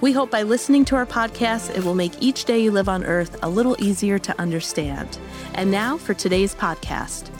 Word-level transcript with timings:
We 0.00 0.10
hope 0.12 0.30
by 0.30 0.42
listening 0.42 0.84
to 0.86 0.96
our 0.96 1.06
podcast, 1.06 1.74
it 1.74 1.84
will 1.84 1.94
make 1.94 2.20
each 2.20 2.46
day 2.46 2.58
you 2.58 2.72
live 2.72 2.88
on 2.88 3.04
earth 3.04 3.38
a 3.42 3.48
little 3.48 3.76
easier 3.78 4.18
to 4.18 4.38
understand. 4.40 5.18
And 5.54 5.70
now 5.70 5.96
for 5.96 6.14
today's 6.14 6.52
podcast. 6.52 7.30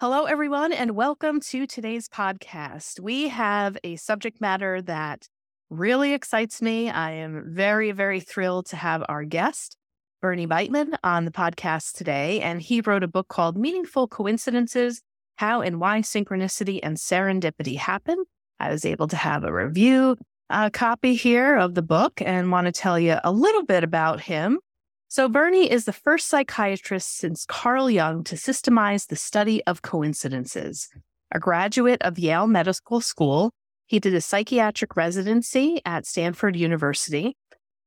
Hello, 0.00 0.24
everyone, 0.24 0.72
and 0.72 0.96
welcome 0.96 1.40
to 1.40 1.66
today's 1.66 2.08
podcast. 2.08 3.00
We 3.00 3.28
have 3.28 3.76
a 3.84 3.96
subject 3.96 4.40
matter 4.40 4.80
that 4.82 5.28
really 5.68 6.14
excites 6.14 6.62
me. 6.62 6.88
I 6.88 7.12
am 7.12 7.44
very, 7.48 7.92
very 7.92 8.20
thrilled 8.20 8.66
to 8.66 8.76
have 8.76 9.04
our 9.10 9.24
guest, 9.24 9.76
Bernie 10.22 10.46
Beitman, 10.46 10.96
on 11.04 11.26
the 11.26 11.30
podcast 11.30 11.92
today. 11.92 12.40
And 12.40 12.62
he 12.62 12.80
wrote 12.80 13.04
a 13.04 13.08
book 13.08 13.28
called 13.28 13.58
Meaningful 13.58 14.08
Coincidences 14.08 15.02
How 15.36 15.60
and 15.60 15.80
Why 15.80 16.00
Synchronicity 16.00 16.80
and 16.82 16.96
Serendipity 16.96 17.76
Happen. 17.76 18.24
I 18.58 18.70
was 18.70 18.86
able 18.86 19.06
to 19.08 19.16
have 19.16 19.44
a 19.44 19.52
review 19.52 20.16
a 20.48 20.70
copy 20.70 21.14
here 21.14 21.56
of 21.56 21.74
the 21.74 21.82
book 21.82 22.22
and 22.24 22.52
want 22.52 22.66
to 22.66 22.72
tell 22.72 22.98
you 22.98 23.18
a 23.24 23.32
little 23.32 23.64
bit 23.64 23.82
about 23.82 24.20
him. 24.20 24.60
So, 25.08 25.28
Bernie 25.28 25.70
is 25.70 25.84
the 25.84 25.92
first 25.92 26.28
psychiatrist 26.28 27.16
since 27.16 27.46
Carl 27.46 27.90
Jung 27.90 28.24
to 28.24 28.34
systemize 28.34 29.06
the 29.06 29.16
study 29.16 29.64
of 29.64 29.82
coincidences. 29.82 30.88
A 31.32 31.38
graduate 31.38 32.02
of 32.02 32.18
Yale 32.18 32.46
Medical 32.46 33.00
School, 33.00 33.52
he 33.86 34.00
did 34.00 34.14
a 34.14 34.20
psychiatric 34.20 34.96
residency 34.96 35.80
at 35.84 36.06
Stanford 36.06 36.56
University. 36.56 37.36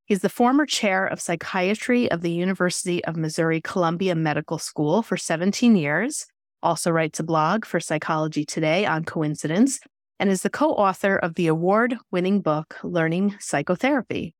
He's 0.06 0.22
the 0.22 0.30
former 0.30 0.66
chair 0.66 1.06
of 1.06 1.22
psychiatry 1.22 2.10
of 2.10 2.22
the 2.22 2.32
University 2.32 3.04
of 3.06 3.16
Missouri 3.16 3.62
Columbia 3.62 4.16
Medical 4.16 4.58
School 4.58 5.02
for 5.02 5.18
17 5.18 5.76
years, 5.76 6.26
also 6.64 6.90
writes 6.90 7.20
a 7.20 7.24
blog 7.24 7.66
for 7.66 7.80
Psychology 7.80 8.44
Today 8.44 8.86
on 8.86 9.04
coincidence, 9.04 9.80
and 10.20 10.30
is 10.30 10.42
the 10.44 10.50
co 10.50 10.72
author 10.72 11.16
of 11.16 11.36
the 11.36 11.48
award 11.48 11.98
winning 12.12 12.42
book, 12.42 12.78
Learning 12.84 13.36
Psychotherapy. 13.40 14.36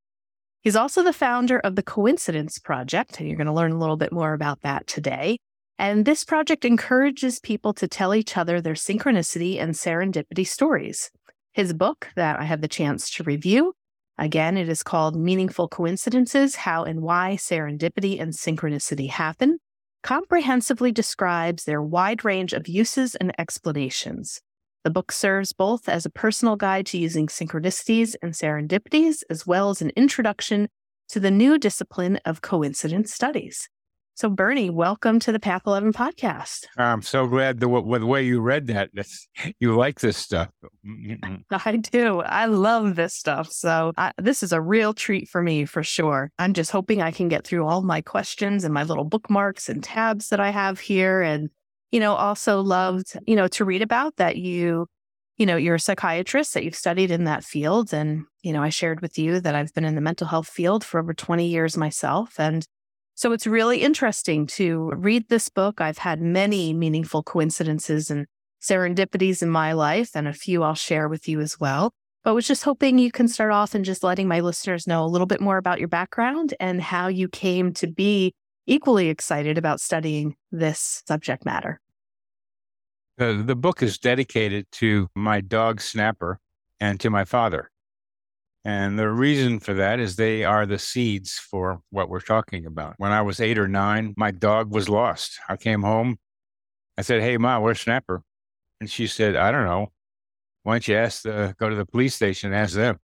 He's 0.62 0.76
also 0.76 1.04
the 1.04 1.14
founder 1.14 1.60
of 1.60 1.76
the 1.76 1.84
Coincidence 1.84 2.60
Project, 2.60 3.20
and 3.20 3.28
you're 3.28 3.38
going 3.38 3.48
to 3.48 3.54
learn 3.54 3.72
a 3.72 3.80
little 3.80 3.96
bit 3.96 4.12
more 4.12 4.34
about 4.34 4.62
that 4.62 4.88
today. 4.88 5.38
And 5.78 6.04
this 6.04 6.26
project 6.26 6.66
encourages 6.66 7.40
people 7.40 7.74
to 7.76 7.88
tell 7.88 8.14
each 8.14 8.36
other 8.36 8.60
their 8.60 8.74
synchronicity 8.74 9.62
and 9.62 9.74
serendipity 9.74 10.46
stories. 10.46 11.10
His 11.54 11.74
book 11.74 12.10
that 12.18 12.38
I 12.38 12.44
had 12.44 12.62
the 12.62 12.68
chance 12.68 13.10
to 13.12 13.24
review, 13.24 13.74
again, 14.18 14.58
it 14.58 14.68
is 14.68 14.84
called 14.84 15.16
Meaningful 15.16 15.70
Coincidences 15.70 16.58
How 16.58 16.84
and 16.84 17.02
Why 17.02 17.38
Serendipity 17.40 18.22
and 18.22 18.34
Synchronicity 18.34 19.10
Happen, 19.10 19.60
comprehensively 20.04 20.92
describes 20.92 21.64
their 21.64 21.82
wide 21.82 22.26
range 22.26 22.52
of 22.52 22.68
uses 22.68 23.16
and 23.16 23.34
explanations. 23.40 24.42
The 24.86 24.90
book 24.90 25.12
serves 25.12 25.52
both 25.52 25.90
as 25.90 26.06
a 26.06 26.10
personal 26.10 26.56
guide 26.56 26.86
to 26.88 26.98
using 26.98 27.28
synchronicities 27.28 28.16
and 28.22 28.32
serendipities, 28.32 29.24
as 29.30 29.46
well 29.46 29.70
as 29.72 29.82
an 29.82 29.92
introduction 29.98 30.70
to 31.10 31.20
the 31.20 31.30
new 31.30 31.58
discipline 31.58 32.18
of 32.24 32.42
coincidence 32.42 33.14
studies. 33.14 33.68
So, 34.16 34.30
Bernie, 34.30 34.70
welcome 34.70 35.20
to 35.20 35.34
the 35.34 35.40
Path 35.40 35.64
11 35.66 35.92
podcast. 35.92 36.66
I'm 36.78 37.02
so 37.02 37.28
glad 37.28 37.60
the, 37.60 37.68
the 37.68 38.06
way 38.06 38.24
you 38.24 38.40
read 38.40 38.68
that, 38.68 38.90
you 39.60 39.76
like 39.76 40.00
this 40.00 40.16
stuff. 40.16 40.48
I 41.52 41.76
do. 41.76 42.22
I 42.22 42.46
love 42.46 42.96
this 42.96 43.14
stuff. 43.14 43.52
So, 43.52 43.92
I, 43.98 44.14
this 44.18 44.44
is 44.44 44.54
a 44.54 44.62
real 44.62 44.94
treat 44.94 45.28
for 45.28 45.42
me 45.42 45.66
for 45.66 45.84
sure. 45.84 46.32
I'm 46.40 46.54
just 46.54 46.72
hoping 46.72 47.02
I 47.02 47.12
can 47.12 47.28
get 47.28 47.46
through 47.46 47.66
all 47.66 47.82
my 47.82 48.00
questions 48.00 48.64
and 48.64 48.74
my 48.74 48.84
little 48.84 49.04
bookmarks 49.04 49.68
and 49.68 49.84
tabs 49.84 50.30
that 50.30 50.40
I 50.40 50.52
have 50.52 50.80
here. 50.80 51.22
And, 51.22 51.50
you 51.92 52.00
know, 52.00 52.14
also 52.16 52.62
loved, 52.62 53.18
you 53.26 53.36
know, 53.36 53.48
to 53.50 53.66
read 53.66 53.82
about 53.82 54.16
that 54.18 54.38
you, 54.38 54.88
you 55.38 55.46
know, 55.46 55.56
you're 55.56 55.76
a 55.76 55.80
psychiatrist, 55.80 56.54
that 56.54 56.64
you've 56.64 56.76
studied 56.76 57.12
in 57.12 57.24
that 57.26 57.44
field. 57.44 57.94
And, 57.94 58.26
you 58.44 58.54
know, 58.54 58.64
I 58.64 58.70
shared 58.70 59.02
with 59.02 59.18
you 59.18 59.40
that 59.40 59.56
I've 59.56 59.74
been 59.74 59.86
in 59.86 59.96
the 59.96 60.02
mental 60.02 60.28
health 60.28 60.48
field 60.48 60.84
for 60.84 61.00
over 61.00 61.14
20 61.14 61.48
years 61.48 61.78
myself. 61.78 62.40
And, 62.40 62.66
so 63.20 63.34
it's 63.34 63.46
really 63.46 63.82
interesting 63.82 64.48
to 64.48 64.92
read 64.96 65.28
this 65.28 65.50
book. 65.50 65.82
I've 65.82 65.98
had 65.98 66.22
many 66.22 66.72
meaningful 66.72 67.22
coincidences 67.22 68.10
and 68.10 68.28
serendipities 68.62 69.42
in 69.42 69.50
my 69.50 69.74
life, 69.74 70.12
and 70.16 70.26
a 70.26 70.32
few 70.32 70.64
I'll 70.64 70.74
share 70.74 71.10
with 71.10 71.28
you 71.28 71.42
as 71.42 71.60
well. 71.60 71.92
But 72.24 72.34
was 72.34 72.48
just 72.48 72.64
hoping 72.64 72.98
you 72.98 73.12
can 73.12 73.28
start 73.28 73.52
off 73.52 73.76
and 73.76 73.84
just 73.84 74.04
letting 74.04 74.30
my 74.30 74.40
listeners 74.40 74.88
know 74.88 75.04
a 75.04 75.08
little 75.08 75.28
bit 75.28 75.42
more 75.42 75.58
about 75.58 75.80
your 75.80 75.90
background 75.90 76.54
and 76.62 76.82
how 76.82 77.10
you 77.10 77.28
came 77.28 77.74
to 77.74 77.88
be 77.88 78.34
equally 78.70 79.10
excited 79.10 79.58
about 79.58 79.82
studying 79.82 80.36
this 80.52 81.04
subject 81.08 81.44
matter. 81.46 81.82
The, 83.18 83.44
the 83.46 83.56
book 83.56 83.84
is 83.84 83.98
dedicated 83.98 84.68
to 84.74 85.10
my 85.16 85.42
dog 85.42 85.82
Snapper 85.82 86.40
and 86.80 87.00
to 87.02 87.10
my 87.10 87.26
father. 87.26 87.72
And 88.64 89.00
the 89.00 89.10
reason 89.10 89.60
for 89.60 89.74
that 89.74 90.00
is 90.00 90.16
they 90.16 90.44
are 90.44 90.66
the 90.66 90.80
seeds 90.80 91.34
for 91.34 91.82
what 91.90 92.10
we're 92.10 92.20
talking 92.20 92.66
about. 92.66 92.94
When 92.98 93.12
I 93.12 93.22
was 93.22 93.40
eight 93.40 93.58
or 93.58 93.68
nine, 93.68 94.14
my 94.16 94.32
dog 94.32 94.72
was 94.74 94.88
lost. 94.88 95.40
I 95.50 95.58
came 95.58 95.82
home. 95.82 96.18
I 96.98 97.02
said, 97.02 97.22
Hey, 97.22 97.38
Ma, 97.38 97.60
where's 97.60 97.80
Snapper? 97.80 98.22
And 98.80 98.90
she 98.90 99.08
said, 99.08 99.36
I 99.36 99.52
don't 99.52 99.66
know. 99.66 99.88
Why 100.64 100.76
don't 100.76 100.88
you 100.88 100.96
ask 100.96 101.24
the, 101.24 101.56
go 101.58 101.70
to 101.70 101.76
the 101.76 101.86
police 101.86 102.16
station 102.16 102.52
and 102.52 102.62
ask 102.62 102.76
them? 102.76 103.00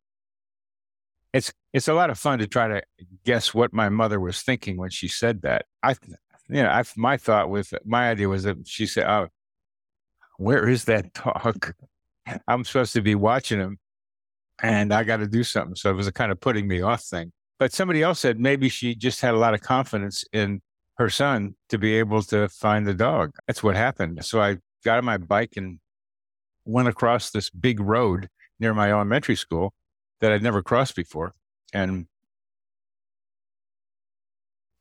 It's, 1.33 1.51
it's 1.75 1.89
a 1.89 1.93
lot 1.93 2.09
of 2.09 2.17
fun 2.17 2.39
to 2.39 2.47
try 2.47 2.69
to 2.69 2.81
guess 3.25 3.53
what 3.53 3.73
my 3.73 3.89
mother 3.89 4.17
was 4.17 4.41
thinking 4.41 4.77
when 4.77 4.89
she 4.89 5.09
said 5.09 5.41
that. 5.41 5.65
I, 5.83 5.95
you 6.47 6.63
know, 6.63 6.69
I, 6.69 6.83
my 6.95 7.17
thought 7.17 7.49
with 7.49 7.73
my 7.83 8.09
idea 8.09 8.29
was 8.29 8.43
that 8.43 8.65
she 8.65 8.85
said, 8.85 9.05
Oh, 9.05 9.27
where 10.37 10.69
is 10.69 10.85
that 10.85 11.11
dog? 11.25 11.73
I'm 12.47 12.63
supposed 12.63 12.93
to 12.93 13.01
be 13.01 13.13
watching 13.13 13.59
him 13.59 13.77
and 14.63 14.93
I 14.93 15.03
got 15.03 15.17
to 15.17 15.27
do 15.27 15.43
something. 15.43 15.75
So 15.75 15.89
it 15.89 15.95
was 15.95 16.07
a 16.07 16.13
kind 16.13 16.31
of 16.31 16.39
putting 16.39 16.65
me 16.65 16.81
off 16.81 17.03
thing. 17.03 17.33
But 17.59 17.73
somebody 17.73 18.01
else 18.01 18.21
said 18.21 18.39
maybe 18.39 18.69
she 18.69 18.95
just 18.95 19.19
had 19.19 19.33
a 19.33 19.37
lot 19.37 19.53
of 19.53 19.59
confidence 19.59 20.23
in 20.31 20.61
her 20.97 21.09
son 21.09 21.55
to 21.67 21.77
be 21.77 21.95
able 21.95 22.23
to 22.23 22.47
find 22.47 22.87
the 22.87 22.93
dog. 22.93 23.31
That's 23.47 23.61
what 23.61 23.75
happened. 23.75 24.23
So 24.23 24.41
I 24.41 24.59
got 24.85 24.99
on 24.99 25.03
my 25.03 25.17
bike 25.17 25.57
and 25.57 25.79
went 26.63 26.87
across 26.87 27.31
this 27.31 27.49
big 27.49 27.81
road 27.81 28.29
near 28.61 28.73
my 28.73 28.91
elementary 28.91 29.35
school 29.35 29.73
that 30.21 30.31
I'd 30.31 30.41
never 30.41 30.63
crossed 30.63 30.95
before 30.95 31.33
and 31.75 32.07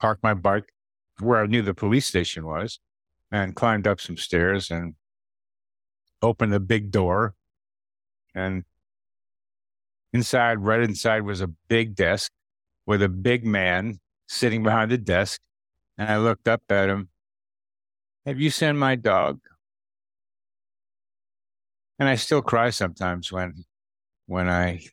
parked 0.00 0.22
my 0.22 0.34
bike 0.34 0.72
where 1.20 1.42
I 1.42 1.46
knew 1.46 1.62
the 1.62 1.74
police 1.74 2.06
station 2.06 2.46
was 2.46 2.78
and 3.30 3.54
climbed 3.54 3.86
up 3.86 4.00
some 4.00 4.16
stairs 4.16 4.70
and 4.70 4.94
opened 6.22 6.52
the 6.52 6.60
big 6.60 6.90
door 6.90 7.34
and 8.34 8.64
Inside, 10.14 10.60
right 10.60 10.80
inside, 10.80 11.22
was 11.22 11.40
a 11.40 11.48
big 11.48 11.96
desk 11.96 12.30
with 12.86 13.02
a 13.02 13.08
big 13.08 13.44
man 13.44 13.98
sitting 14.28 14.62
behind 14.62 14.92
the 14.92 14.96
desk. 14.96 15.40
And 15.98 16.08
I 16.08 16.18
looked 16.18 16.46
up 16.46 16.62
at 16.70 16.88
him. 16.88 17.08
Have 18.24 18.38
you 18.38 18.50
seen 18.50 18.76
my 18.76 18.94
dog? 18.94 19.40
And 21.98 22.08
I 22.08 22.14
still 22.14 22.42
cry 22.42 22.70
sometimes 22.70 23.32
when 23.32 23.64
when 24.26 24.48
I 24.48 24.84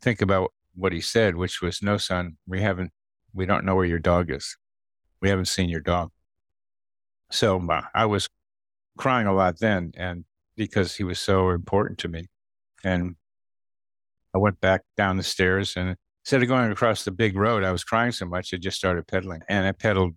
think 0.00 0.20
about 0.20 0.52
what 0.74 0.92
he 0.92 1.00
said, 1.00 1.36
which 1.36 1.62
was, 1.62 1.82
"No, 1.82 1.96
son, 1.96 2.36
we 2.46 2.60
haven't, 2.62 2.92
we 3.32 3.46
don't 3.46 3.64
know 3.64 3.74
where 3.74 3.84
your 3.84 3.98
dog 3.98 4.30
is. 4.30 4.56
We 5.20 5.28
haven't 5.28 5.46
seen 5.46 5.68
your 5.68 5.80
dog." 5.80 6.10
So 7.30 7.60
uh, 7.68 7.82
I 7.94 8.06
was 8.06 8.28
crying 8.98 9.26
a 9.26 9.34
lot 9.34 9.58
then, 9.58 9.92
and 9.96 10.24
because 10.56 10.96
he 10.96 11.04
was 11.04 11.18
so 11.18 11.50
important 11.50 11.98
to 12.00 12.08
me, 12.08 12.26
and 12.84 13.16
I 14.34 14.38
went 14.38 14.60
back 14.60 14.82
down 14.96 15.16
the 15.16 15.22
stairs 15.22 15.74
and 15.76 15.96
instead 16.24 16.42
of 16.42 16.48
going 16.48 16.72
across 16.72 17.04
the 17.04 17.10
big 17.10 17.36
road, 17.36 17.64
I 17.64 17.70
was 17.70 17.84
crying 17.84 18.12
so 18.12 18.24
much, 18.24 18.54
I 18.54 18.56
just 18.56 18.78
started 18.78 19.06
pedaling. 19.06 19.42
And 19.48 19.66
I 19.66 19.72
pedaled 19.72 20.14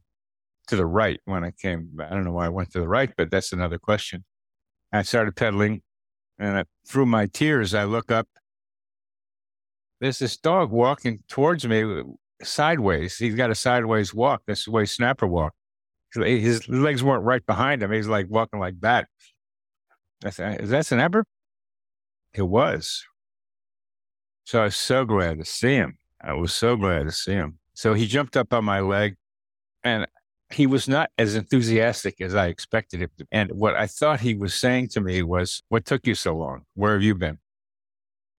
to 0.68 0.75
the 0.75 0.86
right 0.86 1.19
when 1.25 1.44
I 1.44 1.51
came. 1.51 1.98
I 2.00 2.10
don't 2.10 2.24
know 2.24 2.31
why 2.31 2.45
I 2.45 2.50
went 2.50 2.71
to 2.71 2.80
the 2.80 2.88
right, 2.88 3.12
but 3.18 3.30
that's 3.30 3.51
another 3.51 3.77
question. 3.77 4.24
I 4.92 5.01
started 5.01 5.36
pedaling 5.36 5.81
and 6.39 6.57
I, 6.60 6.63
through 6.88 7.07
my 7.07 7.25
tears, 7.27 7.74
I 7.74 7.83
look 7.83 8.10
up. 8.10 8.27
There's 10.00 10.20
this 10.20 10.38
dog 10.38 10.72
walking 10.72 11.24
towards 11.28 11.68
me 11.68 11.82
uh, 11.82 12.04
sideways. 12.44 13.18
He's 13.18 13.36
got 13.36 13.50
a 13.50 13.56
sideways 13.56 14.14
walk. 14.14 14.44
That's 14.46 14.66
the 14.66 14.72
way 14.72 14.86
Snapper 14.86 15.28
walked. 15.28 15.56
His 16.14 16.68
legs 16.70 17.04
weren't 17.04 17.24
right 17.24 17.46
behind 17.46 17.84
him. 17.84 17.92
He's 17.92 18.08
like 18.08 18.28
walking 18.30 18.60
like 18.60 18.80
that. 18.82 19.08
Said, 20.30 20.62
is 20.62 20.70
that 20.70 20.86
Snapper? 20.86 21.26
It 22.34 22.44
was. 22.44 23.04
So 24.46 24.62
I 24.62 24.66
was 24.66 24.76
so 24.76 25.06
glad 25.06 25.40
to 25.40 25.46
see 25.46 25.76
him. 25.76 25.98
I 26.22 26.34
was 26.34 26.54
so 26.54 26.76
glad 26.76 27.04
to 27.04 27.12
see 27.12 27.34
him. 27.34 27.60
So 27.74 27.94
he 27.94 28.08
jumped 28.08 28.38
up 28.38 28.54
on 28.54 28.66
my 28.66 28.80
leg 28.80 29.16
and 29.84 30.08
he 30.50 30.66
was 30.66 30.88
not 30.88 31.12
as 31.18 31.36
enthusiastic 31.36 32.22
as 32.22 32.34
I 32.34 32.48
expected 32.48 33.02
him 33.02 33.10
to. 33.18 33.28
And 33.32 33.52
what 33.52 33.76
I 33.76 33.88
thought 33.88 34.22
he 34.22 34.34
was 34.34 34.56
saying 34.56 34.90
to 34.90 35.02
me 35.02 35.22
was, 35.22 35.62
What 35.70 35.86
took 35.86 36.08
you 36.08 36.16
so 36.16 36.36
long? 36.36 36.64
Where 36.76 36.94
have 36.94 37.04
you 37.04 37.16
been? 37.16 37.38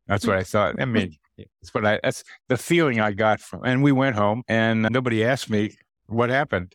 That's 0.07 0.27
what 0.27 0.37
I 0.37 0.43
thought. 0.43 0.81
I 0.81 0.87
mean, 0.87 1.17
that's 1.61 1.75
what 1.75 1.87
I, 1.87 2.01
that's 2.03 2.25
the 2.49 2.57
feeling 2.57 3.01
I 3.01 3.13
got 3.13 3.41
from, 3.41 3.65
and 3.65 3.83
we 3.83 3.93
went 3.93 4.17
home 4.17 4.43
and 4.49 4.83
nobody 4.91 5.25
asked 5.25 5.51
me 5.51 5.77
what 6.07 6.31
happened. 6.31 6.75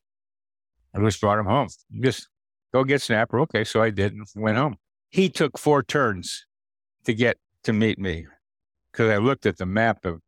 I 0.95 0.99
just 0.99 1.19
brought 1.21 1.39
him 1.39 1.45
home. 1.45 1.69
Just 2.01 2.27
go 2.73 2.83
get 2.83 3.01
Snapper. 3.01 3.39
Okay. 3.41 3.63
So 3.63 3.81
I 3.81 3.89
did 3.89 4.13
and 4.13 4.25
went 4.35 4.57
home. 4.57 4.77
He 5.09 5.29
took 5.29 5.57
four 5.57 5.83
turns 5.83 6.45
to 7.05 7.13
get 7.13 7.37
to 7.63 7.73
meet 7.73 7.99
me 7.99 8.27
because 8.91 9.09
I 9.09 9.17
looked 9.17 9.45
at 9.45 9.57
the 9.57 9.65
map 9.65 10.05
of 10.05 10.21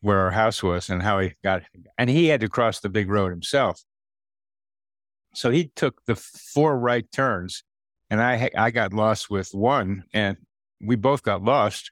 where 0.00 0.18
our 0.18 0.30
house 0.30 0.62
was 0.62 0.90
and 0.90 1.02
how 1.02 1.20
he 1.20 1.34
got, 1.44 1.62
and 1.96 2.10
he 2.10 2.26
had 2.26 2.40
to 2.40 2.48
cross 2.48 2.80
the 2.80 2.88
big 2.88 3.08
road 3.08 3.30
himself. 3.30 3.82
So 5.34 5.50
he 5.50 5.70
took 5.76 6.04
the 6.06 6.16
four 6.16 6.78
right 6.78 7.10
turns, 7.12 7.64
and 8.10 8.20
I 8.20 8.50
I 8.56 8.70
got 8.70 8.92
lost 8.92 9.30
with 9.30 9.50
one, 9.52 10.04
and 10.12 10.36
we 10.80 10.96
both 10.96 11.22
got 11.22 11.42
lost, 11.42 11.90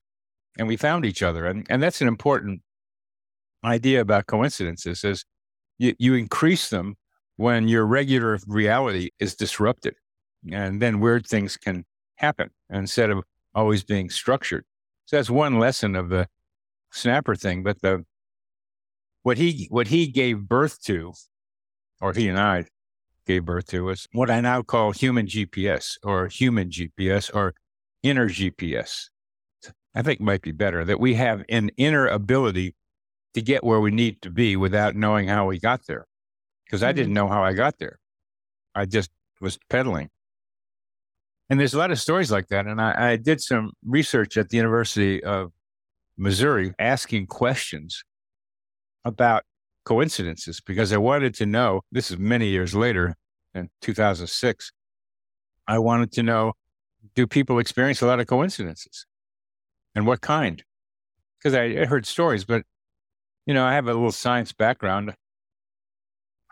and 0.60 0.68
we 0.68 0.76
found 0.76 1.06
each 1.06 1.22
other, 1.22 1.46
and 1.46 1.66
and 1.70 1.82
that's 1.82 2.02
an 2.02 2.08
important 2.08 2.60
idea 3.64 4.02
about 4.02 4.26
coincidences 4.26 5.02
is 5.04 5.24
you, 5.78 5.94
you 5.98 6.14
increase 6.14 6.68
them 6.68 6.96
when 7.36 7.66
your 7.66 7.86
regular 7.86 8.38
reality 8.46 9.08
is 9.18 9.34
disrupted, 9.34 9.94
and 10.52 10.82
then 10.82 11.00
weird 11.00 11.26
things 11.26 11.56
can 11.56 11.86
happen 12.16 12.50
instead 12.68 13.08
of 13.08 13.24
always 13.54 13.82
being 13.82 14.10
structured. 14.10 14.66
So 15.06 15.16
that's 15.16 15.30
one 15.30 15.58
lesson 15.58 15.96
of 15.96 16.10
the 16.10 16.28
snapper 16.92 17.34
thing. 17.34 17.62
But 17.62 17.80
the 17.80 18.04
what 19.22 19.38
he 19.38 19.66
what 19.70 19.86
he 19.86 20.08
gave 20.08 20.40
birth 20.40 20.82
to, 20.82 21.14
or 22.02 22.12
he 22.12 22.28
and 22.28 22.38
I 22.38 22.66
gave 23.26 23.46
birth 23.46 23.68
to, 23.68 23.84
was 23.84 24.06
what 24.12 24.30
I 24.30 24.42
now 24.42 24.60
call 24.60 24.92
human 24.92 25.26
GPS 25.26 25.96
or 26.04 26.28
human 26.28 26.68
GPS 26.68 27.34
or 27.34 27.54
inner 28.02 28.28
GPS. 28.28 29.08
I 29.94 30.02
think 30.02 30.20
might 30.20 30.42
be 30.42 30.52
better 30.52 30.84
that 30.84 31.00
we 31.00 31.14
have 31.14 31.44
an 31.48 31.70
inner 31.76 32.06
ability 32.06 32.74
to 33.34 33.42
get 33.42 33.64
where 33.64 33.80
we 33.80 33.90
need 33.90 34.22
to 34.22 34.30
be 34.30 34.56
without 34.56 34.94
knowing 34.94 35.28
how 35.28 35.46
we 35.46 35.58
got 35.58 35.86
there. 35.86 36.06
Because 36.64 36.82
I 36.82 36.92
didn't 36.92 37.08
mm-hmm. 37.08 37.14
know 37.14 37.28
how 37.28 37.42
I 37.42 37.52
got 37.52 37.78
there. 37.78 37.98
I 38.74 38.86
just 38.86 39.10
was 39.40 39.58
pedaling. 39.68 40.10
And 41.48 41.58
there's 41.58 41.74
a 41.74 41.78
lot 41.78 41.90
of 41.90 42.00
stories 42.00 42.30
like 42.30 42.48
that. 42.48 42.66
And 42.66 42.80
I, 42.80 43.12
I 43.12 43.16
did 43.16 43.40
some 43.40 43.72
research 43.84 44.36
at 44.36 44.50
the 44.50 44.56
University 44.56 45.22
of 45.24 45.50
Missouri 46.16 46.72
asking 46.78 47.26
questions 47.26 48.04
about 49.04 49.42
coincidences 49.84 50.60
because 50.60 50.92
I 50.92 50.98
wanted 50.98 51.34
to 51.36 51.46
know 51.46 51.80
this 51.90 52.12
is 52.12 52.18
many 52.18 52.46
years 52.46 52.74
later 52.74 53.16
in 53.54 53.70
2006. 53.80 54.72
I 55.66 55.78
wanted 55.78 56.12
to 56.12 56.22
know 56.22 56.52
do 57.16 57.26
people 57.26 57.58
experience 57.58 58.02
a 58.02 58.06
lot 58.06 58.20
of 58.20 58.26
coincidences 58.26 59.06
and 59.94 60.06
what 60.06 60.20
kind? 60.20 60.62
Because 61.38 61.54
I, 61.54 61.82
I 61.82 61.84
heard 61.86 62.06
stories, 62.06 62.44
but 62.44 62.64
you 63.46 63.54
know, 63.54 63.64
I 63.64 63.74
have 63.74 63.86
a 63.86 63.94
little 63.94 64.12
science 64.12 64.52
background. 64.52 65.14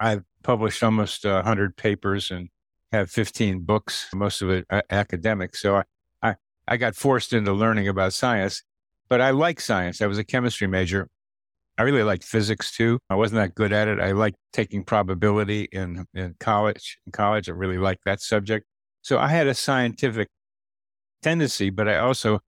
I've 0.01 0.25
published 0.43 0.83
almost 0.83 1.25
100 1.25 1.77
papers 1.77 2.31
and 2.31 2.49
have 2.93 3.11
15 3.11 3.61
books, 3.61 4.09
most 4.15 4.43
of 4.43 4.51
it 4.51 4.67
academic. 4.91 5.57
So 5.57 5.77
I, 5.77 5.83
I, 6.23 6.35
I 6.67 6.77
got 6.77 6.97
forced 6.97 7.33
into 7.33 7.53
learning 7.53 7.89
about 7.89 8.13
science, 8.13 8.63
but 9.09 9.21
I 9.21 9.31
like 9.31 9.61
science. 9.61 10.01
I 10.01 10.07
was 10.07 10.19
a 10.19 10.25
chemistry 10.25 10.67
major. 10.67 11.09
I 11.77 11.83
really 11.83 12.03
liked 12.03 12.25
physics 12.25 12.73
too. 12.73 12.99
I 13.09 13.15
wasn't 13.15 13.41
that 13.41 13.55
good 13.55 13.73
at 13.73 13.87
it. 13.89 14.01
I 14.01 14.13
liked 14.13 14.37
taking 14.53 14.83
probability 14.83 15.69
in, 15.71 16.07
in 16.15 16.35
college. 16.41 16.99
In 17.07 17.13
college, 17.13 17.49
I 17.49 17.53
really 17.53 17.79
liked 17.79 18.05
that 18.05 18.21
subject. 18.21 18.67
So 19.03 19.19
I 19.19 19.29
had 19.29 19.47
a 19.47 19.55
scientific 19.55 20.29
tendency, 21.23 21.71
but 21.71 21.89
I 21.89 21.99
also 21.99 22.41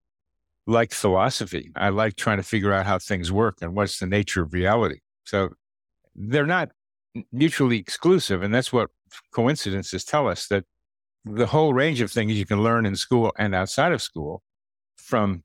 liked 0.67 0.93
philosophy. 0.93 1.71
I 1.75 1.89
like 1.89 2.15
trying 2.15 2.37
to 2.37 2.43
figure 2.43 2.71
out 2.71 2.85
how 2.85 2.99
things 2.99 3.31
work 3.31 3.57
and 3.61 3.75
what's 3.75 3.99
the 3.99 4.07
nature 4.07 4.43
of 4.43 4.53
reality. 4.53 4.99
So 5.25 5.49
they're 6.15 6.45
not 6.45 6.71
mutually 7.31 7.77
exclusive. 7.77 8.41
And 8.43 8.53
that's 8.53 8.71
what 8.71 8.89
coincidences 9.31 10.03
tell 10.03 10.27
us 10.27 10.47
that 10.47 10.65
the 11.25 11.47
whole 11.47 11.73
range 11.73 12.01
of 12.01 12.11
things 12.11 12.33
you 12.33 12.45
can 12.45 12.63
learn 12.63 12.85
in 12.85 12.95
school 12.95 13.31
and 13.37 13.53
outside 13.53 13.91
of 13.91 14.01
school 14.01 14.41
from 14.97 15.43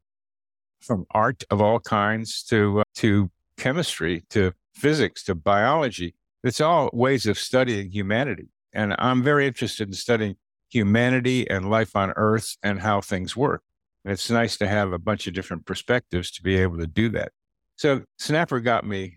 from 0.80 1.06
art 1.10 1.42
of 1.50 1.60
all 1.60 1.80
kinds 1.80 2.42
to 2.44 2.80
uh, 2.80 2.84
to 2.94 3.30
chemistry 3.58 4.22
to 4.30 4.52
physics 4.74 5.24
to 5.24 5.34
biology 5.34 6.14
it's 6.44 6.60
all 6.60 6.90
ways 6.92 7.26
of 7.26 7.38
studying 7.38 7.90
humanity 7.90 8.48
and 8.72 8.94
i'm 8.98 9.22
very 9.22 9.46
interested 9.46 9.88
in 9.88 9.94
studying 9.94 10.36
humanity 10.70 11.48
and 11.48 11.70
life 11.70 11.96
on 11.96 12.12
earth 12.16 12.56
and 12.62 12.80
how 12.80 13.00
things 13.00 13.36
work 13.36 13.62
and 14.06 14.12
it's 14.12 14.30
nice 14.30 14.56
to 14.56 14.68
have 14.68 14.92
a 14.92 15.00
bunch 15.00 15.26
of 15.26 15.34
different 15.34 15.66
perspectives 15.66 16.30
to 16.30 16.40
be 16.40 16.56
able 16.56 16.78
to 16.78 16.86
do 16.86 17.08
that. 17.08 17.32
So 17.74 18.04
snapper 18.18 18.60
got 18.60 18.86
me 18.86 19.16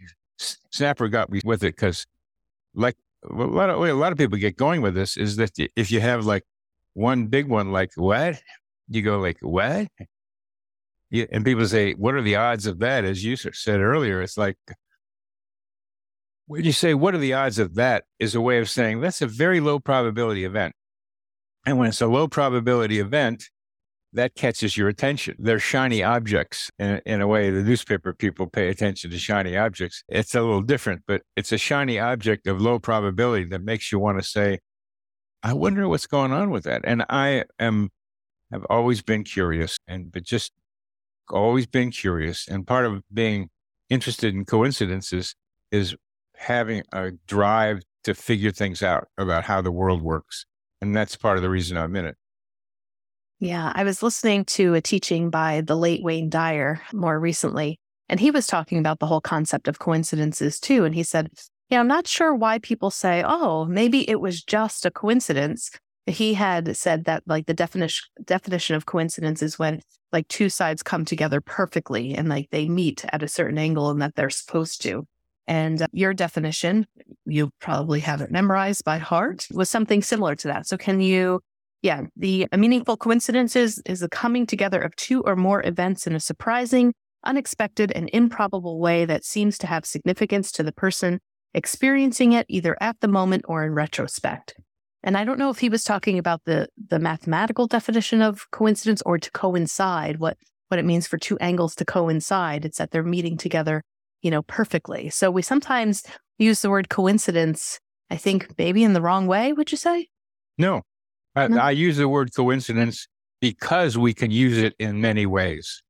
snapper 0.72 1.08
got 1.10 1.30
me 1.30 1.42
with 1.46 1.64
it 1.64 1.76
because 1.76 2.08
like 2.74 2.96
a 3.30 3.34
lot 3.34 3.70
of 3.70 3.80
a 3.80 3.94
lot 3.94 4.12
of 4.12 4.18
people 4.18 4.40
get 4.40 4.58
going 4.58 4.82
with 4.82 4.96
this 4.96 5.16
is 5.16 5.36
that 5.36 5.52
if 5.76 5.92
you 5.92 6.02
have 6.02 6.26
like 6.26 6.44
one 6.94 7.28
big 7.28 7.48
one, 7.48 7.72
like 7.72 7.92
what? 7.96 8.42
You 8.88 9.04
go 9.04 9.20
like 9.20 9.38
what, 9.42 9.90
you, 11.12 11.28
and 11.32 11.46
people 11.46 11.68
say, 11.68 11.94
what 11.94 12.16
are 12.16 12.24
the 12.24 12.38
odds 12.38 12.66
of 12.66 12.80
that? 12.80 13.06
As 13.06 13.24
you 13.24 13.36
said 13.36 13.82
earlier, 13.82 14.24
it's 14.24 14.40
like 14.40 14.58
when 16.48 16.64
you 16.64 16.72
say 16.72 16.96
what 16.96 17.14
are 17.14 17.20
the 17.20 17.34
odds 17.34 17.60
of 17.60 17.76
that? 17.76 18.06
is 18.20 18.34
a 18.34 18.42
way 18.42 18.58
of 18.58 18.68
saying 18.68 19.02
that's 19.02 19.22
a 19.22 19.28
very 19.28 19.60
low 19.60 19.78
probability 19.80 20.46
event, 20.46 20.74
and 21.68 21.78
when 21.78 21.90
it's 21.90 22.02
a 22.02 22.08
low 22.08 22.28
probability 22.28 23.00
event, 23.00 23.52
that 24.14 24.36
catches 24.36 24.76
your 24.76 24.88
attention. 24.88 25.36
They're 25.38 25.60
shiny 25.60 26.04
objects 26.04 26.72
in, 26.80 27.02
in, 27.06 27.22
a 27.22 27.28
way. 27.28 27.52
The 27.52 27.64
newspaper 27.64 28.14
people 28.14 28.48
pay 28.48 28.70
attention 28.70 29.12
to 29.12 29.20
shiny 29.20 29.56
objects. 29.56 30.04
It's 30.10 30.34
a 30.34 30.42
little 30.42 30.62
different, 30.62 31.04
but 31.08 31.22
it's 31.36 31.52
a 31.52 31.58
shiny 31.58 32.00
object 32.00 32.48
of 32.48 32.60
low 32.60 32.80
probability 32.80 33.46
that 33.46 33.62
makes 33.62 33.92
you 33.92 34.00
want 34.00 34.20
to 34.20 34.28
say, 34.28 34.60
I 35.44 35.54
wonder 35.54 35.88
what's 35.88 36.08
going 36.08 36.32
on 36.32 36.50
with 36.50 36.64
that. 36.64 36.82
And 36.84 37.06
I 37.10 37.46
am, 37.60 37.90
have 38.52 38.66
always 38.70 39.02
been 39.02 39.24
curious 39.24 39.78
and, 39.88 40.12
but 40.12 40.24
just 40.24 40.54
always 41.30 41.68
been 41.68 41.92
curious. 41.92 42.48
And 42.48 42.66
part 42.66 42.86
of 42.86 43.04
being 43.14 43.50
interested 43.90 44.34
in 44.34 44.46
coincidences 44.46 45.36
is 45.72 45.96
having 46.36 46.84
a 46.92 47.12
drive 47.28 47.82
to 48.04 48.16
figure 48.16 48.52
things 48.52 48.82
out 48.82 49.08
about 49.18 49.44
how 49.44 49.62
the 49.62 49.72
world 49.72 50.02
works. 50.02 50.46
And 50.82 50.96
that's 50.96 51.16
part 51.16 51.38
of 51.38 51.44
the 51.44 51.50
reason 51.50 51.78
I'm 51.78 51.96
in 51.96 52.06
it. 52.06 52.16
Yeah, 53.40 53.72
I 53.74 53.86
was 53.86 54.04
listening 54.04 54.44
to 54.46 54.74
a 54.74 54.82
teaching 54.82 55.30
by 55.30 55.62
the 55.62 55.78
late 55.78 56.04
Wayne 56.04 56.30
Dyer 56.30 56.82
more 56.92 57.18
recently, 57.18 57.80
and 58.10 58.20
he 58.20 58.32
was 58.32 58.48
talking 58.48 58.78
about 58.78 59.00
the 59.00 59.06
whole 59.06 59.22
concept 59.22 59.70
of 59.70 59.80
coincidences 59.80 60.60
too. 60.60 60.84
And 60.84 60.94
he 60.94 61.04
said, 61.04 61.30
Yeah, 61.70 61.80
I'm 61.80 61.88
not 61.88 62.06
sure 62.06 62.36
why 62.36 62.60
people 62.60 62.92
say, 62.92 63.24
oh, 63.26 63.64
maybe 63.66 64.10
it 64.10 64.20
was 64.20 64.44
just 64.44 64.86
a 64.86 64.92
coincidence. 64.92 65.72
He 66.06 66.34
had 66.34 66.76
said 66.76 67.06
that 67.06 67.24
like 67.28 67.46
the 67.46 67.54
definition 67.54 68.08
definition 68.26 68.76
of 68.76 68.86
coincidence 68.86 69.42
is 69.42 69.58
when 69.58 69.80
like 70.12 70.28
two 70.28 70.50
sides 70.50 70.84
come 70.84 71.06
together 71.06 71.40
perfectly 71.40 72.16
and 72.16 72.28
like 72.28 72.50
they 72.52 72.68
meet 72.68 73.06
at 73.14 73.24
a 73.24 73.28
certain 73.28 73.58
angle 73.58 73.90
and 73.90 74.02
that 74.02 74.16
they're 74.16 74.30
supposed 74.30 74.82
to. 74.82 75.08
And 75.48 75.82
uh, 75.82 75.88
your 75.94 76.14
definition, 76.14 76.88
you 77.26 77.52
probably 77.62 78.02
have 78.02 78.22
it 78.22 78.32
memorized 78.32 78.84
by 78.84 78.98
heart, 78.98 79.48
was 79.52 79.70
something 79.70 80.02
similar 80.02 80.36
to 80.36 80.48
that. 80.50 80.68
So 80.68 80.78
can 80.78 81.00
you 81.00 81.42
yeah, 81.82 82.04
the 82.16 82.48
uh, 82.52 82.58
meaningful 82.58 82.98
coincidences 82.98 83.82
is 83.86 84.02
the 84.02 84.10
coming 84.10 84.46
together 84.46 84.82
of 84.82 84.96
two 84.96 85.22
or 85.22 85.36
more 85.36 85.66
events 85.66 86.06
in 86.06 86.16
a 86.16 86.20
surprising, 86.20 86.94
unexpected, 87.24 87.92
and 87.94 88.10
improbable 88.12 88.80
way 88.80 89.06
that 89.06 89.24
seems 89.24 89.58
to 89.60 89.68
have 89.68 89.86
significance 89.86 90.52
to 90.54 90.64
the 90.64 90.74
person 90.74 91.20
experiencing 91.54 92.34
it 92.34 92.46
either 92.50 92.78
at 92.82 93.00
the 93.00 93.08
moment 93.08 93.44
or 93.48 93.64
in 93.64 93.74
retrospect. 93.74 94.56
And 95.02 95.18
I 95.18 95.24
don't 95.24 95.40
know 95.40 95.50
if 95.50 95.60
he 95.60 95.70
was 95.70 95.84
talking 95.84 96.20
about 96.20 96.42
the 96.46 96.68
the 96.90 97.00
mathematical 97.00 97.68
definition 97.68 98.22
of 98.22 98.52
coincidence 98.52 99.02
or 99.06 99.18
to 99.18 99.32
coincide, 99.32 100.20
what 100.20 100.38
what 100.68 100.80
it 100.80 100.86
means 100.86 101.08
for 101.08 101.18
two 101.18 101.38
angles 101.40 101.76
to 101.76 101.86
coincide. 101.86 102.66
It's 102.66 102.78
that 102.78 102.92
they're 102.92 103.04
meeting 103.04 103.38
together, 103.38 103.84
you 104.22 104.30
know, 104.30 104.42
perfectly. 104.44 105.10
So 105.10 105.32
we 105.32 105.42
sometimes 105.42 106.04
use 106.38 106.62
the 106.62 106.70
word 106.70 106.90
coincidence, 106.90 107.80
I 108.10 108.18
think 108.18 108.54
maybe 108.58 108.84
in 108.84 108.94
the 108.94 109.02
wrong 109.02 109.26
way, 109.26 109.54
would 109.54 109.72
you 109.72 109.78
say? 109.78 110.08
No, 110.58 110.82
I, 111.40 111.48
no. 111.48 111.58
I 111.58 111.72
use 111.72 111.98
the 111.98 112.08
word 112.08 112.34
coincidence 112.36 113.08
because 113.42 113.98
we 113.98 114.14
can 114.14 114.32
use 114.32 114.58
it 114.58 114.76
in 114.80 115.02
many 115.02 115.26
ways. 115.26 115.82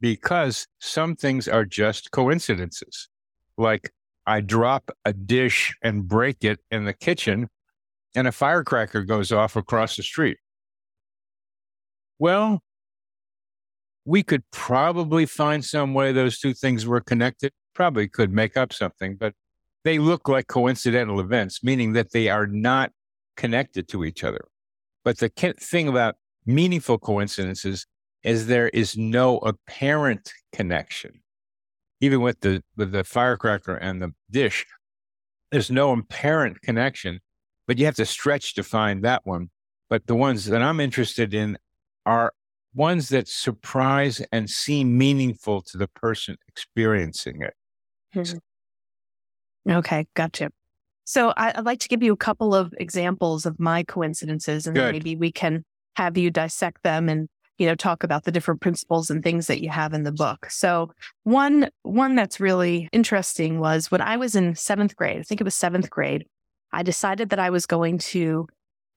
Because 0.00 0.66
some 0.80 1.16
things 1.16 1.48
are 1.48 1.64
just 1.64 2.10
coincidences. 2.10 3.08
Like 3.56 3.92
I 4.26 4.40
drop 4.40 4.90
a 5.04 5.12
dish 5.12 5.74
and 5.82 6.06
break 6.06 6.44
it 6.44 6.60
in 6.70 6.84
the 6.84 6.92
kitchen, 6.92 7.48
and 8.14 8.26
a 8.28 8.32
firecracker 8.32 9.02
goes 9.02 9.32
off 9.32 9.56
across 9.56 9.96
the 9.96 10.02
street. 10.02 10.38
Well, 12.18 12.62
we 14.04 14.22
could 14.22 14.42
probably 14.50 15.26
find 15.26 15.64
some 15.64 15.94
way 15.94 16.12
those 16.12 16.38
two 16.38 16.54
things 16.54 16.86
were 16.86 17.00
connected. 17.00 17.52
Probably 17.74 18.08
could 18.08 18.32
make 18.32 18.56
up 18.56 18.72
something, 18.72 19.16
but 19.16 19.34
they 19.84 19.98
look 19.98 20.28
like 20.28 20.46
coincidental 20.46 21.20
events, 21.20 21.64
meaning 21.64 21.94
that 21.94 22.12
they 22.12 22.28
are 22.28 22.46
not 22.46 22.92
connected 23.36 23.88
to 23.88 24.04
each 24.04 24.24
other. 24.24 24.46
But 25.04 25.18
the 25.18 25.28
thing 25.28 25.88
about 25.88 26.16
meaningful 26.46 26.98
coincidences 26.98 27.86
is 28.22 28.46
there 28.46 28.68
is 28.68 28.96
no 28.96 29.38
apparent 29.38 30.32
connection. 30.52 31.20
Even 32.00 32.20
with 32.20 32.40
the 32.40 32.62
with 32.76 32.92
the 32.92 33.04
firecracker 33.04 33.76
and 33.76 34.02
the 34.02 34.12
dish, 34.30 34.66
there's 35.50 35.70
no 35.70 35.92
apparent 35.92 36.60
connection, 36.62 37.20
but 37.66 37.78
you 37.78 37.84
have 37.84 37.94
to 37.96 38.06
stretch 38.06 38.54
to 38.54 38.62
find 38.62 39.04
that 39.04 39.22
one. 39.24 39.50
But 39.88 40.06
the 40.06 40.14
ones 40.14 40.46
that 40.46 40.62
I'm 40.62 40.80
interested 40.80 41.34
in 41.34 41.58
are 42.04 42.32
ones 42.74 43.10
that 43.10 43.28
surprise 43.28 44.20
and 44.32 44.50
seem 44.50 44.98
meaningful 44.98 45.62
to 45.62 45.78
the 45.78 45.88
person 45.88 46.36
experiencing 46.48 47.42
it. 47.42 47.54
Mm-hmm. 48.14 49.70
Okay, 49.70 50.06
gotcha. 50.14 50.50
So 51.04 51.32
I, 51.36 51.52
would 51.56 51.66
like 51.66 51.80
to 51.80 51.88
give 51.88 52.02
you 52.02 52.12
a 52.12 52.16
couple 52.16 52.54
of 52.54 52.74
examples 52.78 53.46
of 53.46 53.60
my 53.60 53.82
coincidences, 53.84 54.66
and 54.66 54.76
maybe 54.92 55.16
we 55.16 55.30
can 55.30 55.64
have 55.96 56.16
you 56.16 56.30
dissect 56.30 56.82
them 56.82 57.08
and 57.08 57.28
you 57.58 57.66
know 57.66 57.74
talk 57.74 58.02
about 58.02 58.24
the 58.24 58.32
different 58.32 58.60
principles 58.60 59.10
and 59.10 59.22
things 59.22 59.46
that 59.46 59.62
you 59.62 59.68
have 59.68 59.92
in 59.92 60.02
the 60.02 60.12
book. 60.12 60.50
So 60.50 60.90
one 61.22 61.68
one 61.82 62.16
that's 62.16 62.40
really 62.40 62.88
interesting 62.92 63.60
was 63.60 63.90
when 63.90 64.00
I 64.00 64.16
was 64.16 64.34
in 64.34 64.54
seventh 64.54 64.96
grade. 64.96 65.18
I 65.18 65.22
think 65.22 65.40
it 65.40 65.44
was 65.44 65.54
seventh 65.54 65.90
grade. 65.90 66.24
I 66.72 66.82
decided 66.82 67.30
that 67.30 67.38
I 67.38 67.50
was 67.50 67.66
going 67.66 67.98
to 67.98 68.48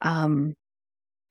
um, 0.01 0.55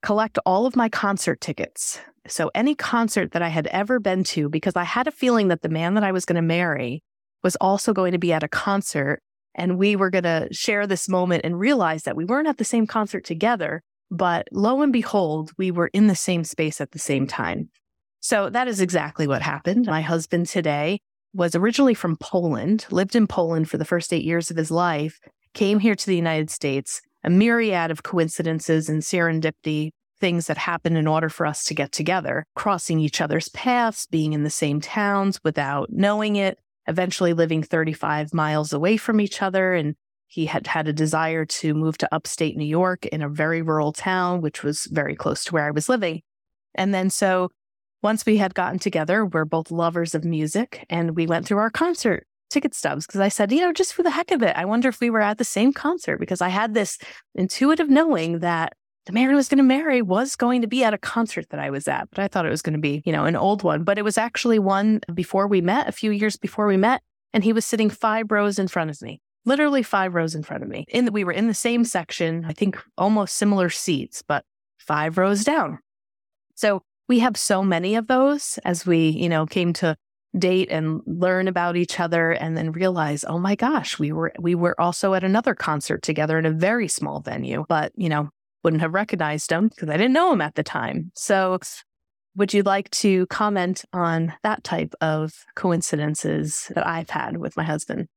collect 0.02 0.38
all 0.46 0.66
of 0.66 0.76
my 0.76 0.88
concert 0.88 1.40
tickets. 1.40 2.00
So 2.28 2.50
any 2.54 2.74
concert 2.74 3.32
that 3.32 3.42
I 3.42 3.48
had 3.48 3.66
ever 3.68 3.98
been 3.98 4.24
to, 4.24 4.48
because 4.48 4.76
I 4.76 4.84
had 4.84 5.08
a 5.08 5.12
feeling 5.12 5.48
that 5.48 5.62
the 5.62 5.68
man 5.68 5.94
that 5.94 6.04
I 6.04 6.12
was 6.12 6.24
going 6.24 6.36
to 6.36 6.42
marry 6.42 7.02
was 7.42 7.56
also 7.56 7.92
going 7.92 8.12
to 8.12 8.18
be 8.18 8.32
at 8.32 8.42
a 8.42 8.48
concert 8.48 9.20
and 9.56 9.78
we 9.78 9.96
were 9.96 10.10
going 10.10 10.24
to 10.24 10.48
share 10.52 10.86
this 10.86 11.08
moment 11.08 11.44
and 11.44 11.58
realize 11.58 12.04
that 12.04 12.16
we 12.16 12.24
weren't 12.24 12.46
at 12.46 12.58
the 12.58 12.64
same 12.64 12.86
concert 12.86 13.24
together. 13.24 13.82
But 14.10 14.46
lo 14.52 14.82
and 14.82 14.92
behold, 14.92 15.50
we 15.58 15.72
were 15.72 15.88
in 15.88 16.06
the 16.06 16.14
same 16.14 16.44
space 16.44 16.80
at 16.80 16.92
the 16.92 16.98
same 16.98 17.26
time. 17.26 17.70
So 18.20 18.50
that 18.50 18.68
is 18.68 18.80
exactly 18.80 19.26
what 19.26 19.42
happened. 19.42 19.86
My 19.86 20.02
husband 20.02 20.46
today 20.46 21.00
was 21.32 21.54
originally 21.54 21.94
from 21.94 22.16
Poland, 22.16 22.86
lived 22.90 23.16
in 23.16 23.26
Poland 23.26 23.68
for 23.68 23.78
the 23.78 23.84
first 23.84 24.12
eight 24.12 24.24
years 24.24 24.50
of 24.50 24.56
his 24.56 24.70
life, 24.70 25.18
came 25.54 25.80
here 25.80 25.94
to 25.94 26.06
the 26.06 26.16
United 26.16 26.50
States, 26.50 27.00
a 27.24 27.30
myriad 27.30 27.90
of 27.90 28.02
coincidences 28.02 28.88
and 28.88 29.02
serendipity, 29.02 29.90
things 30.20 30.46
that 30.46 30.58
happened 30.58 30.96
in 30.96 31.06
order 31.06 31.28
for 31.28 31.46
us 31.46 31.64
to 31.64 31.74
get 31.74 31.92
together, 31.92 32.44
crossing 32.54 33.00
each 33.00 33.20
other's 33.20 33.48
paths, 33.50 34.06
being 34.06 34.32
in 34.32 34.44
the 34.44 34.50
same 34.50 34.80
towns 34.80 35.40
without 35.44 35.88
knowing 35.90 36.36
it, 36.36 36.58
eventually 36.86 37.32
living 37.32 37.62
35 37.62 38.32
miles 38.34 38.72
away 38.72 38.96
from 38.96 39.20
each 39.20 39.42
other. 39.42 39.74
And 39.74 39.94
he 40.26 40.46
had 40.46 40.66
had 40.66 40.88
a 40.88 40.92
desire 40.92 41.44
to 41.44 41.74
move 41.74 41.98
to 41.98 42.14
upstate 42.14 42.56
New 42.56 42.66
York 42.66 43.06
in 43.06 43.22
a 43.22 43.28
very 43.28 43.62
rural 43.62 43.92
town, 43.92 44.40
which 44.40 44.62
was 44.62 44.86
very 44.86 45.14
close 45.14 45.44
to 45.44 45.54
where 45.54 45.66
I 45.66 45.70
was 45.70 45.88
living. 45.88 46.22
And 46.74 46.92
then 46.92 47.10
so 47.10 47.50
once 48.02 48.26
we 48.26 48.36
had 48.36 48.54
gotten 48.54 48.78
together, 48.78 49.24
we're 49.24 49.44
both 49.44 49.70
lovers 49.70 50.14
of 50.14 50.24
music 50.24 50.84
and 50.90 51.16
we 51.16 51.26
went 51.26 51.46
through 51.46 51.58
our 51.58 51.70
concert 51.70 52.26
ticket 52.50 52.74
stubs 52.74 53.06
because 53.06 53.20
I 53.20 53.28
said, 53.28 53.50
you 53.50 53.60
know, 53.60 53.72
just 53.72 53.94
for 53.94 54.02
the 54.02 54.10
heck 54.10 54.30
of 54.30 54.42
it, 54.42 54.56
I 54.56 54.64
wonder 54.64 54.88
if 54.88 55.00
we 55.00 55.10
were 55.10 55.20
at 55.20 55.38
the 55.38 55.44
same 55.44 55.72
concert 55.72 56.18
because 56.18 56.40
I 56.40 56.48
had 56.48 56.74
this 56.74 56.98
intuitive 57.34 57.88
knowing 57.88 58.40
that 58.40 58.74
the 59.06 59.12
man 59.12 59.30
I 59.30 59.34
was 59.34 59.48
going 59.48 59.58
to 59.58 59.64
marry 59.64 60.02
was 60.02 60.36
going 60.36 60.60
to 60.62 60.66
be 60.66 60.82
at 60.84 60.92
a 60.92 60.98
concert 60.98 61.48
that 61.50 61.60
I 61.60 61.70
was 61.70 61.88
at, 61.88 62.08
but 62.10 62.18
I 62.18 62.28
thought 62.28 62.44
it 62.44 62.50
was 62.50 62.62
going 62.62 62.74
to 62.74 62.80
be, 62.80 63.02
you 63.06 63.12
know, 63.12 63.24
an 63.24 63.36
old 63.36 63.62
one. 63.62 63.84
But 63.84 63.98
it 63.98 64.02
was 64.02 64.18
actually 64.18 64.58
one 64.58 65.00
before 65.14 65.46
we 65.46 65.60
met, 65.60 65.88
a 65.88 65.92
few 65.92 66.10
years 66.10 66.36
before 66.36 66.66
we 66.66 66.76
met, 66.76 67.02
and 67.32 67.44
he 67.44 67.52
was 67.52 67.64
sitting 67.64 67.88
five 67.88 68.30
rows 68.30 68.58
in 68.58 68.66
front 68.66 68.90
of 68.90 69.00
me, 69.00 69.20
literally 69.44 69.84
five 69.84 70.14
rows 70.14 70.34
in 70.34 70.42
front 70.42 70.64
of 70.64 70.68
me. 70.68 70.84
In 70.88 71.12
we 71.12 71.22
were 71.22 71.32
in 71.32 71.46
the 71.46 71.54
same 71.54 71.84
section, 71.84 72.44
I 72.46 72.52
think 72.52 72.82
almost 72.98 73.36
similar 73.36 73.70
seats, 73.70 74.22
but 74.26 74.44
five 74.78 75.18
rows 75.18 75.44
down. 75.44 75.78
So 76.56 76.82
we 77.08 77.20
have 77.20 77.36
so 77.36 77.62
many 77.62 77.94
of 77.94 78.08
those 78.08 78.58
as 78.64 78.84
we, 78.84 79.08
you 79.08 79.28
know, 79.28 79.46
came 79.46 79.72
to 79.74 79.96
date 80.36 80.68
and 80.70 81.00
learn 81.06 81.48
about 81.48 81.76
each 81.76 82.00
other 82.00 82.32
and 82.32 82.56
then 82.56 82.72
realize, 82.72 83.24
oh 83.24 83.38
my 83.38 83.54
gosh, 83.54 83.98
we 83.98 84.10
were 84.12 84.32
we 84.38 84.54
were 84.54 84.78
also 84.80 85.14
at 85.14 85.22
another 85.22 85.54
concert 85.54 86.02
together 86.02 86.38
in 86.38 86.46
a 86.46 86.50
very 86.50 86.88
small 86.88 87.20
venue, 87.20 87.64
but 87.68 87.92
you 87.94 88.08
know, 88.08 88.30
wouldn't 88.66 88.82
have 88.82 88.94
recognized 88.94 89.52
him 89.52 89.68
because 89.68 89.88
I 89.88 89.96
didn't 89.96 90.12
know 90.12 90.32
him 90.32 90.40
at 90.40 90.56
the 90.56 90.64
time. 90.64 91.12
So, 91.14 91.60
would 92.34 92.52
you 92.52 92.64
like 92.64 92.90
to 92.90 93.24
comment 93.26 93.84
on 93.92 94.34
that 94.42 94.64
type 94.64 94.92
of 95.00 95.44
coincidences 95.54 96.72
that 96.74 96.84
I've 96.84 97.08
had 97.08 97.36
with 97.36 97.56
my 97.56 97.62
husband? 97.62 98.08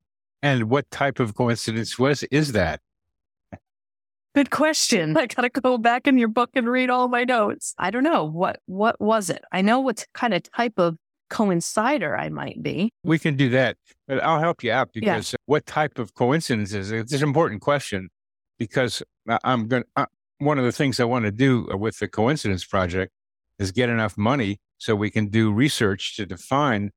And 0.42 0.64
what 0.72 0.90
type 0.90 1.20
of 1.20 1.36
coincidence 1.36 2.00
was 2.00 2.24
is 2.32 2.54
that? 2.54 2.82
Good 4.34 4.50
question. 4.50 5.16
I 5.24 5.28
gotta 5.28 5.50
go 5.50 5.78
back 5.78 6.08
in 6.08 6.18
your 6.18 6.30
book 6.30 6.50
and 6.56 6.68
read 6.68 6.90
all 6.90 7.10
my 7.10 7.26
notes. 7.26 7.76
I 7.78 7.92
don't 7.92 8.04
know 8.04 8.24
what 8.24 8.60
what 8.66 9.00
was 9.00 9.30
it. 9.30 9.44
I 9.52 9.62
know 9.62 9.80
what 9.80 10.08
kind 10.16 10.34
of 10.34 10.42
type 10.52 10.80
of 10.80 10.98
coincider 11.30 12.20
I 12.20 12.30
might 12.30 12.64
be. 12.64 12.92
We 13.04 13.20
can 13.20 13.36
do 13.36 13.50
that, 13.50 13.78
but 14.08 14.24
I'll 14.24 14.40
help 14.40 14.64
you 14.64 14.72
out 14.72 14.94
because 14.94 15.34
yeah. 15.34 15.38
what 15.46 15.68
type 15.68 16.00
of 16.00 16.16
coincidences? 16.16 16.92
It's 16.92 17.14
an 17.14 17.22
important 17.22 17.62
question 17.62 18.10
because 18.58 19.04
I'm 19.44 19.68
going. 19.68 19.84
to 19.96 20.08
one 20.40 20.58
of 20.58 20.66
the 20.66 20.72
things 20.72 21.00
I 21.00 21.06
want 21.06 21.26
to 21.26 21.32
do 21.32 21.70
uh, 21.72 21.78
with 21.78 22.00
the 22.00 22.08
coincidence 22.08 22.66
project 22.66 23.12
is 23.60 23.72
get 23.72 23.90
enough 23.90 24.18
money 24.18 24.60
so 24.78 24.96
we 24.96 25.12
can 25.12 25.28
do 25.28 25.52
research 25.52 26.16
to 26.16 26.26
define 26.26 26.92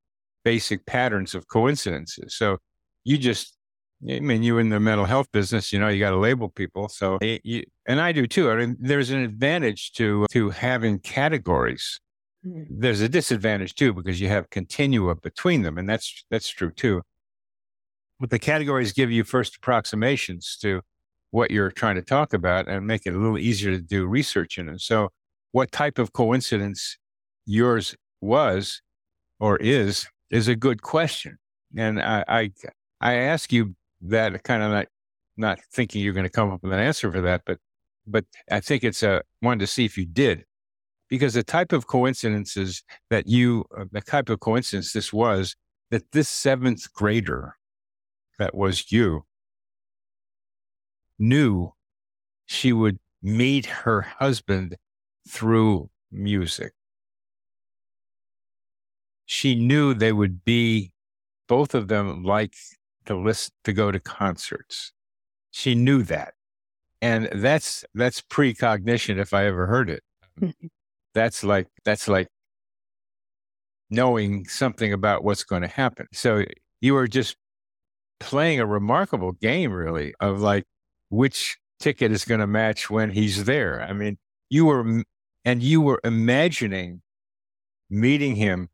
basic 0.45 0.87
patterns 0.87 1.35
of 1.35 1.49
coincidences. 1.49 2.35
So 2.35 2.59
you 3.05 3.19
just, 3.19 3.57
I 4.09 4.21
mean, 4.21 4.43
you 4.43 4.59
in 4.59 4.69
the 4.69 4.81
mental 4.81 5.07
health 5.07 5.27
business, 5.33 5.73
you 5.73 5.79
know, 5.79 5.89
you 5.89 6.01
got 6.01 6.11
to 6.11 6.17
label 6.17 6.49
people. 6.49 6.89
So, 6.89 7.19
you, 7.21 7.65
and 7.87 8.01
I 8.01 8.13
do 8.13 8.27
too. 8.27 8.51
I 8.51 8.57
mean, 8.57 8.77
there's 8.81 9.11
an 9.11 9.21
advantage 9.21 9.93
to 9.93 10.27
to 10.31 10.51
having 10.51 10.99
categories. 11.01 12.01
Mm-hmm. 12.47 12.81
There's 12.81 13.01
a 13.01 13.09
disadvantage 13.09 13.75
too 13.75 13.93
because 13.93 14.21
you 14.21 14.29
have 14.29 14.51
continua 14.51 15.15
between 15.15 15.63
them, 15.63 15.79
and 15.79 15.89
that's 15.89 16.25
that's 16.31 16.49
true 16.49 16.71
too. 16.71 17.03
But 18.19 18.31
the 18.31 18.39
categories 18.39 18.93
give 18.93 19.11
you 19.11 19.25
first 19.25 19.57
approximations 19.57 20.57
to 20.63 20.83
what 21.33 21.51
you're 21.51 21.71
trying 21.71 21.97
to 21.97 22.03
talk 22.03 22.33
about 22.33 22.69
and 22.69 22.87
make 22.87 23.07
it 23.07 23.15
a 23.15 23.19
little 23.19 23.39
easier 23.39 23.73
to 23.73 23.83
do 23.83 24.07
research 24.07 24.59
in 24.59 24.69
it. 24.69 24.81
So, 24.81 25.11
what 25.51 25.73
type 25.73 25.99
of 25.99 26.13
coincidence 26.13 26.99
yours 27.45 27.97
was 28.21 28.81
or 29.41 29.57
is 29.57 30.07
is 30.31 30.47
a 30.47 30.55
good 30.55 30.83
question, 30.83 31.39
and 31.77 32.01
I 32.01 32.25
I, 32.29 32.53
I 33.01 33.15
ask 33.15 33.53
you 33.53 33.75
that 34.03 34.45
kind 34.45 34.63
of 34.63 34.71
not 34.71 34.87
not 35.37 35.61
thinking 35.73 36.03
you're 36.03 36.13
going 36.13 36.25
to 36.25 36.31
come 36.31 36.53
up 36.53 36.63
with 36.63 36.73
an 36.73 36.79
answer 36.79 37.11
for 37.11 37.23
that, 37.23 37.43
but 37.45 37.59
but 38.07 38.25
I 38.51 38.61
think 38.61 38.85
it's 38.85 39.03
a 39.03 39.23
one 39.41 39.59
to 39.59 39.67
see 39.67 39.85
if 39.85 39.97
you 39.97 40.05
did, 40.07 40.45
because 41.09 41.35
the 41.35 41.43
type 41.43 41.73
of 41.73 41.87
coincidences 41.87 42.83
that 43.11 43.27
you 43.27 43.65
uh, 43.77 43.87
the 43.91 44.03
type 44.03 44.29
of 44.29 44.41
coincidence 44.41 44.93
this 44.93 45.13
was 45.13 45.57
that 45.91 46.13
this 46.13 46.29
seventh 46.29 46.93
grader 46.93 47.57
that 48.39 48.55
was 48.55 48.93
you 48.93 49.25
knew 51.19 51.73
she 52.47 52.73
would 52.73 52.99
meet 53.23 53.67
her 53.67 54.03
husband 54.03 54.77
through 55.29 55.89
music. 56.11 56.73
She 59.27 59.55
knew 59.55 59.95
they 59.95 60.13
would 60.13 60.45
be, 60.45 60.93
both 61.49 61.75
of 61.75 61.89
them 61.89 62.25
like 62.25 62.55
to 63.07 63.17
listen, 63.17 63.53
to 63.65 63.73
go 63.73 63.91
to 63.91 64.01
concerts. 64.01 64.93
She 65.51 65.75
knew 65.75 66.03
that. 66.05 66.35
And 67.01 67.29
that's, 67.33 67.85
that's 67.95 68.21
precognition 68.21 69.19
if 69.19 69.35
I 69.35 69.47
ever 69.47 69.67
heard 69.67 69.91
it. 69.91 70.03
Mm-hmm. 70.41 70.67
that's 71.15 71.45
like, 71.45 71.69
that's 71.85 72.09
like 72.09 72.29
knowing 73.91 74.47
something 74.47 74.93
about 74.93 75.25
what's 75.25 75.45
going 75.45 75.63
to 75.63 75.69
happen. 75.69 76.07
So 76.13 76.45
you 76.81 76.97
are 76.97 77.07
just 77.07 77.37
playing 78.19 78.61
a 78.61 78.67
remarkable 78.67 79.33
game, 79.33 79.73
really, 79.73 80.15
of 80.21 80.41
like 80.41 80.65
which 81.13 81.59
ticket 81.79 82.11
is 82.11 82.25
going 82.25 82.41
to 82.41 82.47
match 82.47 82.89
when 82.89 83.11
he's 83.11 83.45
there. 83.45 83.83
I 83.83 83.93
mean, 83.93 84.17
you 84.49 84.65
were, 84.65 85.05
and 85.45 85.63
you 85.63 85.83
were 85.83 86.01
imagining 86.05 87.03
meeting 87.91 88.35
him 88.35 88.71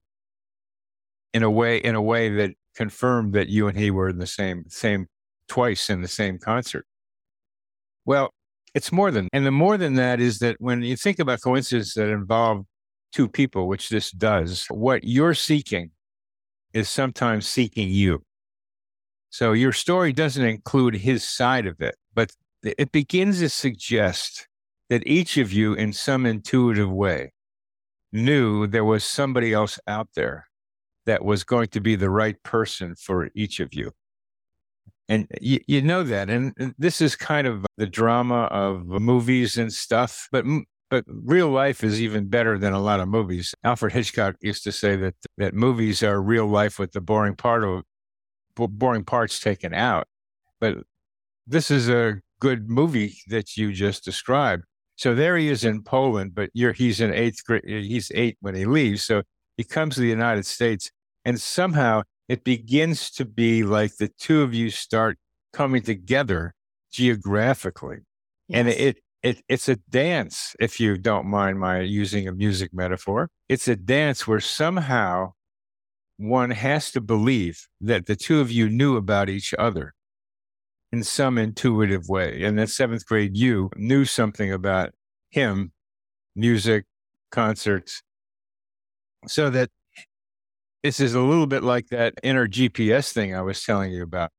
in 1.35 1.43
a 1.43 1.51
way, 1.51 1.79
in 1.79 1.97
a 1.97 2.01
way 2.03 2.29
that 2.37 2.53
confirmed 2.77 3.33
that 3.33 3.49
you 3.49 3.67
and 3.67 3.77
he 3.77 3.91
were 3.91 4.09
in 4.09 4.19
the 4.19 4.27
same, 4.27 4.65
same, 4.69 5.09
twice 5.49 5.91
in 5.91 6.01
the 6.01 6.07
same 6.09 6.39
concert. 6.39 6.87
Well, 8.05 8.31
it's 8.73 8.93
more 8.93 9.11
than, 9.11 9.29
and 9.33 9.45
the 9.45 9.51
more 9.51 9.77
than 9.77 9.95
that 9.95 10.21
is 10.21 10.39
that 10.39 10.57
when 10.61 10.83
you 10.83 10.97
think 10.97 11.19
about 11.19 11.43
coincidences 11.43 11.95
that 11.95 12.09
involve 12.09 12.67
two 13.13 13.29
people, 13.29 13.67
which 13.67 13.89
this 13.89 14.13
does, 14.13 14.67
what 14.71 15.03
you're 15.03 15.35
seeking 15.35 15.91
is 16.73 16.89
sometimes 16.89 17.49
seeking 17.49 17.89
you. 17.89 18.23
So 19.31 19.53
your 19.53 19.73
story 19.73 20.13
doesn't 20.13 20.45
include 20.45 20.95
his 20.95 21.29
side 21.29 21.67
of 21.67 21.81
it, 21.81 21.97
but 22.19 22.33
it 22.65 22.91
begins 22.91 23.39
to 23.39 23.49
suggest 23.49 24.49
that 24.91 25.07
each 25.07 25.37
of 25.37 25.53
you, 25.53 25.75
in 25.75 25.93
some 25.93 26.27
intuitive 26.27 26.91
way, 26.91 27.33
knew 28.13 28.67
there 28.67 28.85
was 28.85 29.05
somebody 29.05 29.53
else 29.53 29.79
out 29.87 30.09
there 30.17 30.49
that 31.07 31.25
was 31.25 31.45
going 31.45 31.69
to 31.69 31.81
be 31.81 31.95
the 31.95 32.11
right 32.11 32.43
person 32.43 32.97
for 32.97 33.31
each 33.37 33.61
of 33.61 33.73
you. 33.73 33.93
And 35.09 35.29
you, 35.41 35.61
you 35.69 35.81
know 35.81 36.03
that. 36.03 36.29
And 36.29 36.75
this 36.77 37.01
is 37.01 37.15
kind 37.15 37.47
of 37.47 37.65
the 37.77 37.87
drama 37.87 38.47
of 38.47 38.85
movies 38.85 39.57
and 39.57 39.73
stuff. 39.73 40.29
But 40.33 40.45
but 40.91 41.05
real 41.07 41.51
life 41.51 41.85
is 41.85 42.03
even 42.03 42.27
better 42.27 42.59
than 42.59 42.73
a 42.73 42.81
lot 42.81 42.99
of 42.99 43.07
movies. 43.07 43.55
Alfred 43.63 43.93
Hitchcock 43.93 44.35
used 44.41 44.65
to 44.65 44.73
say 44.73 44.97
that 44.97 45.15
that 45.37 45.55
movies 45.55 46.03
are 46.03 46.21
real 46.21 46.49
life 46.49 46.81
with 46.81 46.91
the 46.91 47.01
boring 47.01 47.37
part 47.37 47.63
of 47.63 47.85
boring 48.57 49.05
parts 49.05 49.39
taken 49.39 49.73
out. 49.73 50.09
But 50.59 50.79
this 51.49 51.71
is 51.71 51.89
a 51.89 52.21
good 52.41 52.69
movie 52.69 53.17
that 53.29 53.57
you 53.57 53.73
just 53.73 54.05
described. 54.05 54.65
So 54.97 55.15
there 55.15 55.37
he 55.37 55.49
is 55.49 55.65
in 55.65 55.83
Poland, 55.83 56.35
but 56.35 56.51
he's 56.55 57.01
in 57.01 57.13
eighth 57.13 57.45
grade. 57.45 57.63
He's 57.65 58.13
eight 58.15 58.37
when 58.41 58.55
he 58.55 58.67
leaves. 58.67 59.05
So 59.05 59.23
he 59.57 59.65
comes 59.65 59.95
to 59.95 60.01
the 60.01 60.09
United 60.09 60.45
States, 60.45 60.91
and 61.25 61.41
somehow 61.41 62.03
it 62.29 62.45
begins 62.45 63.11
to 63.13 63.25
be 63.25 63.63
like 63.63 63.97
the 63.97 64.09
two 64.09 64.43
of 64.43 64.53
you 64.53 64.71
start 64.71 65.19
coming 65.53 65.83
together 65.83 66.55
geographically, 66.93 67.99
yes. 68.49 68.59
and 68.59 68.69
it 68.69 68.99
it, 69.23 69.43
it's 69.49 69.69
a 69.69 69.77
dance, 69.91 70.55
if 70.61 70.79
you 70.79 70.97
don't 70.97 71.27
mind 71.27 71.59
my 71.59 71.81
using 71.81 72.29
a 72.29 72.33
music 72.33 72.73
metaphor. 72.73 73.29
It's 73.49 73.67
a 73.67 73.75
dance 73.75 74.29
where 74.29 74.41
somehow 74.41 75.33
one 76.19 76.51
has 76.51 76.93
to 76.93 77.01
believe 77.01 77.67
that 77.81 78.07
the 78.07 78.15
two 78.15 78.41
of 78.41 78.53
you 78.53 78.69
knew 78.69 78.97
about 78.97 79.29
each 79.29 79.55
other 79.59 79.95
in 80.93 81.03
some 81.03 81.39
intuitive 81.39 82.09
way. 82.09 82.43
And 82.45 82.59
that 82.59 82.71
seventh 82.71 83.07
grade 83.07 83.37
you 83.37 83.71
knew 83.77 84.05
something 84.05 84.53
about 84.53 84.93
him, 85.31 85.73
music, 86.35 86.85
concerts, 87.31 88.03
so 89.27 89.51
that 89.51 89.71
this 90.83 91.01
is 91.01 91.15
a 91.15 91.21
little 91.21 91.47
bit 91.47 91.63
like 91.63 91.89
that 91.89 92.15
inner 92.23 92.47
GPS 92.47 93.13
thing 93.13 93.35
I 93.35 93.43
was 93.43 93.63
telling 93.63 93.93
you 93.93 94.03
about. 94.03 94.31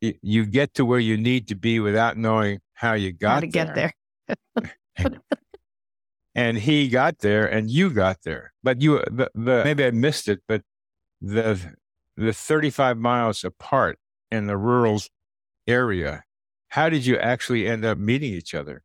You, 0.00 0.44
get 0.44 0.74
to 0.74 0.84
where 0.84 0.98
you 0.98 1.16
need 1.16 1.48
to 1.48 1.54
be 1.54 1.80
without 1.80 2.18
knowing 2.18 2.58
how 2.74 2.92
you 2.92 3.10
got 3.10 3.34
how 3.34 3.40
to 3.40 3.46
there. 3.46 3.92
get 4.28 4.38
there. 4.96 5.20
and 6.34 6.58
he 6.58 6.88
got 6.88 7.20
there 7.20 7.46
and 7.46 7.70
you 7.70 7.88
got 7.88 8.18
there. 8.22 8.52
But 8.62 8.82
you, 8.82 8.98
the, 9.10 9.30
the, 9.34 9.62
maybe 9.64 9.82
I 9.82 9.92
missed 9.92 10.28
it, 10.28 10.40
but 10.46 10.60
the, 11.22 11.58
the 12.18 12.34
35 12.34 12.98
miles 12.98 13.44
apart 13.44 13.98
in 14.30 14.46
the 14.46 14.58
rural 14.58 15.00
area, 15.66 16.24
how 16.68 16.88
did 16.88 17.06
you 17.06 17.16
actually 17.18 17.66
end 17.66 17.84
up 17.84 17.98
meeting 17.98 18.32
each 18.32 18.54
other? 18.54 18.82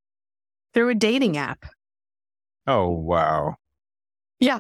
Through 0.74 0.90
a 0.90 0.96
dating 0.96 1.38
app. 1.38 1.66
Oh, 2.68 2.90
wow. 2.90 3.56
Yeah. 4.40 4.60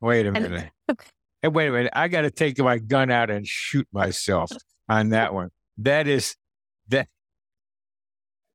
Wait 0.00 0.26
a 0.26 0.32
minute. 0.32 0.70
And, 0.86 0.98
hey, 1.42 1.48
wait 1.48 1.68
a 1.68 1.72
minute. 1.72 1.92
I 1.94 2.08
got 2.08 2.22
to 2.22 2.30
take 2.30 2.58
my 2.58 2.78
gun 2.78 3.10
out 3.10 3.28
and 3.28 3.46
shoot 3.46 3.86
myself 3.92 4.50
on 4.88 5.10
that 5.10 5.34
one. 5.34 5.50
That 5.78 6.06
is, 6.06 6.36
that, 6.88 7.08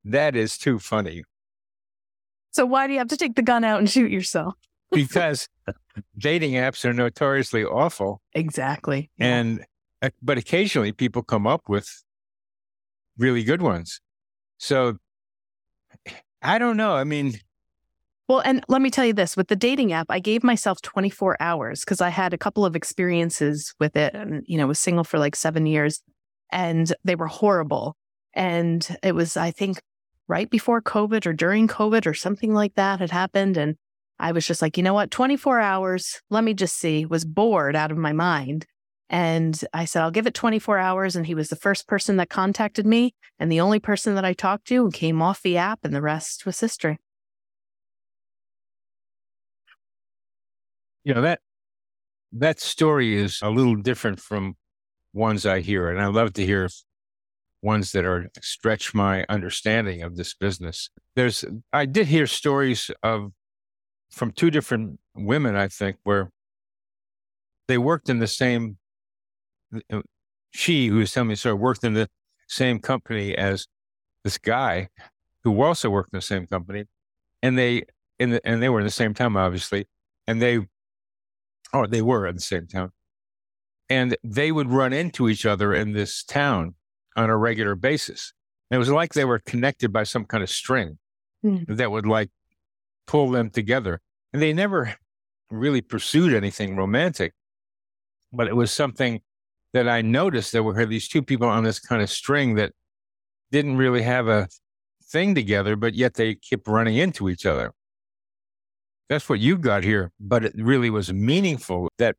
that 0.05 0.35
is 0.35 0.57
too 0.57 0.79
funny. 0.79 1.23
So 2.51 2.65
why 2.65 2.87
do 2.87 2.93
you 2.93 2.99
have 2.99 3.09
to 3.09 3.17
take 3.17 3.35
the 3.35 3.41
gun 3.41 3.63
out 3.63 3.79
and 3.79 3.89
shoot 3.89 4.11
yourself? 4.11 4.55
because 4.91 5.47
dating 6.17 6.53
apps 6.53 6.83
are 6.85 6.93
notoriously 6.93 7.63
awful. 7.63 8.21
Exactly. 8.33 9.11
And 9.19 9.65
Eh, 10.01 10.09
but 10.21 10.37
occasionally 10.37 10.91
people 10.91 11.23
come 11.23 11.45
up 11.45 11.67
with 11.67 12.03
really 13.17 13.43
good 13.43 13.61
ones. 13.61 13.99
So 14.57 14.97
I 16.41 16.57
don't 16.57 16.77
know. 16.77 16.93
I 16.93 17.03
mean, 17.03 17.39
well, 18.29 18.41
and 18.45 18.63
let 18.67 18.81
me 18.81 18.91
tell 18.91 19.05
you 19.05 19.13
this 19.13 19.35
with 19.35 19.47
the 19.47 19.55
dating 19.55 19.91
app, 19.91 20.05
I 20.09 20.19
gave 20.19 20.43
myself 20.43 20.81
24 20.81 21.37
hours 21.39 21.79
because 21.81 21.99
I 21.99 22.09
had 22.09 22.33
a 22.33 22.37
couple 22.37 22.63
of 22.63 22.75
experiences 22.75 23.73
with 23.79 23.95
it 23.95 24.13
and, 24.13 24.43
you 24.45 24.57
know, 24.57 24.67
was 24.67 24.79
single 24.79 25.03
for 25.03 25.17
like 25.17 25.35
seven 25.35 25.65
years 25.65 26.01
and 26.51 26.93
they 27.03 27.15
were 27.15 27.27
horrible. 27.27 27.97
And 28.35 28.87
it 29.01 29.15
was, 29.15 29.35
I 29.35 29.49
think, 29.49 29.81
right 30.27 30.49
before 30.49 30.81
COVID 30.81 31.25
or 31.25 31.33
during 31.33 31.67
COVID 31.67 32.05
or 32.05 32.13
something 32.13 32.53
like 32.53 32.75
that 32.75 32.99
had 32.99 33.09
happened. 33.09 33.57
And 33.57 33.75
I 34.19 34.31
was 34.31 34.45
just 34.45 34.61
like, 34.61 34.77
you 34.77 34.83
know 34.83 34.93
what, 34.93 35.09
24 35.09 35.59
hours, 35.59 36.21
let 36.29 36.43
me 36.43 36.53
just 36.53 36.77
see, 36.77 37.05
was 37.05 37.25
bored 37.25 37.75
out 37.75 37.91
of 37.91 37.97
my 37.97 38.13
mind. 38.13 38.67
And 39.09 39.59
I 39.73 39.85
said, 39.85 40.03
I'll 40.03 40.11
give 40.11 40.27
it 40.27 40.33
24 40.33 40.77
hours. 40.77 41.15
And 41.15 41.25
he 41.25 41.33
was 41.33 41.49
the 41.49 41.55
first 41.55 41.87
person 41.87 42.17
that 42.17 42.29
contacted 42.29 42.85
me 42.85 43.15
and 43.39 43.51
the 43.51 43.59
only 43.59 43.79
person 43.79 44.15
that 44.15 44.25
I 44.25 44.33
talked 44.33 44.67
to 44.67 44.83
and 44.83 44.93
came 44.93 45.21
off 45.21 45.41
the 45.41 45.57
app, 45.57 45.79
and 45.83 45.93
the 45.93 46.01
rest 46.01 46.45
was 46.45 46.59
history. 46.59 46.97
You 51.03 51.13
know, 51.13 51.21
that 51.21 51.39
that 52.33 52.59
story 52.59 53.15
is 53.15 53.39
a 53.41 53.49
little 53.49 53.75
different 53.75 54.19
from 54.19 54.55
ones 55.13 55.45
I 55.45 55.61
hear. 55.61 55.89
And 55.89 55.99
I 55.99 56.07
love 56.07 56.33
to 56.33 56.45
hear 56.45 56.69
ones 57.61 57.91
that 57.91 58.05
are 58.05 58.29
stretch 58.41 58.93
my 58.93 59.25
understanding 59.27 60.03
of 60.03 60.15
this 60.15 60.33
business. 60.33 60.89
There's 61.15 61.43
I 61.73 61.85
did 61.85 62.07
hear 62.07 62.27
stories 62.27 62.91
of 63.03 63.31
from 64.11 64.31
two 64.31 64.51
different 64.51 64.99
women, 65.15 65.55
I 65.55 65.67
think, 65.67 65.97
where 66.03 66.31
they 67.67 67.77
worked 67.77 68.09
in 68.09 68.19
the 68.19 68.27
same 68.27 68.77
she 70.51 70.87
who 70.87 70.97
was 70.97 71.11
telling 71.11 71.29
me 71.29 71.35
so 71.35 71.55
worked 71.55 71.83
in 71.83 71.93
the 71.93 72.09
same 72.47 72.79
company 72.79 73.35
as 73.35 73.67
this 74.23 74.37
guy 74.37 74.89
who 75.43 75.61
also 75.61 75.89
worked 75.89 76.13
in 76.13 76.17
the 76.17 76.21
same 76.21 76.47
company. 76.47 76.85
And 77.41 77.57
they 77.57 77.83
in 78.17 78.31
the 78.31 78.41
and 78.45 78.61
they 78.61 78.69
were 78.69 78.79
in 78.79 78.85
the 78.85 78.91
same 78.91 79.13
town, 79.13 79.35
obviously. 79.37 79.87
And 80.27 80.41
they 80.41 80.59
or 81.73 81.87
they 81.87 82.01
were 82.01 82.27
at 82.27 82.35
the 82.35 82.41
same 82.41 82.67
town. 82.67 82.91
And 83.89 84.15
they 84.23 84.51
would 84.51 84.69
run 84.69 84.93
into 84.93 85.29
each 85.29 85.45
other 85.45 85.73
in 85.73 85.93
this 85.93 86.23
town 86.23 86.75
on 87.15 87.29
a 87.29 87.37
regular 87.37 87.75
basis. 87.75 88.33
And 88.69 88.75
it 88.75 88.79
was 88.79 88.89
like 88.89 89.13
they 89.13 89.25
were 89.25 89.39
connected 89.39 89.91
by 89.91 90.03
some 90.03 90.25
kind 90.25 90.43
of 90.43 90.49
string 90.49 90.99
mm. 91.43 91.65
that 91.67 91.89
would 91.89 92.05
like 92.05 92.29
pull 93.07 93.31
them 93.31 93.49
together. 93.49 93.99
And 94.31 94.41
they 94.41 94.53
never 94.53 94.95
really 95.49 95.81
pursued 95.81 96.33
anything 96.33 96.75
romantic, 96.75 97.33
but 98.31 98.47
it 98.47 98.55
was 98.55 98.71
something 98.71 99.21
that 99.73 99.87
I 99.87 100.01
noticed 100.01 100.51
there 100.51 100.63
were 100.63 100.85
these 100.85 101.07
two 101.07 101.21
people 101.21 101.47
on 101.47 101.63
this 101.63 101.79
kind 101.79 102.01
of 102.01 102.09
string 102.09 102.55
that 102.55 102.73
didn't 103.51 103.77
really 103.77 104.01
have 104.01 104.27
a 104.27 104.47
thing 105.03 105.35
together, 105.35 105.75
but 105.75 105.93
yet 105.93 106.15
they 106.15 106.35
kept 106.35 106.67
running 106.67 106.97
into 106.97 107.29
each 107.29 107.45
other. 107.45 107.71
That's 109.09 109.27
what 109.27 109.39
you 109.39 109.57
got 109.57 109.83
here, 109.83 110.11
but 110.19 110.45
it 110.45 110.53
really 110.55 110.89
was 110.89 111.11
meaningful 111.11 111.89
that 111.97 112.15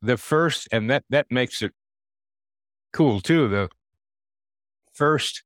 the 0.00 0.16
first, 0.16 0.68
and 0.70 0.88
that, 0.90 1.04
that 1.10 1.26
makes 1.30 1.62
it 1.62 1.72
cool 2.92 3.20
too. 3.20 3.48
The 3.48 3.68
first 4.92 5.42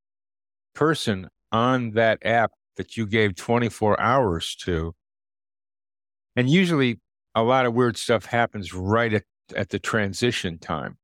person 0.74 1.28
on 1.52 1.92
that 1.92 2.18
app 2.24 2.52
that 2.76 2.96
you 2.96 3.06
gave 3.06 3.34
24 3.34 3.98
hours 3.98 4.54
to. 4.56 4.94
And 6.34 6.50
usually 6.50 7.00
a 7.34 7.42
lot 7.42 7.64
of 7.64 7.74
weird 7.74 7.96
stuff 7.96 8.26
happens 8.26 8.74
right 8.74 9.14
at, 9.14 9.24
at 9.54 9.70
the 9.70 9.78
transition 9.78 10.58
time. 10.58 10.98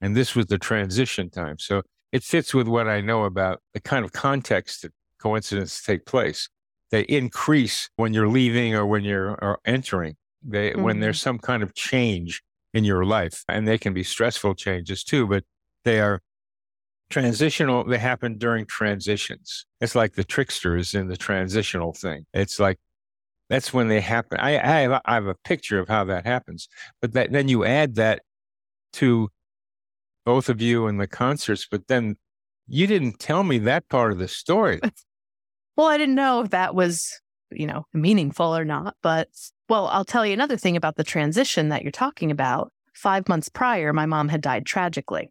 And 0.00 0.16
this 0.16 0.34
was 0.34 0.46
the 0.46 0.58
transition 0.58 1.30
time. 1.30 1.58
So 1.58 1.82
it 2.12 2.22
fits 2.22 2.54
with 2.54 2.68
what 2.68 2.88
I 2.88 3.00
know 3.00 3.24
about 3.24 3.60
the 3.74 3.80
kind 3.80 4.04
of 4.04 4.12
context 4.12 4.82
that 4.82 4.92
coincidences 5.20 5.82
take 5.82 6.06
place. 6.06 6.48
They 6.90 7.02
increase 7.02 7.90
when 7.96 8.14
you're 8.14 8.28
leaving 8.28 8.74
or 8.74 8.86
when 8.86 9.04
you're 9.04 9.58
entering. 9.64 10.16
They, 10.42 10.70
mm-hmm. 10.70 10.82
when 10.82 11.00
there's 11.00 11.20
some 11.20 11.38
kind 11.38 11.62
of 11.62 11.74
change 11.74 12.42
in 12.72 12.84
your 12.84 13.04
life, 13.04 13.42
and 13.48 13.66
they 13.66 13.78
can 13.78 13.94
be 13.94 14.02
stressful 14.02 14.54
changes 14.54 15.02
too, 15.02 15.26
but 15.26 15.44
they 15.84 16.00
are 16.00 16.20
transitional 17.08 17.84
they 17.84 17.98
happen 17.98 18.36
during 18.36 18.66
transitions 18.66 19.64
it's 19.80 19.94
like 19.94 20.14
the 20.14 20.24
tricksters 20.24 20.92
in 20.92 21.06
the 21.06 21.16
transitional 21.16 21.92
thing 21.92 22.26
it's 22.34 22.58
like 22.58 22.78
that's 23.48 23.72
when 23.72 23.86
they 23.86 24.00
happen 24.00 24.38
i 24.40 24.58
i 24.58 24.80
have, 24.80 25.00
I 25.04 25.14
have 25.14 25.26
a 25.26 25.36
picture 25.44 25.78
of 25.78 25.88
how 25.88 26.04
that 26.04 26.26
happens 26.26 26.68
but 27.00 27.12
that, 27.12 27.30
then 27.30 27.46
you 27.46 27.64
add 27.64 27.94
that 27.94 28.22
to 28.94 29.28
both 30.26 30.50
of 30.50 30.60
you 30.60 30.86
and 30.86 31.00
the 31.00 31.06
concerts 31.06 31.66
but 31.70 31.86
then 31.88 32.16
you 32.68 32.86
didn't 32.86 33.18
tell 33.18 33.42
me 33.42 33.56
that 33.58 33.88
part 33.88 34.12
of 34.12 34.18
the 34.18 34.28
story 34.28 34.78
well 35.76 35.86
i 35.86 35.96
didn't 35.96 36.14
know 36.14 36.42
if 36.42 36.50
that 36.50 36.74
was 36.74 37.18
you 37.50 37.66
know 37.66 37.84
meaningful 37.94 38.54
or 38.54 38.64
not 38.64 38.94
but 39.02 39.28
well 39.70 39.86
i'll 39.86 40.04
tell 40.04 40.26
you 40.26 40.34
another 40.34 40.58
thing 40.58 40.76
about 40.76 40.96
the 40.96 41.04
transition 41.04 41.70
that 41.70 41.82
you're 41.82 41.90
talking 41.90 42.30
about 42.30 42.70
five 42.92 43.26
months 43.28 43.48
prior 43.48 43.94
my 43.94 44.04
mom 44.04 44.28
had 44.28 44.42
died 44.42 44.66
tragically 44.66 45.30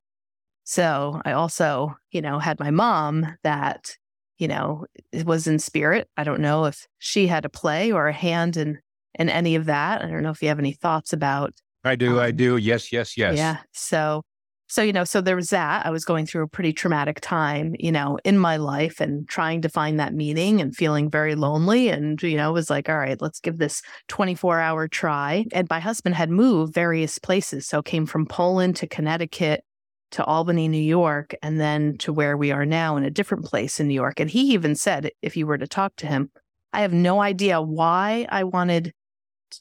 so 0.65 1.21
I 1.23 1.34
also, 1.34 1.95
you 2.12 2.21
know, 2.21 2.39
had 2.39 2.60
my 2.60 2.71
mom 2.71 3.38
that, 3.43 3.95
you 4.39 4.47
know, 4.47 4.86
was 5.23 5.47
in 5.47 5.60
spirit. 5.60 6.10
I 6.17 6.23
don't 6.23 6.41
know 6.41 6.65
if 6.65 6.88
she 6.97 7.27
had 7.27 7.45
a 7.45 7.49
play 7.49 7.91
or 7.91 8.08
a 8.08 8.13
hand 8.13 8.58
in 8.58 8.79
in 9.17 9.29
any 9.29 9.55
of 9.55 9.65
that. 9.65 10.03
I 10.03 10.10
don't 10.10 10.23
know 10.23 10.31
if 10.31 10.41
you 10.41 10.49
have 10.49 10.60
any 10.60 10.73
thoughts 10.73 11.13
about 11.13 11.53
I 11.84 11.95
do, 11.95 12.13
um, 12.13 12.19
I 12.19 12.31
do. 12.31 12.58
Yes, 12.58 12.91
yes, 12.91 13.15
yes. 13.15 13.38
Yeah. 13.38 13.60
So 13.73 14.23
so, 14.67 14.82
you 14.82 14.93
know, 14.93 15.04
so 15.04 15.21
there 15.21 15.36
was 15.36 15.51
that. 15.51 15.86
I 15.86 15.91
was 15.91 16.06
going 16.06 16.25
through 16.25 16.43
a 16.43 16.47
pretty 16.47 16.73
traumatic 16.73 17.21
time, 17.21 17.75
you 17.78 17.91
know, 17.91 18.17
in 18.23 18.38
my 18.39 18.58
life 18.58 18.99
and 18.99 19.28
trying 19.28 19.62
to 19.62 19.69
find 19.69 19.99
that 19.99 20.13
meaning 20.13 20.60
and 20.60 20.75
feeling 20.75 21.10
very 21.10 21.36
lonely. 21.36 21.89
And, 21.89 22.21
you 22.23 22.36
know, 22.36 22.51
was 22.51 22.69
like, 22.69 22.89
all 22.89 22.97
right, 22.97 23.21
let's 23.21 23.39
give 23.39 23.60
this 23.60 23.84
24 24.08 24.60
hour 24.60 24.88
try. 24.88 25.45
And 25.51 25.67
my 25.69 25.80
husband 25.80 26.15
had 26.15 26.32
moved 26.32 26.73
various 26.73 27.19
places. 27.19 27.67
So 27.67 27.84
came 27.84 28.08
from 28.08 28.25
Poland 28.25 28.75
to 28.78 28.88
Connecticut 28.88 29.63
to 30.12 30.23
Albany, 30.23 30.67
New 30.67 30.78
York, 30.78 31.36
and 31.43 31.60
then 31.60 31.97
to 31.99 32.13
where 32.13 32.38
we 32.38 32.51
are 32.51 32.65
now 32.65 32.95
in 32.95 33.04
a 33.04 33.12
different 33.12 33.45
place 33.45 33.80
in 33.80 33.88
New 33.88 33.93
York. 33.93 34.19
And 34.19 34.30
he 34.30 34.54
even 34.54 34.75
said, 34.75 35.12
if 35.21 35.38
you 35.38 35.45
were 35.45 35.58
to 35.58 35.67
talk 35.67 35.95
to 35.97 36.08
him, 36.08 36.32
I 36.73 36.82
have 36.82 36.93
no 36.93 37.21
idea 37.21 37.62
why 37.62 38.25
I 38.30 38.45
wanted, 38.45 38.93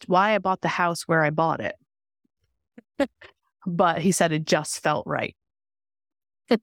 why 0.07 0.35
I 0.35 0.39
bought 0.39 0.61
the 0.61 0.69
house 0.69 1.03
where 1.03 1.23
I 1.23 1.31
bought 1.31 1.61
it. 1.61 3.09
But 3.67 4.01
he 4.01 4.13
said 4.13 4.33
it 4.33 4.45
just 4.45 4.83
felt 4.83 5.07
right. 5.07 5.37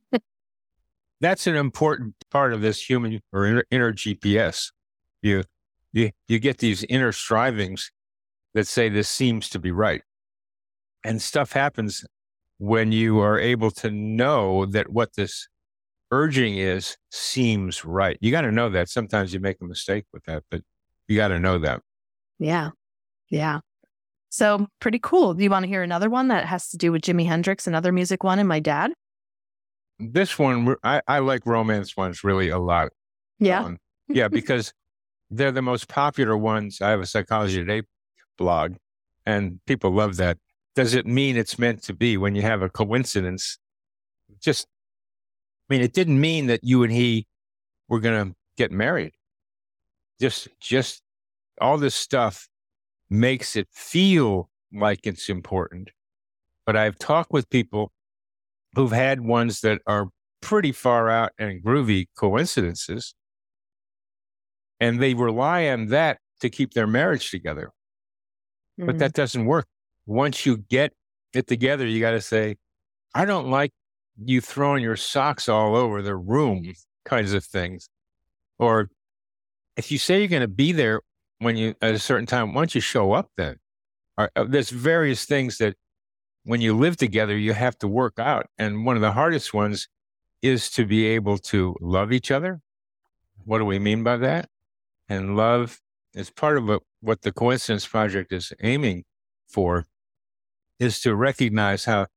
That's 1.22 1.48
an 1.48 1.56
important 1.56 2.16
part 2.32 2.54
of 2.54 2.62
this 2.62 2.82
human 2.82 3.22
or 3.32 3.46
inner, 3.46 3.64
inner 3.70 3.94
GPS. 3.94 4.72
You, 5.22 5.44
you, 5.94 6.12
you 6.28 6.40
get 6.40 6.58
these 6.58 6.84
inner 6.86 7.12
strivings 7.12 7.92
that 8.54 8.68
say 8.68 8.90
this 8.90 9.10
seems 9.10 9.50
to 9.50 9.60
be 9.60 9.72
right. 9.72 10.02
And 11.04 11.22
stuff 11.22 11.54
happens 11.54 12.04
when 12.58 12.92
you 12.92 13.20
are 13.20 13.40
able 13.40 13.72
to 13.72 13.90
know 13.90 14.66
that 14.68 14.92
what 14.92 15.16
this 15.16 15.48
urging 16.12 16.58
is 16.58 16.98
seems 17.10 17.84
right. 17.86 18.18
You 18.22 18.32
got 18.32 18.42
to 18.42 18.52
know 18.52 18.70
that. 18.70 18.90
Sometimes 18.90 19.34
you 19.34 19.40
make 19.40 19.58
a 19.62 19.66
mistake 19.66 20.06
with 20.14 20.24
that, 20.26 20.44
but 20.52 20.62
you 21.08 21.16
got 21.16 21.30
to 21.30 21.40
know 21.40 21.58
that. 21.60 21.82
Yeah. 22.38 22.72
Yeah. 23.30 23.60
So 24.32 24.67
pretty 24.80 25.00
cool. 25.00 25.36
Do 25.36 25.44
you 25.44 25.50
want 25.50 25.63
to 25.63 25.70
hear 25.70 25.84
another 25.84 26.10
one 26.10 26.30
that 26.30 26.46
has 26.46 26.70
to 26.70 26.78
do 26.78 26.91
with 26.91 27.04
Jimi 27.04 27.28
Hendrix, 27.28 27.67
another 27.67 27.91
music 27.91 28.24
one, 28.24 28.39
and 28.39 28.50
my 28.50 28.60
dad? 28.60 28.91
This 30.00 30.39
one, 30.39 30.76
I, 30.84 31.02
I 31.08 31.20
like 31.20 31.46
romance 31.46 31.96
ones 31.96 32.24
really 32.24 32.50
a 32.50 32.58
lot. 32.58 32.91
Yeah. 33.38 33.63
Um, 33.63 33.78
yeah, 34.08 34.28
because 34.30 34.74
they're 35.30 35.52
the 35.52 35.62
most 35.62 35.88
popular 35.88 36.36
ones. 36.36 36.82
I 36.82 36.89
have 36.89 37.02
a 37.02 37.06
Psychology 37.06 37.58
Today 37.58 37.84
blog, 38.38 38.78
and 39.28 39.60
people 39.67 39.91
love 39.91 40.17
that 40.17 40.39
does 40.76 40.94
it 40.94 41.06
mean 41.06 41.38
it's 41.38 41.60
meant 41.60 41.84
to 41.84 41.94
be 41.94 42.17
when 42.17 42.36
you 42.36 42.41
have 42.41 42.62
a 42.62 42.70
coincidence? 42.70 43.58
Just, 44.39 44.67
I 45.70 45.74
mean, 45.74 45.82
it 45.82 45.94
didn't 45.94 46.20
mean 46.20 46.48
that 46.48 46.63
you 46.63 46.84
and 46.84 46.91
he 46.91 47.28
were 47.89 48.00
going 48.00 48.30
to 48.30 48.36
get 48.58 48.72
married. 48.72 49.13
Just, 50.20 50.48
just 50.60 51.02
all 51.60 51.78
this 51.78 51.96
stuff 51.96 52.48
makes 53.12 53.56
it 53.56 53.67
feel 53.71 54.50
like 54.74 55.06
it's 55.06 55.30
important. 55.30 55.91
But 56.65 56.76
I've 56.76 56.97
talked 56.97 57.32
with 57.32 57.50
people 57.50 57.91
who've 58.74 58.91
had 58.91 59.21
ones 59.21 59.62
that 59.62 59.82
are 59.86 60.08
pretty 60.41 60.71
far 60.71 61.10
out 61.10 61.32
and 61.38 61.63
groovy 61.63 62.08
coincidences, 62.17 63.13
and 64.80 65.00
they 65.02 65.13
rely 65.13 65.67
on 65.67 65.88
that 65.88 66.19
to 66.39 66.50
keep 66.50 66.74
their 66.74 66.88
marriage 66.88 67.30
together. 67.30 67.71
Mm-hmm. 68.80 68.88
But 68.88 69.00
that 69.00 69.13
doesn't 69.13 69.45
work 69.45 69.67
once 70.06 70.45
you 70.45 70.58
get 70.58 70.93
it 71.34 71.47
together, 71.47 71.86
you 71.86 72.00
got 72.00 72.12
to 72.12 72.21
say, 72.21 72.58
I 73.13 73.26
don't 73.26 73.50
like 73.50 73.71
you 74.24 74.41
throwing 74.41 74.84
your 74.84 74.95
socks 74.95 75.47
all 75.47 75.76
over 75.76 76.02
the 76.02 76.15
room, 76.15 76.74
kinds 77.06 77.34
of 77.34 77.43
things. 77.43 77.89
Or 78.60 78.89
if 79.78 79.91
you 79.91 79.97
say 79.97 80.19
you're 80.19 80.28
going 80.28 80.41
to 80.41 80.47
be 80.47 80.71
there 80.71 81.02
when 81.42 81.58
you 81.58 81.76
at 81.82 81.96
a 81.96 82.00
certain 82.00 82.28
time, 82.28 82.54
once 82.54 82.76
you 82.76 82.82
show 82.82 83.14
up 83.14 83.32
then? 83.36 83.58
Or, 84.18 84.30
uh, 84.36 84.46
there's 84.48 84.70
various 84.70 85.26
things 85.26 85.58
that 85.58 85.76
when 86.44 86.62
you 86.62 86.78
live 86.78 86.98
together, 86.98 87.38
you 87.38 87.54
have 87.54 87.78
to 87.80 87.88
work 87.88 88.20
out. 88.20 88.48
And 88.58 88.86
one 88.86 88.96
of 88.96 89.02
the 89.02 89.12
hardest 89.14 89.54
ones 89.54 89.88
is 90.42 90.70
to 90.72 90.86
be 90.86 91.06
able 91.08 91.38
to 91.38 91.76
love 91.82 92.12
each 92.12 92.32
other. 92.32 92.62
What 93.44 93.58
do 93.58 93.66
we 93.66 93.80
mean 93.80 94.04
by 94.04 94.18
that? 94.18 94.50
And 95.10 95.36
love 95.36 95.82
is 96.14 96.30
part 96.30 96.58
of 96.58 96.66
what, 96.66 96.84
what 97.02 97.22
the 97.22 97.32
Coincidence 97.32 97.88
Project 97.88 98.32
is 98.32 98.54
aiming 98.62 99.04
for 99.48 99.86
is 100.80 101.00
to 101.02 101.16
recognize 101.16 101.86
how 101.86 102.08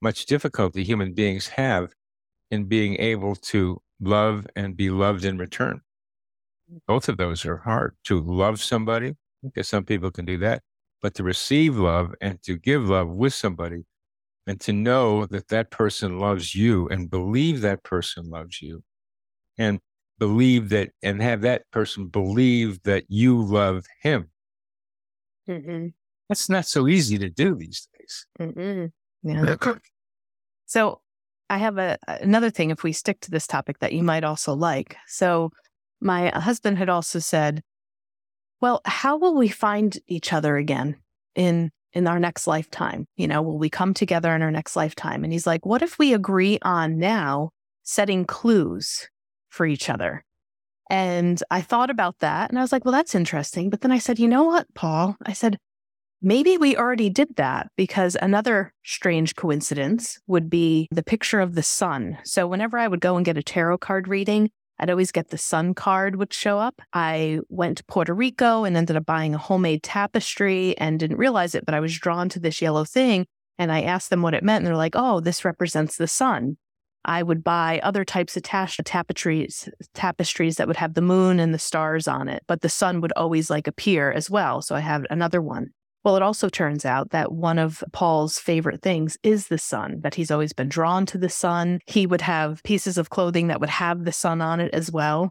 much 0.00 0.26
difficulty 0.26 0.84
human 0.84 1.14
beings 1.14 1.48
have 1.48 1.94
in 2.50 2.64
being 2.64 2.96
able 2.96 3.34
to 3.34 3.80
love 4.00 4.46
and 4.54 4.76
be 4.76 4.90
loved 4.90 5.24
in 5.24 5.38
return. 5.38 5.80
Both 6.86 7.08
of 7.08 7.16
those 7.16 7.44
are 7.44 7.58
hard 7.58 7.96
to 8.04 8.20
love 8.20 8.60
somebody, 8.60 9.14
because 9.42 9.68
some 9.68 9.84
people 9.84 10.10
can 10.10 10.24
do 10.24 10.38
that, 10.38 10.62
but 11.02 11.14
to 11.14 11.22
receive 11.22 11.76
love 11.76 12.14
and 12.20 12.42
to 12.42 12.56
give 12.56 12.88
love 12.88 13.08
with 13.08 13.34
somebody 13.34 13.84
and 14.46 14.60
to 14.60 14.72
know 14.72 15.26
that 15.26 15.48
that 15.48 15.70
person 15.70 16.18
loves 16.18 16.54
you 16.54 16.88
and 16.88 17.10
believe 17.10 17.60
that 17.62 17.82
person 17.82 18.28
loves 18.30 18.60
you 18.60 18.82
and 19.58 19.80
believe 20.18 20.68
that 20.70 20.90
and 21.02 21.22
have 21.22 21.42
that 21.42 21.70
person 21.70 22.06
believe 22.08 22.82
that 22.84 23.04
you 23.08 23.42
love 23.42 23.84
him. 24.00 24.30
Mm-hmm. 25.48 25.88
That's 26.28 26.48
not 26.48 26.66
so 26.66 26.88
easy 26.88 27.18
to 27.18 27.28
do 27.28 27.54
these 27.54 27.88
days. 27.98 28.26
Yeah. 29.22 29.56
so 30.66 31.00
I 31.50 31.58
have 31.58 31.78
a 31.78 31.98
another 32.06 32.50
thing. 32.50 32.70
If 32.70 32.82
we 32.82 32.92
stick 32.92 33.20
to 33.20 33.30
this 33.30 33.46
topic, 33.46 33.78
that 33.80 33.92
you 33.92 34.02
might 34.02 34.24
also 34.24 34.54
like. 34.54 34.96
So 35.06 35.50
my 36.04 36.28
husband 36.28 36.78
had 36.78 36.88
also 36.88 37.18
said, 37.18 37.62
"Well, 38.60 38.80
how 38.84 39.16
will 39.16 39.34
we 39.34 39.48
find 39.48 39.98
each 40.06 40.32
other 40.32 40.56
again 40.56 40.96
in 41.34 41.70
in 41.92 42.06
our 42.06 42.18
next 42.20 42.46
lifetime? 42.46 43.06
You 43.16 43.28
know, 43.28 43.42
will 43.42 43.58
we 43.58 43.70
come 43.70 43.94
together 43.94 44.34
in 44.34 44.42
our 44.42 44.50
next 44.50 44.76
lifetime?" 44.76 45.24
And 45.24 45.32
he's 45.32 45.46
like, 45.46 45.66
"What 45.66 45.82
if 45.82 45.98
we 45.98 46.14
agree 46.14 46.58
on 46.62 46.98
now 46.98 47.50
setting 47.82 48.24
clues 48.24 49.08
for 49.48 49.66
each 49.66 49.90
other?" 49.90 50.24
And 50.90 51.42
I 51.50 51.62
thought 51.62 51.90
about 51.90 52.18
that 52.20 52.50
and 52.50 52.58
I 52.58 52.62
was 52.62 52.70
like, 52.70 52.84
well, 52.84 52.92
that's 52.92 53.14
interesting. 53.14 53.70
But 53.70 53.80
then 53.80 53.90
I 53.90 53.98
said, 53.98 54.18
you 54.18 54.28
know 54.28 54.44
what, 54.44 54.66
Paul? 54.74 55.16
I 55.24 55.32
said, 55.32 55.56
Maybe 56.26 56.56
we 56.56 56.74
already 56.74 57.10
did 57.10 57.36
that 57.36 57.68
because 57.76 58.16
another 58.22 58.72
strange 58.82 59.36
coincidence 59.36 60.18
would 60.26 60.48
be 60.48 60.88
the 60.90 61.02
picture 61.02 61.38
of 61.38 61.54
the 61.54 61.62
sun. 61.62 62.16
So 62.24 62.46
whenever 62.46 62.78
I 62.78 62.88
would 62.88 63.02
go 63.02 63.16
and 63.16 63.26
get 63.26 63.36
a 63.36 63.42
tarot 63.42 63.76
card 63.76 64.08
reading, 64.08 64.50
I'd 64.78 64.90
always 64.90 65.12
get 65.12 65.28
the 65.28 65.38
sun 65.38 65.74
card 65.74 66.16
would 66.16 66.32
show 66.32 66.58
up. 66.58 66.82
I 66.92 67.40
went 67.48 67.78
to 67.78 67.84
Puerto 67.84 68.12
Rico 68.12 68.64
and 68.64 68.76
ended 68.76 68.96
up 68.96 69.06
buying 69.06 69.34
a 69.34 69.38
homemade 69.38 69.82
tapestry 69.82 70.76
and 70.78 70.98
didn't 70.98 71.18
realize 71.18 71.54
it, 71.54 71.64
but 71.64 71.74
I 71.74 71.80
was 71.80 71.96
drawn 71.96 72.28
to 72.30 72.40
this 72.40 72.60
yellow 72.60 72.84
thing. 72.84 73.26
And 73.56 73.70
I 73.70 73.82
asked 73.82 74.10
them 74.10 74.22
what 74.22 74.34
it 74.34 74.42
meant. 74.42 74.62
And 74.62 74.66
they're 74.66 74.76
like, 74.76 74.96
oh, 74.96 75.20
this 75.20 75.44
represents 75.44 75.96
the 75.96 76.08
sun. 76.08 76.56
I 77.04 77.22
would 77.22 77.44
buy 77.44 77.80
other 77.82 78.04
types 78.04 78.36
of 78.36 78.42
ta- 78.42 78.68
tapestries, 78.84 79.68
tapestries 79.92 80.56
that 80.56 80.66
would 80.66 80.76
have 80.76 80.94
the 80.94 81.02
moon 81.02 81.38
and 81.38 81.52
the 81.52 81.58
stars 81.58 82.08
on 82.08 82.28
it, 82.28 82.42
but 82.46 82.62
the 82.62 82.68
sun 82.68 83.00
would 83.02 83.12
always 83.12 83.50
like 83.50 83.66
appear 83.66 84.10
as 84.10 84.30
well. 84.30 84.62
So 84.62 84.74
I 84.74 84.80
have 84.80 85.04
another 85.10 85.42
one. 85.42 85.68
Well, 86.04 86.16
it 86.16 86.22
also 86.22 86.50
turns 86.50 86.84
out 86.84 87.10
that 87.10 87.32
one 87.32 87.58
of 87.58 87.82
Paul's 87.92 88.38
favorite 88.38 88.82
things 88.82 89.16
is 89.22 89.48
the 89.48 89.56
sun, 89.56 90.00
that 90.02 90.14
he's 90.14 90.30
always 90.30 90.52
been 90.52 90.68
drawn 90.68 91.06
to 91.06 91.16
the 91.16 91.30
sun. 91.30 91.80
He 91.86 92.06
would 92.06 92.20
have 92.20 92.62
pieces 92.62 92.98
of 92.98 93.08
clothing 93.08 93.46
that 93.46 93.58
would 93.58 93.70
have 93.70 94.04
the 94.04 94.12
sun 94.12 94.42
on 94.42 94.60
it 94.60 94.72
as 94.74 94.92
well. 94.92 95.30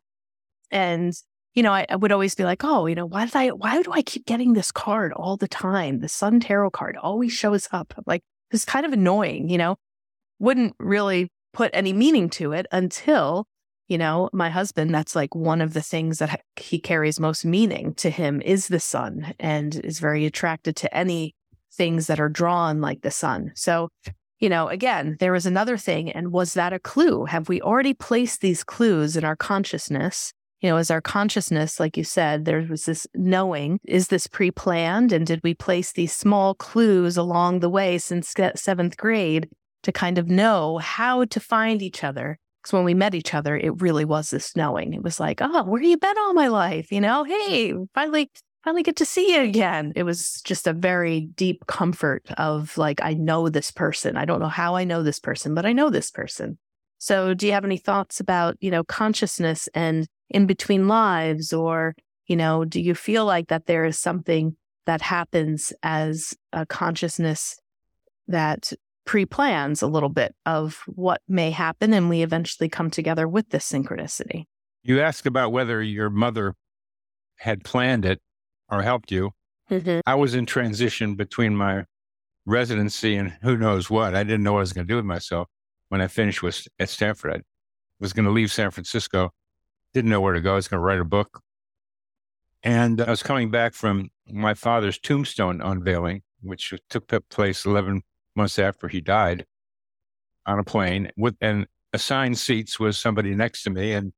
And, 0.71 1.13
you 1.53 1.61
know, 1.61 1.71
I, 1.71 1.85
I 1.87 1.95
would 1.95 2.11
always 2.11 2.33
be 2.33 2.43
like, 2.43 2.63
oh, 2.63 2.87
you 2.87 2.95
know, 2.95 3.05
why 3.05 3.25
did 3.25 3.35
I, 3.35 3.49
why 3.49 3.83
do 3.83 3.91
I 3.91 4.01
keep 4.01 4.25
getting 4.25 4.53
this 4.53 4.71
card 4.71 5.13
all 5.13 5.37
the 5.37 5.47
time? 5.47 5.99
The 5.99 6.09
sun 6.09 6.39
tarot 6.39 6.71
card 6.71 6.97
always 6.97 7.31
shows 7.31 7.67
up. 7.71 7.93
Like, 8.07 8.23
it's 8.49 8.65
kind 8.65 8.85
of 8.85 8.93
annoying, 8.93 9.49
you 9.49 9.59
know, 9.59 9.75
wouldn't 10.39 10.75
really 10.79 11.29
put 11.53 11.69
any 11.73 11.93
meaning 11.93 12.31
to 12.31 12.51
it 12.51 12.65
until 12.71 13.45
you 13.87 13.97
know, 13.97 14.29
my 14.33 14.49
husband, 14.49 14.93
that's 14.93 15.15
like 15.15 15.35
one 15.35 15.61
of 15.61 15.73
the 15.73 15.81
things 15.81 16.19
that 16.19 16.41
he 16.55 16.79
carries 16.79 17.19
most 17.19 17.45
meaning 17.45 17.93
to 17.95 18.09
him 18.09 18.41
is 18.41 18.67
the 18.67 18.79
sun 18.79 19.33
and 19.39 19.75
is 19.83 19.99
very 19.99 20.25
attracted 20.25 20.75
to 20.77 20.95
any 20.95 21.35
things 21.73 22.07
that 22.07 22.19
are 22.19 22.29
drawn 22.29 22.81
like 22.81 23.01
the 23.01 23.11
sun. 23.11 23.51
So, 23.55 23.89
you 24.39 24.49
know, 24.49 24.67
again, 24.67 25.17
there 25.19 25.31
was 25.31 25.45
another 25.45 25.77
thing. 25.77 26.11
And 26.11 26.31
was 26.31 26.53
that 26.53 26.73
a 26.73 26.79
clue? 26.79 27.25
Have 27.25 27.49
we 27.49 27.61
already 27.61 27.93
placed 27.93 28.41
these 28.41 28.63
clues 28.63 29.17
in 29.17 29.23
our 29.23 29.35
consciousness? 29.35 30.33
You 30.61 30.69
know, 30.69 30.77
is 30.77 30.91
our 30.91 31.01
consciousness, 31.01 31.79
like 31.79 31.97
you 31.97 32.05
said, 32.05 32.45
there 32.45 32.65
was 32.69 32.85
this 32.85 33.05
knowing, 33.13 33.79
is 33.83 34.07
this 34.07 34.27
pre 34.27 34.49
planned? 34.49 35.11
And 35.11 35.27
did 35.27 35.41
we 35.43 35.53
place 35.53 35.91
these 35.91 36.13
small 36.13 36.55
clues 36.55 37.17
along 37.17 37.59
the 37.59 37.69
way 37.69 37.97
since 37.97 38.33
seventh 38.55 38.95
grade 38.95 39.49
to 39.83 39.91
kind 39.91 40.17
of 40.17 40.29
know 40.29 40.77
how 40.77 41.25
to 41.25 41.39
find 41.41 41.81
each 41.81 42.01
other? 42.01 42.39
Because 42.63 42.73
when 42.73 42.85
we 42.85 42.93
met 42.93 43.13
each 43.13 43.33
other, 43.33 43.57
it 43.57 43.81
really 43.81 44.05
was 44.05 44.29
this 44.29 44.55
knowing. 44.55 44.93
It 44.93 45.03
was 45.03 45.19
like, 45.19 45.41
oh, 45.41 45.63
where 45.63 45.81
have 45.81 45.89
you 45.89 45.97
been 45.97 46.17
all 46.17 46.33
my 46.33 46.47
life? 46.47 46.93
You 46.93 47.01
know, 47.01 47.25
hey, 47.25 47.73
finally, 47.93 48.31
finally 48.63 48.83
get 48.83 48.95
to 48.95 49.05
see 49.05 49.35
you 49.35 49.41
again. 49.41 49.91
It 49.97 50.03
was 50.03 50.41
just 50.45 50.65
a 50.65 50.71
very 50.71 51.27
deep 51.35 51.67
comfort 51.67 52.25
of 52.37 52.77
like, 52.77 53.01
I 53.03 53.15
know 53.15 53.49
this 53.49 53.69
person. 53.69 54.15
I 54.15 54.23
don't 54.23 54.39
know 54.39 54.47
how 54.47 54.75
I 54.75 54.85
know 54.85 55.03
this 55.03 55.19
person, 55.19 55.53
but 55.53 55.65
I 55.65 55.73
know 55.73 55.89
this 55.89 56.09
person. 56.09 56.57
So, 56.99 57.33
do 57.33 57.45
you 57.45 57.51
have 57.51 57.65
any 57.65 57.75
thoughts 57.75 58.21
about, 58.21 58.55
you 58.61 58.71
know, 58.71 58.85
consciousness 58.85 59.67
and 59.73 60.07
in 60.29 60.45
between 60.45 60.87
lives? 60.87 61.51
Or, 61.51 61.95
you 62.27 62.37
know, 62.37 62.63
do 62.63 62.79
you 62.79 62.95
feel 62.95 63.25
like 63.25 63.49
that 63.49 63.65
there 63.65 63.83
is 63.83 63.99
something 63.99 64.55
that 64.85 65.01
happens 65.01 65.73
as 65.83 66.33
a 66.53 66.65
consciousness 66.65 67.59
that 68.29 68.71
pre 69.05 69.25
plans 69.25 69.81
a 69.81 69.87
little 69.87 70.09
bit 70.09 70.35
of 70.45 70.83
what 70.87 71.21
may 71.27 71.51
happen, 71.51 71.93
and 71.93 72.09
we 72.09 72.21
eventually 72.21 72.69
come 72.69 72.89
together 72.89 73.27
with 73.27 73.49
this 73.49 73.69
synchronicity. 73.69 74.45
You 74.83 75.01
asked 75.01 75.25
about 75.25 75.51
whether 75.51 75.81
your 75.81 76.09
mother 76.09 76.55
had 77.37 77.63
planned 77.63 78.05
it 78.05 78.21
or 78.69 78.81
helped 78.81 79.11
you. 79.11 79.31
Mm-hmm. 79.69 80.01
I 80.05 80.15
was 80.15 80.35
in 80.35 80.45
transition 80.45 81.15
between 81.15 81.55
my 81.55 81.85
residency 82.45 83.15
and 83.15 83.37
who 83.41 83.57
knows 83.57 83.89
what. 83.89 84.15
I 84.15 84.23
didn't 84.23 84.43
know 84.43 84.53
what 84.53 84.59
I 84.59 84.61
was 84.61 84.73
going 84.73 84.87
to 84.87 84.91
do 84.91 84.97
with 84.97 85.05
myself. 85.05 85.47
when 85.89 86.01
I 86.01 86.07
finished 86.07 86.41
with 86.41 86.67
at 86.79 86.89
Stanford. 86.89 87.35
I 87.35 87.41
was 87.99 88.13
going 88.13 88.25
to 88.25 88.31
leave 88.31 88.51
San 88.51 88.71
Francisco, 88.71 89.31
didn't 89.93 90.09
know 90.09 90.21
where 90.21 90.33
to 90.33 90.41
go. 90.41 90.53
I 90.53 90.55
was 90.55 90.67
going 90.67 90.79
to 90.79 90.83
write 90.83 90.99
a 90.99 91.05
book. 91.05 91.41
And 92.63 92.99
I 92.99 93.09
was 93.09 93.21
coming 93.23 93.51
back 93.51 93.73
from 93.73 94.09
my 94.27 94.53
father's 94.53 94.97
tombstone 94.97 95.61
unveiling, 95.61 96.23
which 96.41 96.73
took 96.89 97.11
place 97.29 97.65
11 97.65 98.01
months 98.35 98.59
after 98.59 98.87
he 98.87 99.01
died 99.01 99.45
on 100.45 100.59
a 100.59 100.63
plane 100.63 101.11
with, 101.17 101.35
and 101.41 101.67
assigned 101.93 102.37
seats 102.37 102.79
was 102.79 102.97
somebody 102.97 103.35
next 103.35 103.63
to 103.63 103.69
me. 103.69 103.93
And 103.93 104.13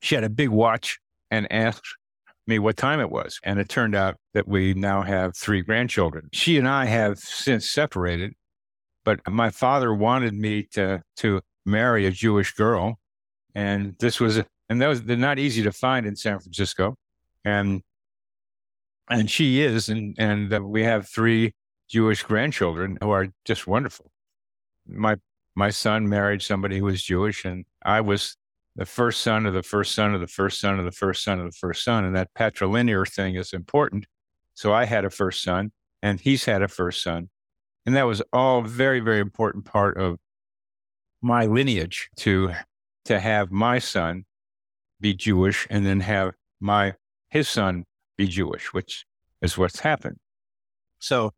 she 0.00 0.14
had 0.14 0.24
a 0.24 0.30
big 0.30 0.48
watch 0.48 0.98
and 1.30 1.50
asked 1.52 1.96
me 2.46 2.58
what 2.58 2.76
time 2.76 3.00
it 3.00 3.10
was. 3.10 3.38
And 3.42 3.58
it 3.58 3.68
turned 3.68 3.94
out 3.94 4.16
that 4.34 4.48
we 4.48 4.74
now 4.74 5.02
have 5.02 5.36
three 5.36 5.62
grandchildren. 5.62 6.28
She 6.32 6.56
and 6.56 6.68
I 6.68 6.86
have 6.86 7.18
since 7.18 7.70
separated 7.70 8.34
but 9.04 9.20
my 9.28 9.50
father 9.50 9.94
wanted 9.94 10.34
me 10.34 10.64
to 10.72 11.02
to 11.16 11.40
marry 11.66 12.06
a 12.06 12.10
Jewish 12.10 12.54
girl, 12.54 12.98
and 13.54 13.96
this 13.98 14.20
was 14.20 14.40
and 14.68 14.80
that 14.80 14.88
was 14.88 15.02
they're 15.02 15.16
not 15.16 15.38
easy 15.38 15.62
to 15.62 15.72
find 15.72 16.06
in 16.06 16.16
San 16.16 16.38
Francisco, 16.38 16.96
and 17.44 17.82
and 19.08 19.30
she 19.30 19.62
is, 19.62 19.88
and 19.88 20.14
and 20.18 20.52
uh, 20.52 20.60
we 20.60 20.84
have 20.84 21.08
three 21.08 21.52
Jewish 21.90 22.22
grandchildren 22.22 22.98
who 23.02 23.10
are 23.10 23.28
just 23.44 23.66
wonderful. 23.66 24.12
My 24.86 25.16
my 25.56 25.70
son 25.70 26.08
married 26.08 26.40
somebody 26.40 26.78
who 26.78 26.84
was 26.84 27.02
Jewish, 27.02 27.44
and 27.44 27.64
I 27.84 28.00
was 28.00 28.36
the 28.76 28.86
first 28.86 29.20
son 29.22 29.44
of 29.44 29.54
the 29.54 29.64
first 29.64 29.92
son 29.94 30.14
of 30.14 30.20
the 30.20 30.28
first 30.28 30.60
son 30.60 30.78
of 30.78 30.84
the 30.84 30.92
first 30.92 31.24
son 31.24 31.40
of 31.40 31.46
the 31.46 31.56
first 31.56 31.82
son, 31.82 32.04
and 32.04 32.14
that 32.14 32.32
patrilineal 32.34 33.08
thing 33.12 33.34
is 33.34 33.52
important. 33.52 34.06
So 34.54 34.72
I 34.72 34.84
had 34.84 35.04
a 35.04 35.10
first 35.10 35.42
son, 35.42 35.72
and 36.00 36.20
he's 36.20 36.44
had 36.44 36.62
a 36.62 36.68
first 36.68 37.02
son, 37.02 37.28
and 37.84 37.96
that 37.96 38.06
was 38.06 38.22
all 38.32 38.62
very, 38.62 39.00
very 39.00 39.18
important 39.18 39.64
part 39.64 39.96
of 39.98 40.18
my 41.20 41.46
lineage 41.46 42.08
to 42.18 42.52
to 43.06 43.18
have 43.18 43.50
my 43.50 43.80
son 43.80 44.24
be 45.00 45.12
Jewish 45.12 45.66
and 45.68 45.84
then 45.84 46.00
have 46.00 46.34
my 46.60 46.94
his 47.30 47.48
son 47.48 47.84
be 48.16 48.28
Jewish, 48.28 48.72
which 48.72 49.06
is 49.42 49.58
what's 49.58 49.80
happened. 49.80 50.18
So 51.00 51.32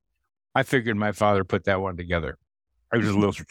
I 0.54 0.62
figured 0.62 0.96
my 0.96 1.12
father 1.12 1.44
put 1.44 1.64
that 1.64 1.80
one 1.80 1.96
together. 1.96 2.38
I 2.92 2.98
was 2.98 3.06
a 3.06 3.10
mm-hmm. 3.10 3.20
little 3.20 3.44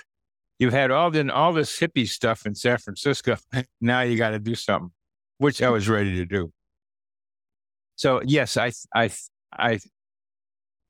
you've 0.60 0.74
had 0.74 0.92
all 0.92 1.10
the 1.10 1.34
all 1.34 1.54
this 1.54 1.80
hippie 1.80 2.08
stuff 2.08 2.46
in 2.46 2.56
San 2.56 2.78
Francisco. 2.78 3.38
now 3.82 4.02
you 4.02 4.18
got 4.18 4.30
to 4.30 4.40
do 4.40 4.56
something, 4.56 4.92
which 5.40 5.62
I 5.62 5.70
was 5.70 5.90
ready 5.90 6.16
to 6.18 6.26
do. 6.26 6.52
So 7.96 8.22
yes, 8.24 8.58
I 8.58 8.72
I 8.94 9.10
I 9.58 9.80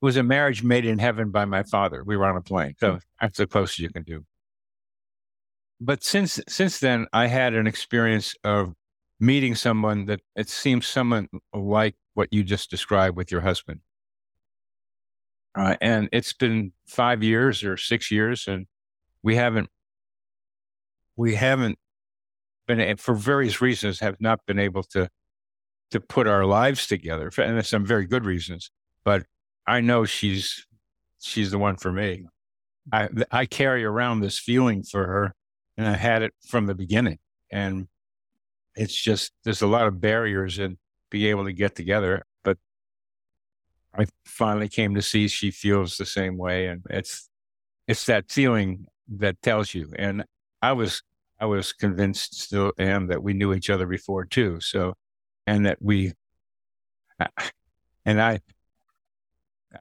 was 0.01 0.17
a 0.17 0.23
marriage 0.23 0.63
made 0.63 0.85
in 0.85 0.99
heaven 0.99 1.31
by 1.31 1.45
my 1.45 1.63
father. 1.63 2.03
We 2.03 2.17
were 2.17 2.25
on 2.25 2.35
a 2.35 2.41
plane. 2.41 2.75
So 2.79 2.99
that's 3.19 3.37
the 3.37 3.47
closest 3.47 3.79
you 3.79 3.89
can 3.89 4.03
do. 4.03 4.25
But 5.79 6.03
since 6.03 6.39
since 6.47 6.79
then, 6.79 7.07
I 7.13 7.27
had 7.27 7.53
an 7.53 7.67
experience 7.67 8.35
of 8.43 8.73
meeting 9.19 9.55
someone 9.55 10.05
that 10.07 10.19
it 10.35 10.49
seems 10.49 10.85
someone 10.85 11.29
like 11.53 11.95
what 12.13 12.33
you 12.33 12.43
just 12.43 12.69
described 12.69 13.15
with 13.15 13.31
your 13.31 13.41
husband. 13.41 13.79
Uh, 15.55 15.75
and 15.81 16.09
it's 16.11 16.33
been 16.33 16.71
five 16.87 17.23
years 17.23 17.63
or 17.63 17.77
six 17.77 18.09
years, 18.09 18.47
and 18.47 18.67
we 19.23 19.35
haven't 19.35 19.69
we 21.17 21.35
haven't 21.35 21.77
been 22.67 22.97
for 22.97 23.13
various 23.13 23.61
reasons 23.61 23.99
have 23.99 24.19
not 24.21 24.45
been 24.45 24.59
able 24.59 24.83
to 24.83 25.09
to 25.91 25.99
put 25.99 26.27
our 26.27 26.45
lives 26.45 26.87
together, 26.87 27.29
and 27.37 27.55
there's 27.55 27.67
some 27.67 27.85
very 27.85 28.05
good 28.05 28.25
reasons. 28.25 28.71
But 29.03 29.25
I 29.67 29.81
know 29.81 30.05
she's 30.05 30.65
she's 31.19 31.51
the 31.51 31.59
one 31.59 31.75
for 31.75 31.91
me. 31.91 32.25
I 32.91 33.09
I 33.29 33.45
carry 33.45 33.83
around 33.83 34.21
this 34.21 34.39
feeling 34.39 34.83
for 34.83 35.05
her, 35.05 35.33
and 35.77 35.87
I 35.87 35.95
had 35.95 36.21
it 36.21 36.33
from 36.47 36.65
the 36.65 36.75
beginning. 36.75 37.19
And 37.51 37.87
it's 38.75 38.95
just 38.95 39.33
there's 39.43 39.61
a 39.61 39.67
lot 39.67 39.87
of 39.87 39.99
barriers 39.99 40.59
in 40.59 40.77
being 41.09 41.29
able 41.29 41.45
to 41.45 41.53
get 41.53 41.75
together, 41.75 42.23
I 43.97 44.05
finally 44.25 44.69
came 44.69 44.95
to 44.95 45.01
see 45.01 45.27
she 45.27 45.51
feels 45.51 45.97
the 45.97 46.05
same 46.05 46.37
way, 46.37 46.67
and 46.67 46.81
it's 46.89 47.29
it's 47.87 48.05
that 48.05 48.31
feeling 48.31 48.85
that 49.09 49.41
tells 49.41 49.73
you. 49.73 49.91
And 49.97 50.23
I 50.61 50.71
was 50.73 51.03
I 51.39 51.45
was 51.45 51.73
convinced, 51.73 52.39
still 52.39 52.71
am, 52.77 53.07
that 53.07 53.23
we 53.23 53.33
knew 53.33 53.53
each 53.53 53.69
other 53.69 53.87
before 53.87 54.25
too. 54.25 54.59
So, 54.61 54.93
and 55.47 55.65
that 55.65 55.79
we, 55.81 56.13
and 58.05 58.21
I 58.21 58.39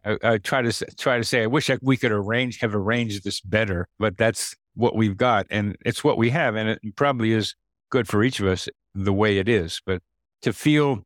I, 0.04 0.18
I, 0.22 0.38
try 0.38 0.62
to 0.62 0.86
try 0.96 1.18
to 1.18 1.24
say 1.24 1.42
I 1.42 1.46
wish 1.46 1.70
I, 1.70 1.78
we 1.82 1.96
could 1.96 2.12
arrange 2.12 2.60
have 2.60 2.74
arranged 2.74 3.24
this 3.24 3.40
better, 3.40 3.88
but 3.98 4.16
that's 4.16 4.56
what 4.74 4.96
we've 4.96 5.16
got, 5.16 5.46
and 5.50 5.76
it's 5.84 6.04
what 6.04 6.16
we 6.16 6.30
have, 6.30 6.56
and 6.56 6.68
it 6.68 6.80
probably 6.96 7.32
is 7.32 7.54
good 7.90 8.08
for 8.08 8.22
each 8.22 8.40
of 8.40 8.46
us 8.46 8.68
the 8.94 9.12
way 9.12 9.38
it 9.38 9.48
is. 9.48 9.80
But 9.84 10.02
to 10.42 10.52
feel 10.52 11.04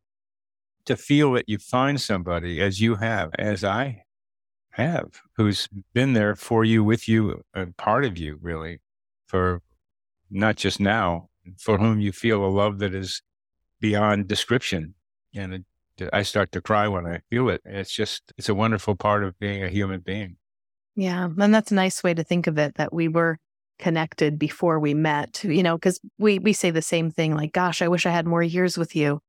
to 0.85 0.95
feel 0.95 1.33
that 1.33 1.47
you 1.47 1.57
find 1.57 1.99
somebody 1.99 2.61
as 2.61 2.81
you 2.81 2.95
have, 2.95 3.31
as 3.37 3.63
I 3.63 4.03
have, 4.71 5.21
who's 5.37 5.67
been 5.93 6.13
there 6.13 6.35
for 6.35 6.63
you, 6.63 6.83
with 6.83 7.07
you, 7.07 7.41
a 7.53 7.67
part 7.77 8.05
of 8.05 8.17
you, 8.17 8.37
really, 8.41 8.81
for 9.27 9.61
not 10.29 10.55
just 10.55 10.79
now, 10.79 11.29
for 11.57 11.77
whom 11.77 11.99
you 11.99 12.11
feel 12.11 12.43
a 12.43 12.47
love 12.47 12.79
that 12.79 12.93
is 12.93 13.21
beyond 13.79 14.27
description, 14.27 14.95
and 15.33 15.53
it 15.53 15.63
I 16.11 16.23
start 16.23 16.51
to 16.51 16.61
cry 16.61 16.87
when 16.87 17.07
I 17.07 17.21
feel 17.29 17.49
it. 17.49 17.61
It's 17.63 17.93
just, 17.93 18.33
it's 18.37 18.49
a 18.49 18.55
wonderful 18.55 18.95
part 18.95 19.23
of 19.23 19.39
being 19.39 19.63
a 19.63 19.69
human 19.69 20.01
being. 20.01 20.37
Yeah. 20.95 21.29
And 21.37 21.53
that's 21.53 21.71
a 21.71 21.75
nice 21.75 22.03
way 22.03 22.13
to 22.13 22.23
think 22.23 22.47
of 22.47 22.57
it 22.57 22.75
that 22.75 22.93
we 22.93 23.07
were 23.07 23.39
connected 23.79 24.39
before 24.39 24.79
we 24.79 24.93
met, 24.93 25.43
you 25.43 25.63
know, 25.63 25.77
because 25.77 25.99
we, 26.17 26.39
we 26.39 26.53
say 26.53 26.71
the 26.71 26.81
same 26.81 27.11
thing 27.11 27.35
like, 27.35 27.53
gosh, 27.53 27.81
I 27.81 27.87
wish 27.87 28.05
I 28.05 28.11
had 28.11 28.25
more 28.25 28.43
years 28.43 28.77
with 28.77 28.95
you. 28.95 29.21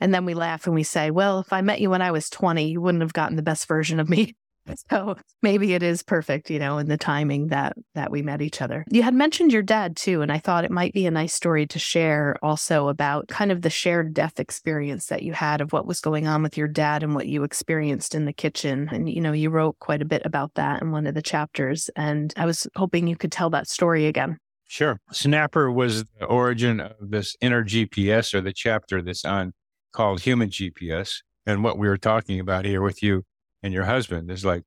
And 0.00 0.12
then 0.12 0.24
we 0.24 0.34
laugh 0.34 0.66
and 0.66 0.74
we 0.74 0.82
say, 0.82 1.10
well, 1.10 1.40
if 1.40 1.52
I 1.52 1.60
met 1.60 1.80
you 1.80 1.90
when 1.90 2.02
I 2.02 2.10
was 2.10 2.28
20, 2.30 2.68
you 2.68 2.80
wouldn't 2.80 3.02
have 3.02 3.12
gotten 3.12 3.36
the 3.36 3.42
best 3.42 3.66
version 3.66 4.00
of 4.00 4.08
me. 4.08 4.34
So 4.90 5.16
maybe 5.42 5.74
it 5.74 5.82
is 5.82 6.02
perfect, 6.02 6.50
you 6.50 6.58
know, 6.58 6.78
in 6.78 6.88
the 6.88 6.96
timing 6.96 7.48
that 7.48 7.74
that 7.94 8.10
we 8.10 8.22
met 8.22 8.40
each 8.40 8.62
other. 8.62 8.84
You 8.90 9.02
had 9.02 9.12
mentioned 9.12 9.52
your 9.52 9.62
dad 9.62 9.96
too, 9.96 10.22
and 10.22 10.32
I 10.32 10.38
thought 10.38 10.64
it 10.64 10.70
might 10.70 10.94
be 10.94 11.06
a 11.06 11.10
nice 11.10 11.34
story 11.34 11.66
to 11.66 11.78
share 11.78 12.36
also 12.42 12.88
about 12.88 13.28
kind 13.28 13.52
of 13.52 13.62
the 13.62 13.70
shared 13.70 14.14
death 14.14 14.40
experience 14.40 15.06
that 15.06 15.22
you 15.22 15.34
had 15.34 15.60
of 15.60 15.72
what 15.72 15.86
was 15.86 16.00
going 16.00 16.26
on 16.26 16.42
with 16.42 16.56
your 16.56 16.68
dad 16.68 17.02
and 17.02 17.14
what 17.14 17.28
you 17.28 17.44
experienced 17.44 18.14
in 18.14 18.24
the 18.24 18.32
kitchen. 18.32 18.88
And 18.90 19.08
you 19.08 19.20
know, 19.20 19.32
you 19.32 19.50
wrote 19.50 19.78
quite 19.80 20.00
a 20.00 20.06
bit 20.06 20.22
about 20.24 20.54
that 20.54 20.80
in 20.80 20.92
one 20.92 21.06
of 21.06 21.14
the 21.14 21.22
chapters, 21.22 21.90
and 21.94 22.32
I 22.36 22.46
was 22.46 22.66
hoping 22.74 23.06
you 23.06 23.16
could 23.16 23.32
tell 23.32 23.50
that 23.50 23.68
story 23.68 24.06
again. 24.06 24.38
Sure. 24.66 24.98
Snapper 25.12 25.70
was 25.70 26.04
the 26.18 26.24
origin 26.24 26.80
of 26.80 26.96
this 26.98 27.36
inner 27.40 27.64
GPS 27.64 28.32
or 28.32 28.40
the 28.40 28.52
chapter 28.52 29.02
that's 29.02 29.24
on 29.24 29.52
called 29.94 30.20
Human 30.20 30.50
GPS. 30.50 31.22
And 31.46 31.64
what 31.64 31.78
we 31.78 31.88
were 31.88 31.96
talking 31.96 32.40
about 32.40 32.66
here 32.66 32.82
with 32.82 33.02
you 33.02 33.24
and 33.62 33.72
your 33.72 33.84
husband 33.84 34.30
is 34.30 34.44
like 34.44 34.64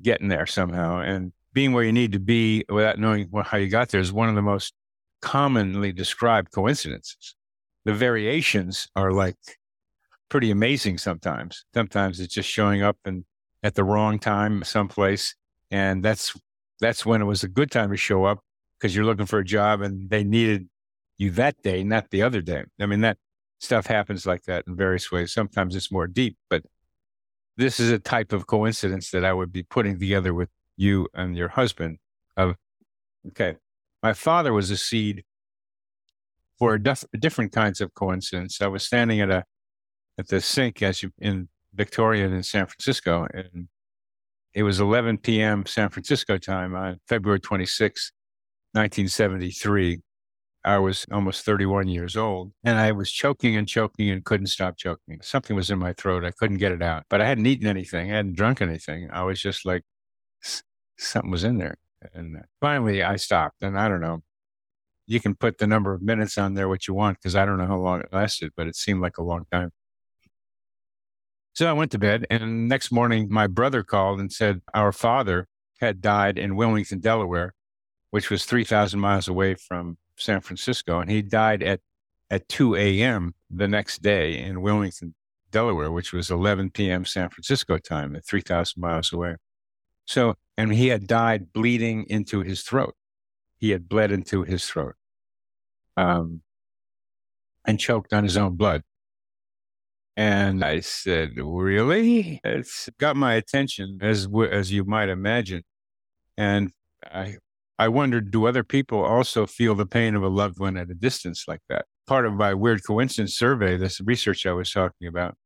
getting 0.00 0.28
there 0.28 0.46
somehow 0.46 1.00
and 1.00 1.32
being 1.52 1.72
where 1.72 1.84
you 1.84 1.92
need 1.92 2.12
to 2.12 2.20
be 2.20 2.64
without 2.68 2.98
knowing 2.98 3.28
how 3.44 3.58
you 3.58 3.68
got 3.68 3.88
there 3.88 4.00
is 4.00 4.12
one 4.12 4.28
of 4.28 4.34
the 4.34 4.42
most 4.42 4.72
commonly 5.20 5.92
described 5.92 6.52
coincidences. 6.52 7.34
The 7.84 7.94
variations 7.94 8.88
are 8.94 9.12
like 9.12 9.36
pretty 10.28 10.50
amazing 10.50 10.98
sometimes. 10.98 11.64
Sometimes 11.74 12.20
it's 12.20 12.34
just 12.34 12.48
showing 12.48 12.82
up 12.82 12.96
and 13.04 13.24
at 13.62 13.74
the 13.74 13.84
wrong 13.84 14.18
time 14.18 14.62
someplace. 14.62 15.34
And 15.70 16.04
that's, 16.04 16.38
that's 16.80 17.04
when 17.04 17.20
it 17.20 17.26
was 17.26 17.42
a 17.42 17.48
good 17.48 17.70
time 17.70 17.90
to 17.90 17.96
show 17.96 18.24
up 18.24 18.40
because 18.78 18.94
you're 18.94 19.04
looking 19.04 19.26
for 19.26 19.40
a 19.40 19.44
job 19.44 19.80
and 19.80 20.08
they 20.08 20.22
needed 20.22 20.68
you 21.16 21.30
that 21.32 21.60
day, 21.62 21.82
not 21.82 22.10
the 22.10 22.22
other 22.22 22.40
day. 22.40 22.64
I 22.80 22.86
mean, 22.86 23.00
that 23.00 23.18
stuff 23.58 23.86
happens 23.86 24.26
like 24.26 24.44
that 24.44 24.64
in 24.66 24.76
various 24.76 25.10
ways. 25.10 25.32
Sometimes 25.32 25.74
it's 25.74 25.90
more 25.90 26.06
deep, 26.06 26.36
but 26.48 26.62
this 27.56 27.80
is 27.80 27.90
a 27.90 27.98
type 27.98 28.32
of 28.32 28.46
coincidence 28.46 29.10
that 29.10 29.24
I 29.24 29.32
would 29.32 29.52
be 29.52 29.64
putting 29.64 29.98
together 29.98 30.32
with 30.32 30.48
you 30.76 31.08
and 31.14 31.36
your 31.36 31.48
husband 31.48 31.98
of, 32.36 32.54
okay, 33.28 33.56
my 34.02 34.12
father 34.12 34.52
was 34.52 34.70
a 34.70 34.76
seed 34.76 35.24
for 36.58 36.78
def- 36.78 37.04
different 37.18 37.52
kinds 37.52 37.80
of 37.80 37.94
coincidence. 37.94 38.62
I 38.62 38.68
was 38.68 38.84
standing 38.84 39.20
at 39.20 39.30
a, 39.30 39.44
at 40.18 40.28
the 40.28 40.40
sink 40.40 40.82
as 40.82 41.02
you 41.02 41.10
in 41.18 41.48
Victoria 41.74 42.26
in 42.26 42.42
San 42.42 42.66
Francisco 42.66 43.26
and 43.32 43.68
it 44.54 44.62
was 44.62 44.80
11 44.80 45.18
p.m. 45.18 45.66
San 45.66 45.88
Francisco 45.88 46.38
time 46.38 46.74
on 46.74 46.98
February 47.06 47.38
26, 47.38 48.12
1973. 48.72 50.00
I 50.68 50.78
was 50.78 51.06
almost 51.10 51.46
31 51.46 51.88
years 51.88 52.14
old 52.14 52.52
and 52.62 52.78
I 52.78 52.92
was 52.92 53.10
choking 53.10 53.56
and 53.56 53.66
choking 53.66 54.10
and 54.10 54.22
couldn't 54.22 54.48
stop 54.48 54.76
choking. 54.76 55.20
Something 55.22 55.56
was 55.56 55.70
in 55.70 55.78
my 55.78 55.94
throat. 55.94 56.24
I 56.24 56.30
couldn't 56.30 56.58
get 56.58 56.72
it 56.72 56.82
out, 56.82 57.04
but 57.08 57.22
I 57.22 57.26
hadn't 57.26 57.46
eaten 57.46 57.66
anything. 57.66 58.12
I 58.12 58.16
hadn't 58.16 58.36
drunk 58.36 58.60
anything. 58.60 59.08
I 59.10 59.22
was 59.22 59.40
just 59.40 59.64
like, 59.64 59.82
something 60.98 61.30
was 61.30 61.44
in 61.44 61.56
there. 61.56 61.76
And 62.12 62.42
finally 62.60 63.02
I 63.02 63.16
stopped 63.16 63.62
and 63.62 63.78
I 63.78 63.88
don't 63.88 64.02
know. 64.02 64.22
You 65.06 65.20
can 65.20 65.34
put 65.34 65.56
the 65.56 65.66
number 65.66 65.94
of 65.94 66.02
minutes 66.02 66.36
on 66.36 66.52
there 66.52 66.68
what 66.68 66.86
you 66.86 66.92
want 66.92 67.18
because 67.18 67.34
I 67.34 67.46
don't 67.46 67.56
know 67.56 67.66
how 67.66 67.78
long 67.78 68.00
it 68.00 68.12
lasted, 68.12 68.52
but 68.54 68.66
it 68.66 68.76
seemed 68.76 69.00
like 69.00 69.16
a 69.16 69.22
long 69.22 69.46
time. 69.50 69.70
So 71.54 71.66
I 71.66 71.72
went 71.72 71.92
to 71.92 71.98
bed 71.98 72.26
and 72.28 72.68
next 72.68 72.92
morning 72.92 73.28
my 73.30 73.46
brother 73.46 73.82
called 73.82 74.20
and 74.20 74.30
said 74.30 74.60
our 74.74 74.92
father 74.92 75.48
had 75.80 76.02
died 76.02 76.36
in 76.36 76.56
Wilmington, 76.56 77.00
Delaware 77.00 77.54
which 78.10 78.30
was 78.30 78.44
3,000 78.44 78.98
miles 78.98 79.28
away 79.28 79.54
from 79.54 79.98
San 80.18 80.40
Francisco. 80.40 81.00
And 81.00 81.10
he 81.10 81.22
died 81.22 81.62
at, 81.62 81.80
at 82.30 82.48
2 82.48 82.76
a.m. 82.76 83.34
the 83.50 83.68
next 83.68 84.02
day 84.02 84.38
in 84.38 84.60
Wilmington, 84.60 85.14
Delaware, 85.50 85.90
which 85.90 86.12
was 86.12 86.30
11 86.30 86.70
p.m. 86.70 87.04
San 87.04 87.30
Francisco 87.30 87.78
time 87.78 88.14
at 88.16 88.26
3,000 88.26 88.80
miles 88.80 89.12
away. 89.12 89.36
So, 90.04 90.34
and 90.56 90.72
he 90.72 90.88
had 90.88 91.06
died 91.06 91.52
bleeding 91.52 92.04
into 92.08 92.40
his 92.40 92.62
throat. 92.62 92.94
He 93.58 93.70
had 93.70 93.88
bled 93.88 94.12
into 94.12 94.42
his 94.42 94.66
throat 94.66 94.94
um, 95.96 96.42
and 97.66 97.78
choked 97.78 98.12
on 98.12 98.24
his 98.24 98.36
own 98.36 98.56
blood. 98.56 98.82
And 100.16 100.64
I 100.64 100.80
said, 100.80 101.34
"Really?" 101.36 102.40
It's 102.42 102.88
got 102.98 103.16
my 103.16 103.34
attention, 103.34 103.98
as 104.02 104.26
as 104.50 104.72
you 104.72 104.84
might 104.84 105.08
imagine. 105.08 105.62
And 106.36 106.72
I 107.04 107.36
I 107.78 107.88
wondered, 107.88 108.30
do 108.30 108.46
other 108.46 108.64
people 108.64 109.04
also 109.04 109.46
feel 109.46 109.74
the 109.74 109.86
pain 109.86 110.14
of 110.14 110.22
a 110.22 110.28
loved 110.28 110.58
one 110.58 110.76
at 110.76 110.90
a 110.90 110.94
distance 110.94 111.44
like 111.46 111.60
that? 111.68 111.86
Part 112.06 112.26
of 112.26 112.34
my 112.34 112.54
weird 112.54 112.84
coincidence 112.84 113.36
survey, 113.36 113.76
this 113.76 114.00
research 114.00 114.46
I 114.46 114.52
was 114.52 114.70
talking 114.70 115.06
about, 115.06 115.36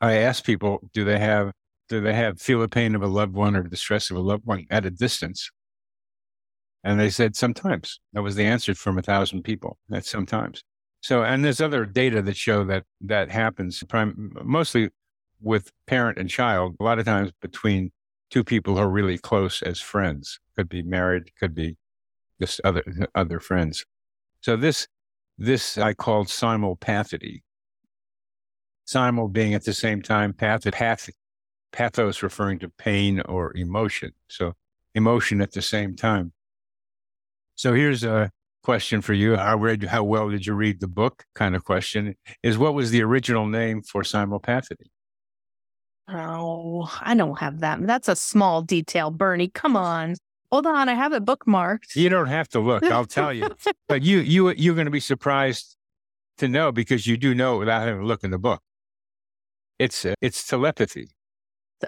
I 0.00 0.14
asked 0.14 0.44
people, 0.44 0.80
do 0.92 1.04
they 1.04 1.18
have 1.18 1.52
do 1.88 2.00
they 2.00 2.14
have 2.14 2.40
feel 2.40 2.60
the 2.60 2.68
pain 2.68 2.94
of 2.94 3.02
a 3.02 3.08
loved 3.08 3.34
one 3.34 3.56
or 3.56 3.68
the 3.68 3.76
stress 3.76 4.10
of 4.10 4.16
a 4.16 4.20
loved 4.20 4.46
one 4.46 4.64
at 4.70 4.86
a 4.86 4.90
distance? 4.90 5.50
And 6.84 6.98
they 6.98 7.10
said 7.10 7.36
sometimes. 7.36 8.00
That 8.12 8.22
was 8.22 8.36
the 8.36 8.44
answer 8.44 8.74
from 8.74 8.96
a 8.96 9.02
thousand 9.02 9.42
people. 9.42 9.76
That's 9.88 10.08
sometimes. 10.08 10.62
So, 11.02 11.24
and 11.24 11.44
there's 11.44 11.60
other 11.60 11.84
data 11.84 12.22
that 12.22 12.36
show 12.36 12.64
that 12.64 12.84
that 13.02 13.30
happens 13.30 13.82
prim- 13.88 14.32
mostly 14.42 14.90
with 15.40 15.72
parent 15.86 16.18
and 16.18 16.30
child. 16.30 16.76
A 16.80 16.84
lot 16.84 16.98
of 16.98 17.04
times 17.04 17.32
between 17.42 17.90
two 18.30 18.44
people 18.44 18.76
who 18.76 18.80
are 18.80 18.88
really 18.88 19.18
close 19.18 19.62
as 19.62 19.80
friends. 19.80 20.40
Could 20.56 20.68
be 20.68 20.82
married, 20.82 21.34
could 21.38 21.54
be 21.54 21.76
just 22.40 22.60
other 22.64 22.82
other 23.14 23.40
friends. 23.40 23.84
So 24.40 24.56
this 24.56 24.88
this 25.38 25.78
I 25.78 25.94
called 25.94 26.28
simulpathity. 26.28 27.42
Simul 28.84 29.28
being 29.28 29.54
at 29.54 29.64
the 29.64 29.72
same 29.72 30.02
time, 30.02 30.32
path, 30.32 30.64
path 30.72 31.08
pathos 31.72 32.22
referring 32.22 32.58
to 32.58 32.68
pain 32.68 33.20
or 33.20 33.56
emotion. 33.56 34.12
So 34.28 34.54
emotion 34.94 35.40
at 35.40 35.52
the 35.52 35.62
same 35.62 35.94
time. 35.94 36.32
So 37.54 37.74
here's 37.74 38.04
a 38.04 38.30
question 38.62 39.00
for 39.00 39.12
you. 39.12 39.36
How 39.36 39.56
read 39.56 39.84
how 39.84 40.04
well 40.04 40.28
did 40.28 40.46
you 40.46 40.54
read 40.54 40.80
the 40.80 40.88
book? 40.88 41.24
Kind 41.34 41.54
of 41.54 41.64
question 41.64 42.16
is 42.42 42.58
what 42.58 42.74
was 42.74 42.90
the 42.90 43.02
original 43.02 43.46
name 43.46 43.82
for 43.82 44.02
simulpathity? 44.02 44.88
Oh, 46.12 46.90
I 47.00 47.14
don't 47.14 47.38
have 47.38 47.60
that. 47.60 47.86
That's 47.86 48.08
a 48.08 48.16
small 48.16 48.62
detail, 48.62 49.10
Bernie. 49.10 49.48
Come 49.48 49.76
on. 49.76 50.16
Hold 50.50 50.66
on, 50.66 50.88
I 50.88 50.94
have 50.94 51.12
it 51.12 51.24
bookmarked. 51.24 51.94
You 51.94 52.08
don't 52.08 52.26
have 52.26 52.48
to 52.48 52.60
look. 52.60 52.82
I'll 52.82 53.04
tell 53.04 53.32
you. 53.32 53.48
but 53.88 54.02
you 54.02 54.18
you 54.18 54.50
you're 54.50 54.74
going 54.74 54.86
to 54.86 54.90
be 54.90 55.00
surprised 55.00 55.76
to 56.38 56.48
know 56.48 56.72
because 56.72 57.06
you 57.06 57.16
do 57.16 57.34
know 57.34 57.58
without 57.58 57.82
having 57.82 58.00
to 58.00 58.06
look 58.06 58.24
in 58.24 58.30
the 58.30 58.38
book. 58.38 58.60
It's 59.78 60.04
uh, 60.04 60.14
it's 60.20 60.44
telepathy. 60.44 61.10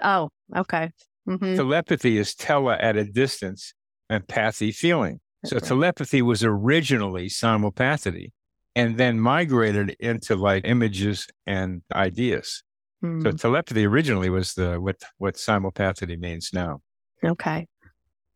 Oh, 0.01 0.29
okay. 0.55 0.91
Mm-hmm. 1.27 1.55
Telepathy 1.55 2.17
is 2.17 2.35
tele 2.35 2.73
at 2.73 2.95
a 2.95 3.03
distance 3.03 3.73
and 4.09 4.25
pathy 4.27 4.73
feeling. 4.73 5.19
So 5.45 5.59
telepathy 5.59 6.21
was 6.21 6.43
originally 6.43 7.27
simulpathity 7.27 8.31
and 8.75 8.97
then 8.97 9.19
migrated 9.19 9.95
into 9.99 10.35
like 10.35 10.65
images 10.65 11.27
and 11.45 11.81
ideas. 11.93 12.63
Mm. 13.03 13.21
So 13.23 13.31
hmm. 13.31 13.35
telepathy 13.35 13.85
originally 13.85 14.29
was 14.29 14.53
the 14.53 14.79
what 14.79 15.01
what 15.17 15.35
simulpathity 15.35 16.17
means 16.19 16.51
now. 16.53 16.81
Okay. 17.23 17.67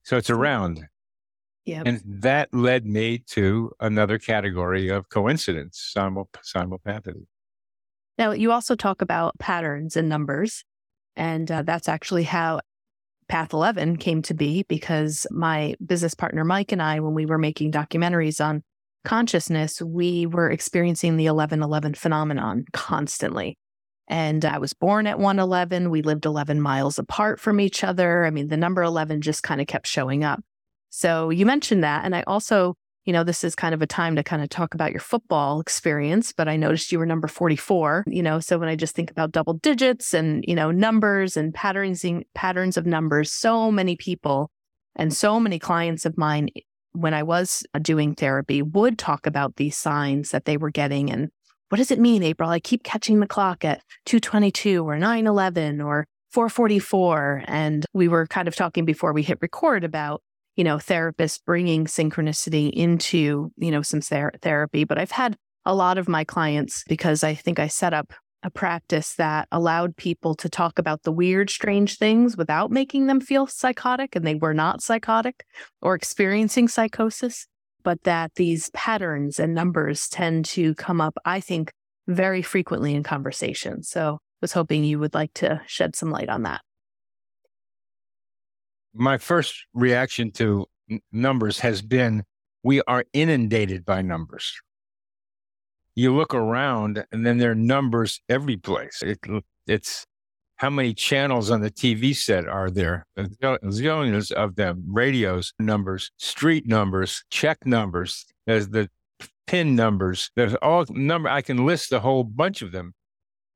So 0.03 0.17
it's 0.17 0.29
around. 0.29 0.87
Yeah. 1.65 1.83
And 1.85 2.01
that 2.05 2.53
led 2.53 2.85
me 2.85 3.19
to 3.31 3.71
another 3.81 4.17
category 4.17 4.87
of 4.87 5.09
coincidence, 5.09 5.91
simul- 5.93 6.29
simulpathity. 6.41 7.25
Now, 8.17 8.31
you 8.31 8.53
also 8.53 8.75
talk 8.75 9.01
about 9.01 9.37
patterns 9.37 9.97
and 9.97 10.07
numbers. 10.07 10.63
And 11.17 11.51
uh, 11.51 11.63
that's 11.63 11.89
actually 11.89 12.23
how 12.23 12.61
Path 13.27 13.51
11 13.51 13.97
came 13.97 14.21
to 14.23 14.33
be 14.33 14.63
because 14.69 15.27
my 15.29 15.75
business 15.85 16.13
partner, 16.13 16.45
Mike, 16.45 16.71
and 16.71 16.81
I, 16.81 17.01
when 17.01 17.13
we 17.13 17.25
were 17.25 17.37
making 17.37 17.73
documentaries 17.73 18.43
on 18.43 18.63
consciousness, 19.03 19.81
we 19.81 20.25
were 20.25 20.49
experiencing 20.49 21.17
the 21.17 21.25
1111 21.25 21.95
phenomenon 21.95 22.65
constantly. 22.71 23.57
And 24.07 24.45
I 24.45 24.57
was 24.57 24.73
born 24.73 25.07
at 25.07 25.19
111. 25.19 25.89
We 25.89 26.01
lived 26.01 26.25
11 26.25 26.61
miles 26.61 26.97
apart 26.97 27.39
from 27.39 27.59
each 27.59 27.83
other. 27.83 28.25
I 28.25 28.29
mean, 28.29 28.47
the 28.47 28.57
number 28.57 28.81
11 28.83 29.21
just 29.21 29.43
kind 29.43 29.59
of 29.59 29.67
kept 29.67 29.87
showing 29.87 30.23
up. 30.23 30.41
So 30.89 31.29
you 31.29 31.45
mentioned 31.45 31.83
that. 31.83 32.05
And 32.05 32.15
I 32.15 32.23
also 32.25 32.75
you 33.07 33.13
know, 33.13 33.23
this 33.23 33.45
is 33.45 33.55
kind 33.55 33.73
of 33.73 33.81
a 33.81 33.87
time 33.87 34.17
to 34.17 34.23
kind 34.23 34.43
of 34.43 34.49
talk 34.49 34.73
about 34.73 34.91
your 34.91 34.99
football 34.99 35.61
experience, 35.61 36.33
but 36.33 36.49
I 36.49 36.57
noticed 36.57 36.91
you 36.91 36.99
were 36.99 37.05
number 37.05 37.29
44, 37.29 38.03
you 38.05 38.21
know, 38.21 38.41
so 38.41 38.59
when 38.59 38.67
I 38.67 38.75
just 38.75 38.95
think 38.95 39.09
about 39.09 39.31
double 39.31 39.53
digits 39.53 40.13
and, 40.13 40.43
you 40.45 40.53
know, 40.53 40.71
numbers 40.71 41.37
and 41.37 41.53
patterns 41.53 42.03
patterns 42.35 42.75
of 42.75 42.85
numbers, 42.85 43.31
so 43.31 43.71
many 43.71 43.95
people 43.95 44.51
and 44.97 45.13
so 45.13 45.39
many 45.39 45.57
clients 45.57 46.05
of 46.05 46.17
mine 46.17 46.49
when 46.91 47.13
I 47.13 47.23
was 47.23 47.65
uh, 47.73 47.79
doing 47.79 48.13
therapy 48.13 48.61
would 48.61 48.99
talk 48.99 49.25
about 49.25 49.55
these 49.55 49.77
signs 49.77 50.31
that 50.31 50.43
they 50.43 50.57
were 50.57 50.71
getting 50.71 51.09
and 51.09 51.29
what 51.69 51.77
does 51.77 51.91
it 51.91 51.99
mean, 51.99 52.23
April? 52.23 52.49
I 52.49 52.59
keep 52.59 52.83
catching 52.83 53.19
the 53.19 53.27
clock 53.27 53.65
at 53.65 53.81
222 54.05 54.87
or 54.87 54.97
911 54.97 55.81
or 55.81 56.05
444 56.31 57.43
and 57.47 57.85
we 57.93 58.07
were 58.07 58.27
kind 58.27 58.47
of 58.47 58.55
talking 58.55 58.85
before 58.85 59.13
we 59.13 59.23
hit 59.23 59.39
record 59.41 59.83
about 59.83 60.21
you 60.57 60.63
know, 60.63 60.77
therapists 60.77 61.39
bringing 61.45 61.85
synchronicity 61.85 62.71
into, 62.71 63.51
you 63.57 63.71
know, 63.71 63.83
some 63.83 64.01
ther- 64.01 64.33
therapy. 64.41 64.83
But 64.83 64.97
I've 64.97 65.11
had 65.11 65.37
a 65.65 65.75
lot 65.75 65.99
of 65.99 66.09
my 66.09 66.23
clients 66.23 66.83
because 66.89 67.23
I 67.23 67.35
think 67.35 67.59
I 67.59 67.67
set 67.67 67.93
up 67.93 68.11
a 68.43 68.49
practice 68.49 69.13
that 69.15 69.47
allowed 69.51 69.95
people 69.97 70.33
to 70.35 70.49
talk 70.49 70.79
about 70.79 71.03
the 71.03 71.11
weird, 71.11 71.49
strange 71.49 71.97
things 71.97 72.35
without 72.35 72.71
making 72.71 73.05
them 73.05 73.19
feel 73.19 73.45
psychotic. 73.45 74.15
And 74.15 74.25
they 74.25 74.35
were 74.35 74.53
not 74.53 74.81
psychotic 74.81 75.45
or 75.81 75.93
experiencing 75.93 76.67
psychosis, 76.67 77.47
but 77.87 78.03
that 78.03 78.35
these 78.35 78.69
patterns 78.71 79.39
and 79.39 79.55
numbers 79.55 80.09
tend 80.09 80.43
to 80.43 80.75
come 80.75 80.99
up, 80.99 81.17
I 81.23 81.39
think, 81.39 81.71
very 82.07 82.41
frequently 82.41 82.93
in 82.93 83.01
conversation. 83.01 83.81
So 83.81 84.15
I 84.15 84.17
was 84.41 84.51
hoping 84.51 84.83
you 84.83 84.99
would 84.99 85.13
like 85.13 85.33
to 85.35 85.61
shed 85.67 85.95
some 85.95 86.11
light 86.11 86.27
on 86.27 86.43
that 86.43 86.59
my 88.97 89.17
first 89.17 89.65
reaction 89.73 90.31
to 90.31 90.65
n- 90.89 90.99
numbers 91.11 91.59
has 91.59 91.81
been 91.81 92.23
we 92.63 92.81
are 92.83 93.05
inundated 93.13 93.85
by 93.85 94.01
numbers. 94.01 94.59
You 95.95 96.15
look 96.15 96.33
around 96.33 97.05
and 97.11 97.25
then 97.25 97.37
there 97.37 97.51
are 97.51 97.55
numbers 97.55 98.21
every 98.27 98.57
place. 98.57 99.01
It, 99.01 99.19
it's 99.67 100.05
how 100.57 100.69
many 100.69 100.93
channels 100.93 101.49
on 101.51 101.61
the 101.61 101.71
TV 101.71 102.15
set 102.15 102.47
are 102.47 102.69
there? 102.69 103.05
Zillions 103.17 104.31
of 104.31 104.55
them, 104.55 104.83
radios 104.87 105.53
numbers, 105.59 106.11
street 106.17 106.67
numbers, 106.67 107.23
check 107.29 107.65
numbers, 107.65 108.25
there's 108.45 108.69
the 108.69 108.89
pin 109.47 109.75
numbers. 109.75 110.29
There's 110.35 110.55
all 110.55 110.85
number. 110.89 111.29
I 111.29 111.41
can 111.41 111.65
list 111.65 111.91
a 111.93 111.99
whole 111.99 112.23
bunch 112.23 112.61
of 112.61 112.71
them. 112.71 112.93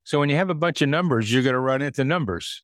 So 0.03 0.19
when 0.19 0.29
you 0.29 0.37
have 0.37 0.49
a 0.49 0.55
bunch 0.55 0.81
of 0.81 0.89
numbers, 0.89 1.31
you're 1.31 1.43
going 1.43 1.53
to 1.53 1.59
run 1.59 1.81
into 1.81 2.03
numbers. 2.03 2.63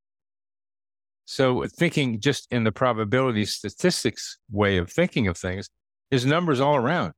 So 1.26 1.66
thinking 1.68 2.20
just 2.20 2.48
in 2.52 2.64
the 2.64 2.72
probability 2.72 3.46
statistics 3.46 4.38
way 4.50 4.78
of 4.78 4.90
thinking 4.90 5.28
of 5.28 5.38
things 5.38 5.70
is 6.10 6.26
numbers 6.26 6.60
all 6.60 6.78
around. 6.78 7.14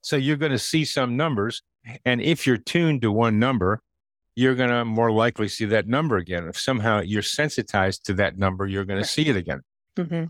So 0.00 0.16
you're 0.16 0.36
going 0.36 0.52
to 0.52 0.58
see 0.58 0.84
some 0.84 1.16
numbers. 1.16 1.62
And 2.04 2.22
if 2.22 2.46
you're 2.46 2.56
tuned 2.56 3.02
to 3.02 3.12
one 3.12 3.38
number, 3.38 3.80
you're 4.36 4.54
going 4.54 4.70
to 4.70 4.84
more 4.84 5.12
likely 5.12 5.48
see 5.48 5.64
that 5.66 5.86
number 5.86 6.16
again. 6.16 6.48
If 6.48 6.58
somehow 6.58 7.00
you're 7.00 7.22
sensitized 7.22 8.04
to 8.06 8.14
that 8.14 8.36
number, 8.36 8.66
you're 8.66 8.84
going 8.84 9.02
to 9.02 9.08
see 9.08 9.28
it 9.28 9.36
again. 9.36 9.60
Mm-hmm. 9.96 10.24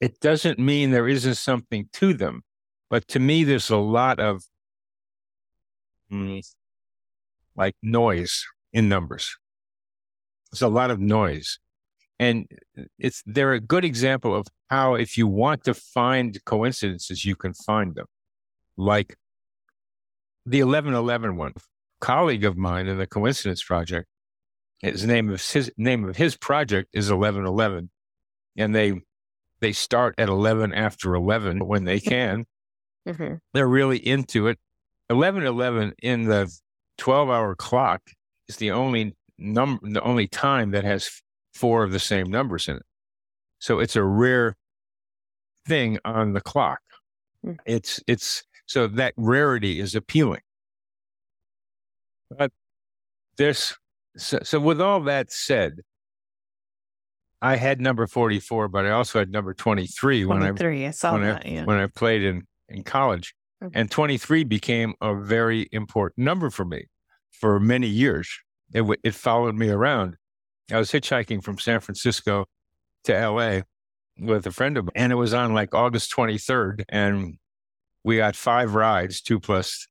It 0.00 0.20
doesn't 0.20 0.58
mean 0.58 0.90
there 0.90 1.08
isn't 1.08 1.36
something 1.36 1.88
to 1.94 2.14
them. 2.14 2.42
But 2.90 3.08
to 3.08 3.18
me, 3.18 3.44
there's 3.44 3.70
a 3.70 3.76
lot 3.76 4.20
of 4.20 4.44
mm, 6.12 6.42
like 7.56 7.74
noise 7.82 8.44
in 8.72 8.88
numbers. 8.88 9.36
There's 10.52 10.62
a 10.62 10.68
lot 10.68 10.90
of 10.90 11.00
noise. 11.00 11.58
And 12.20 12.46
it's 12.98 13.22
they're 13.26 13.54
a 13.54 13.60
good 13.60 13.84
example 13.84 14.34
of 14.34 14.46
how 14.70 14.94
if 14.94 15.18
you 15.18 15.26
want 15.26 15.64
to 15.64 15.74
find 15.74 16.38
coincidences, 16.44 17.24
you 17.24 17.34
can 17.34 17.54
find 17.54 17.96
them. 17.96 18.06
Like 18.76 19.16
the 20.46 20.62
1111 20.62 21.36
one. 21.36 21.54
Colleague 22.04 22.44
of 22.44 22.58
mine 22.58 22.86
in 22.86 22.98
the 22.98 23.06
coincidence 23.06 23.62
project, 23.62 24.06
his 24.80 25.06
name 25.06 25.30
of 25.30 25.40
his 25.42 25.72
name 25.78 26.06
of 26.06 26.16
his 26.16 26.36
project 26.36 26.90
is 26.92 27.10
1111. 27.10 27.88
And 28.58 28.74
they 28.74 29.00
they 29.60 29.72
start 29.72 30.14
at 30.18 30.28
11 30.28 30.74
after 30.74 31.14
11 31.14 31.66
when 31.66 31.84
they 31.84 32.00
can. 32.14 32.44
Mm-hmm. 33.08 33.36
They're 33.54 33.66
really 33.66 33.96
into 33.96 34.48
it. 34.48 34.58
1111 35.08 35.94
in 36.02 36.24
the 36.24 36.54
12 36.98 37.30
hour 37.30 37.54
clock 37.54 38.02
is 38.48 38.56
the 38.56 38.70
only 38.70 39.16
number, 39.38 39.80
the 39.90 40.02
only 40.02 40.28
time 40.28 40.72
that 40.72 40.84
has 40.84 41.22
four 41.54 41.84
of 41.84 41.90
the 41.90 41.98
same 41.98 42.30
numbers 42.30 42.68
in 42.68 42.76
it. 42.76 42.86
So 43.60 43.78
it's 43.78 43.96
a 43.96 44.02
rare 44.04 44.56
thing 45.66 45.98
on 46.04 46.34
the 46.34 46.42
clock. 46.42 46.80
Mm. 47.42 47.56
It's 47.64 47.98
it's 48.06 48.44
so 48.66 48.88
that 48.88 49.14
rarity 49.16 49.80
is 49.80 49.94
appealing. 49.94 50.42
But 52.30 52.52
there's 53.36 53.74
so, 54.16 54.38
so 54.42 54.60
with 54.60 54.80
all 54.80 55.00
that 55.00 55.32
said, 55.32 55.80
I 57.42 57.56
had 57.56 57.80
number 57.80 58.06
44, 58.06 58.68
but 58.68 58.86
I 58.86 58.90
also 58.90 59.18
had 59.18 59.30
number 59.30 59.52
23 59.52 60.24
when 60.24 60.42
I, 60.42 60.86
I 60.86 60.90
saw 60.90 61.12
when 61.12 61.22
that, 61.22 61.44
I, 61.44 61.48
yeah. 61.48 61.64
when 61.64 61.76
I 61.76 61.86
played 61.88 62.22
in, 62.22 62.46
in 62.68 62.84
college. 62.84 63.34
Okay. 63.62 63.78
And 63.78 63.90
23 63.90 64.44
became 64.44 64.94
a 65.00 65.14
very 65.14 65.68
important 65.72 66.24
number 66.24 66.50
for 66.50 66.64
me 66.64 66.86
for 67.32 67.60
many 67.60 67.86
years. 67.86 68.30
It, 68.72 68.84
it 69.02 69.14
followed 69.14 69.56
me 69.56 69.68
around. 69.68 70.16
I 70.72 70.78
was 70.78 70.90
hitchhiking 70.90 71.42
from 71.42 71.58
San 71.58 71.80
Francisco 71.80 72.46
to 73.04 73.12
LA 73.12 73.60
with 74.18 74.46
a 74.46 74.50
friend 74.50 74.78
of 74.78 74.86
mine, 74.86 74.92
and 74.94 75.12
it 75.12 75.16
was 75.16 75.34
on 75.34 75.52
like 75.52 75.74
August 75.74 76.14
23rd. 76.14 76.84
And 76.88 77.36
we 78.02 78.16
got 78.16 78.36
five 78.36 78.74
rides, 78.74 79.20
two 79.20 79.40
plus 79.40 79.86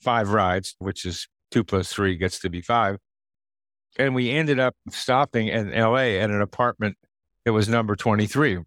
five 0.00 0.30
rides, 0.30 0.74
which 0.78 1.04
is 1.04 1.28
two 1.50 1.64
plus 1.64 1.92
three 1.92 2.16
gets 2.16 2.38
to 2.40 2.50
be 2.50 2.60
five. 2.60 2.98
And 3.98 4.14
we 4.14 4.30
ended 4.30 4.60
up 4.60 4.74
stopping 4.90 5.48
in 5.48 5.70
LA 5.70 6.16
at 6.18 6.30
an 6.30 6.40
apartment 6.40 6.96
that 7.44 7.52
was 7.52 7.68
number 7.68 7.96
23. 7.96 8.58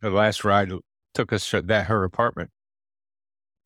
The 0.00 0.10
last 0.10 0.44
ride 0.44 0.70
took 1.14 1.32
us 1.32 1.48
to 1.50 1.62
that 1.62 1.86
her 1.86 2.04
apartment. 2.04 2.50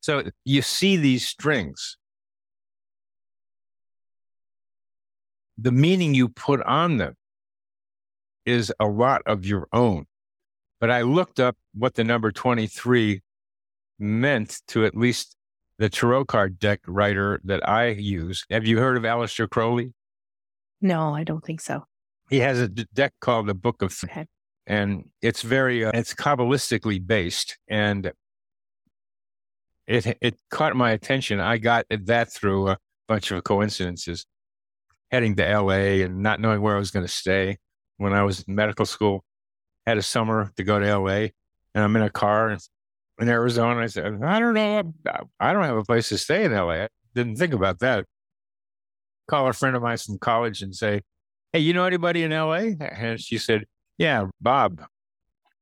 So 0.00 0.24
you 0.44 0.62
see 0.62 0.96
these 0.96 1.28
strings. 1.28 1.96
The 5.58 5.70
meaning 5.70 6.14
you 6.14 6.28
put 6.28 6.62
on 6.62 6.96
them 6.96 7.14
is 8.44 8.72
a 8.80 8.86
lot 8.86 9.22
of 9.26 9.46
your 9.46 9.68
own. 9.72 10.06
But 10.80 10.90
I 10.90 11.02
looked 11.02 11.38
up 11.38 11.56
what 11.74 11.94
the 11.94 12.02
number 12.02 12.32
23 12.32 13.20
meant 13.98 14.60
to 14.68 14.84
at 14.84 14.96
least 14.96 15.36
the 15.82 15.90
tarot 15.90 16.24
card 16.26 16.60
deck 16.60 16.78
writer 16.86 17.40
that 17.42 17.68
I 17.68 17.88
use. 17.88 18.46
Have 18.50 18.64
you 18.64 18.78
heard 18.78 18.96
of 18.96 19.02
Aleister 19.02 19.50
Crowley? 19.50 19.92
No, 20.80 21.12
I 21.12 21.24
don't 21.24 21.44
think 21.44 21.60
so. 21.60 21.84
He 22.30 22.38
has 22.38 22.60
a 22.60 22.68
deck 22.68 23.14
called 23.20 23.48
the 23.48 23.54
Book 23.54 23.82
of, 23.82 23.92
okay. 24.04 24.26
and 24.64 25.10
it's 25.20 25.42
very 25.42 25.84
uh, 25.84 25.90
it's 25.92 26.14
kabbalistically 26.14 27.04
based, 27.04 27.58
and 27.68 28.12
it 29.88 30.16
it 30.20 30.36
caught 30.50 30.76
my 30.76 30.92
attention. 30.92 31.40
I 31.40 31.58
got 31.58 31.84
that 31.90 32.32
through 32.32 32.68
a 32.68 32.78
bunch 33.08 33.32
of 33.32 33.42
coincidences, 33.42 34.24
heading 35.10 35.34
to 35.34 35.46
L.A. 35.46 36.02
and 36.02 36.22
not 36.22 36.40
knowing 36.40 36.62
where 36.62 36.76
I 36.76 36.78
was 36.78 36.92
going 36.92 37.04
to 37.04 37.12
stay 37.12 37.58
when 37.96 38.12
I 38.12 38.22
was 38.22 38.44
in 38.44 38.54
medical 38.54 38.86
school. 38.86 39.24
Had 39.84 39.98
a 39.98 40.02
summer 40.02 40.52
to 40.56 40.62
go 40.62 40.78
to 40.78 40.86
L.A. 40.86 41.32
and 41.74 41.82
I'm 41.82 41.96
in 41.96 42.02
a 42.02 42.10
car 42.10 42.56
in 43.22 43.28
Arizona. 43.28 43.80
I 43.80 43.86
said, 43.86 44.20
I 44.22 44.40
don't 44.40 44.54
know, 44.54 44.92
I 45.40 45.52
don't 45.52 45.64
have 45.64 45.76
a 45.76 45.84
place 45.84 46.08
to 46.10 46.18
stay 46.18 46.44
in 46.44 46.52
L.A. 46.52 46.84
I 46.84 46.88
didn't 47.14 47.36
think 47.36 47.54
about 47.54 47.78
that. 47.78 48.04
Call 49.28 49.48
a 49.48 49.52
friend 49.52 49.76
of 49.76 49.82
mine 49.82 49.96
from 49.96 50.18
college 50.18 50.60
and 50.60 50.74
say, 50.74 51.02
Hey, 51.52 51.60
you 51.60 51.72
know 51.72 51.84
anybody 51.84 52.22
in 52.22 52.32
LA? 52.32 52.74
And 52.80 53.20
she 53.20 53.38
said, 53.38 53.64
Yeah, 53.96 54.26
Bob. 54.40 54.82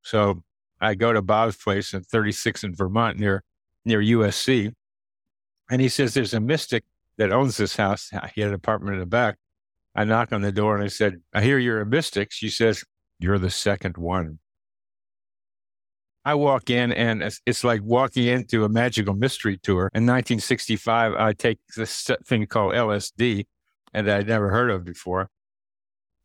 So 0.02 0.42
I 0.80 0.94
go 0.94 1.12
to 1.12 1.20
Bob's 1.20 1.56
place 1.56 1.92
in 1.92 2.02
36 2.02 2.64
in 2.64 2.74
Vermont 2.74 3.18
near 3.18 3.44
near 3.84 4.00
USC. 4.00 4.72
And 5.70 5.80
he 5.80 5.88
says 5.88 6.14
there's 6.14 6.34
a 6.34 6.40
mystic 6.40 6.84
that 7.18 7.32
owns 7.32 7.56
this 7.58 7.76
house. 7.76 8.10
He 8.34 8.40
had 8.40 8.48
an 8.48 8.54
apartment 8.54 8.94
in 8.94 9.00
the 9.00 9.06
back. 9.06 9.36
I 9.94 10.04
knock 10.04 10.32
on 10.32 10.40
the 10.40 10.52
door 10.52 10.74
and 10.74 10.84
I 10.84 10.88
said, 10.88 11.20
I 11.34 11.42
hear 11.42 11.58
you're 11.58 11.80
a 11.80 11.86
mystic. 11.86 12.32
She 12.32 12.48
says, 12.48 12.84
You're 13.18 13.38
the 13.38 13.50
second 13.50 13.98
one. 13.98 14.38
I 16.24 16.34
walk 16.34 16.68
in 16.68 16.92
and 16.92 17.22
it's, 17.46 17.64
like 17.64 17.80
walking 17.82 18.26
into 18.26 18.64
a 18.64 18.68
magical 18.68 19.14
mystery 19.14 19.58
tour. 19.58 19.90
In 19.94 20.04
1965, 20.04 21.14
I 21.14 21.32
take 21.32 21.58
this 21.76 22.10
thing 22.26 22.46
called 22.46 22.74
LSD 22.74 23.46
and 23.94 24.06
that 24.06 24.20
I'd 24.20 24.28
never 24.28 24.50
heard 24.50 24.70
of 24.70 24.84
before. 24.84 25.30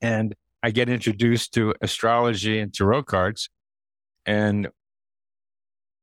And 0.02 0.36
I 0.62 0.72
get 0.72 0.90
introduced 0.90 1.54
to 1.54 1.74
astrology 1.82 2.60
and 2.60 2.74
tarot 2.74 3.04
cards. 3.04 3.50
And 4.26 4.68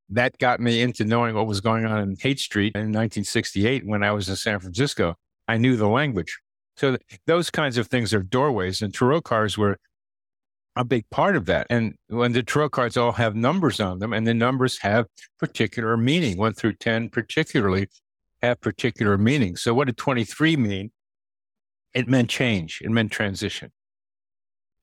that 0.08 0.38
got 0.38 0.60
me 0.60 0.80
into 0.80 1.04
knowing 1.04 1.34
what 1.34 1.46
was 1.46 1.60
going 1.60 1.84
on 1.84 1.98
in 2.00 2.16
Haight 2.18 2.40
Street 2.40 2.74
in 2.74 2.92
1968 2.92 3.86
when 3.86 4.02
I 4.02 4.12
was 4.12 4.28
in 4.28 4.36
San 4.36 4.60
Francisco. 4.60 5.16
I 5.48 5.58
knew 5.58 5.76
the 5.76 5.88
language. 5.88 6.38
So 6.76 6.96
th- 6.96 7.20
those 7.26 7.50
kinds 7.50 7.76
of 7.76 7.88
things 7.88 8.14
are 8.14 8.22
doorways, 8.22 8.82
and 8.82 8.94
tarot 8.94 9.22
cards 9.22 9.58
were 9.58 9.78
a 10.76 10.84
big 10.84 11.08
part 11.10 11.36
of 11.36 11.46
that. 11.46 11.66
And 11.70 11.94
when 12.08 12.32
the 12.32 12.42
tarot 12.42 12.70
cards 12.70 12.96
all 12.96 13.12
have 13.12 13.34
numbers 13.34 13.80
on 13.80 13.98
them, 13.98 14.12
and 14.12 14.26
the 14.26 14.34
numbers 14.34 14.78
have 14.80 15.06
particular 15.38 15.96
meaning, 15.96 16.38
one 16.38 16.54
through 16.54 16.74
10 16.74 17.10
particularly 17.10 17.88
have 18.40 18.60
particular 18.60 19.18
meaning. 19.18 19.56
So 19.56 19.74
what 19.74 19.86
did 19.86 19.96
23 19.96 20.56
mean? 20.56 20.90
It 21.94 22.08
meant 22.08 22.30
change. 22.30 22.80
It 22.82 22.90
meant 22.90 23.12
transition. 23.12 23.70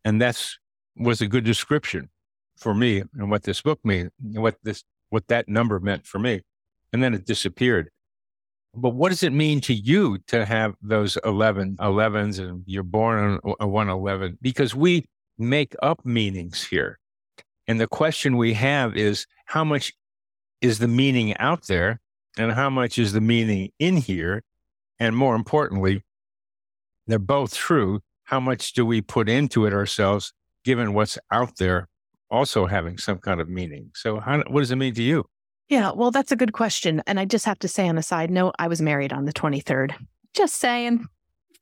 And 0.05 0.21
that's 0.21 0.57
was 0.95 1.21
a 1.21 1.27
good 1.27 1.43
description 1.43 2.09
for 2.57 2.73
me 2.73 3.03
and 3.17 3.31
what 3.31 3.43
this 3.43 3.61
book 3.61 3.79
means, 3.83 4.11
what 4.19 4.57
this 4.63 4.83
what 5.09 5.27
that 5.27 5.47
number 5.49 5.79
meant 5.79 6.05
for 6.05 6.19
me. 6.19 6.41
And 6.93 7.01
then 7.01 7.13
it 7.13 7.25
disappeared. 7.25 7.89
But 8.75 8.91
what 8.91 9.09
does 9.09 9.23
it 9.23 9.33
mean 9.33 9.61
to 9.61 9.73
you 9.73 10.19
to 10.27 10.45
have 10.45 10.75
those 10.81 11.17
11 11.25 11.77
11s 11.77 12.39
and 12.39 12.63
you're 12.67 12.83
born 12.83 13.39
on 13.43 13.55
a 13.59 13.67
111? 13.67 14.37
Because 14.41 14.75
we 14.75 15.07
make 15.39 15.75
up 15.81 16.05
meanings 16.05 16.63
here. 16.63 16.99
And 17.67 17.79
the 17.79 17.87
question 17.87 18.37
we 18.37 18.53
have 18.53 18.95
is 18.95 19.25
how 19.45 19.63
much 19.63 19.93
is 20.61 20.79
the 20.79 20.87
meaning 20.87 21.37
out 21.37 21.67
there 21.67 21.99
and 22.37 22.51
how 22.51 22.69
much 22.69 22.97
is 22.97 23.13
the 23.13 23.21
meaning 23.21 23.71
in 23.79 23.97
here? 23.97 24.43
And 24.99 25.15
more 25.15 25.35
importantly, 25.35 26.03
they're 27.07 27.19
both 27.19 27.55
true. 27.55 28.01
How 28.23 28.39
much 28.39 28.73
do 28.73 28.85
we 28.85 29.01
put 29.01 29.29
into 29.29 29.65
it 29.65 29.73
ourselves, 29.73 30.33
given 30.63 30.93
what's 30.93 31.17
out 31.31 31.57
there 31.57 31.87
also 32.29 32.67
having 32.67 32.97
some 32.97 33.17
kind 33.17 33.41
of 33.41 33.49
meaning? 33.49 33.91
So, 33.95 34.19
how, 34.19 34.43
what 34.47 34.59
does 34.59 34.71
it 34.71 34.75
mean 34.75 34.93
to 34.95 35.01
you? 35.01 35.25
Yeah, 35.69 35.91
well, 35.91 36.11
that's 36.11 36.31
a 36.31 36.35
good 36.35 36.53
question. 36.53 37.01
And 37.07 37.19
I 37.19 37.25
just 37.25 37.45
have 37.45 37.59
to 37.59 37.67
say 37.67 37.87
on 37.87 37.97
a 37.97 38.03
side 38.03 38.31
note, 38.31 38.55
I 38.59 38.67
was 38.67 38.81
married 38.81 39.13
on 39.13 39.25
the 39.25 39.33
23rd. 39.33 39.93
Just 40.33 40.55
saying. 40.55 41.07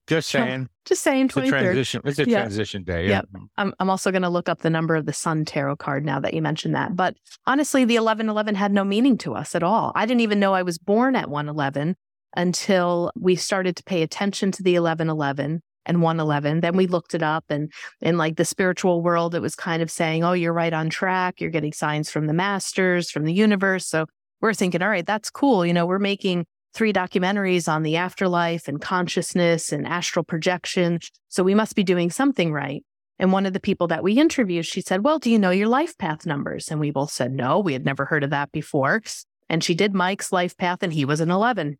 Just 0.07 0.29
saying. 0.29 0.69
Just 0.85 1.03
saying. 1.03 1.27
23rd. 1.27 1.49
Transition, 1.49 2.01
it's 2.05 2.19
a 2.19 2.27
yeah. 2.27 2.39
transition 2.39 2.83
day. 2.83 3.09
Yeah. 3.09 3.21
yeah. 3.33 3.41
I'm, 3.57 3.73
I'm 3.79 3.89
also 3.89 4.09
going 4.09 4.21
to 4.21 4.29
look 4.29 4.47
up 4.47 4.61
the 4.61 4.69
number 4.69 4.95
of 4.95 5.05
the 5.05 5.13
Sun 5.13 5.45
Tarot 5.45 5.75
card 5.75 6.05
now 6.05 6.19
that 6.21 6.33
you 6.33 6.41
mentioned 6.41 6.75
that. 6.75 6.95
But 6.95 7.15
honestly, 7.45 7.83
the 7.83 7.95
1111 7.95 8.55
had 8.55 8.71
no 8.71 8.85
meaning 8.85 9.17
to 9.19 9.35
us 9.35 9.53
at 9.53 9.63
all. 9.63 9.91
I 9.95 10.05
didn't 10.05 10.21
even 10.21 10.39
know 10.39 10.53
I 10.53 10.63
was 10.63 10.77
born 10.77 11.15
at 11.15 11.29
111 11.29 11.95
until 12.35 13.11
we 13.19 13.35
started 13.35 13.75
to 13.75 13.83
pay 13.83 14.01
attention 14.01 14.51
to 14.53 14.63
the 14.63 14.73
1111 14.79 15.61
and 15.85 16.01
111. 16.01 16.61
Then 16.61 16.77
we 16.77 16.87
looked 16.87 17.13
it 17.13 17.23
up 17.23 17.45
and 17.49 17.71
in 18.01 18.17
like 18.17 18.37
the 18.37 18.45
spiritual 18.45 19.01
world, 19.01 19.35
it 19.35 19.41
was 19.41 19.55
kind 19.55 19.81
of 19.81 19.91
saying, 19.91 20.23
oh, 20.23 20.33
you're 20.33 20.53
right 20.53 20.73
on 20.73 20.89
track. 20.89 21.41
You're 21.41 21.49
getting 21.49 21.73
signs 21.73 22.09
from 22.09 22.27
the 22.27 22.33
masters, 22.33 23.09
from 23.09 23.25
the 23.25 23.33
universe. 23.33 23.87
So 23.87 24.05
we're 24.39 24.53
thinking, 24.53 24.81
all 24.81 24.89
right, 24.89 25.05
that's 25.05 25.29
cool. 25.29 25.65
You 25.65 25.73
know, 25.73 25.85
we're 25.85 25.99
making 25.99 26.45
three 26.73 26.93
documentaries 26.93 27.71
on 27.71 27.83
the 27.83 27.95
afterlife 27.95 28.67
and 28.67 28.81
consciousness 28.81 29.71
and 29.71 29.87
astral 29.87 30.23
projection. 30.23 30.99
So 31.29 31.43
we 31.43 31.55
must 31.55 31.75
be 31.75 31.83
doing 31.83 32.11
something 32.11 32.51
right. 32.51 32.83
And 33.19 33.31
one 33.31 33.45
of 33.45 33.53
the 33.53 33.59
people 33.59 33.87
that 33.87 34.03
we 34.03 34.19
interviewed, 34.19 34.65
she 34.65 34.81
said, 34.81 35.03
Well, 35.03 35.19
do 35.19 35.31
you 35.31 35.39
know 35.39 35.49
your 35.49 35.67
life 35.67 35.97
path 35.97 36.25
numbers? 36.25 36.69
And 36.69 36.79
we 36.79 36.91
both 36.91 37.11
said, 37.11 37.31
No, 37.31 37.59
we 37.59 37.73
had 37.73 37.85
never 37.85 38.05
heard 38.05 38.23
of 38.23 38.29
that 38.29 38.51
before. 38.51 39.01
And 39.49 39.63
she 39.63 39.73
did 39.73 39.93
Mike's 39.93 40.31
life 40.31 40.55
path, 40.57 40.83
and 40.83 40.93
he 40.93 41.05
was 41.05 41.19
an 41.19 41.31
11. 41.31 41.77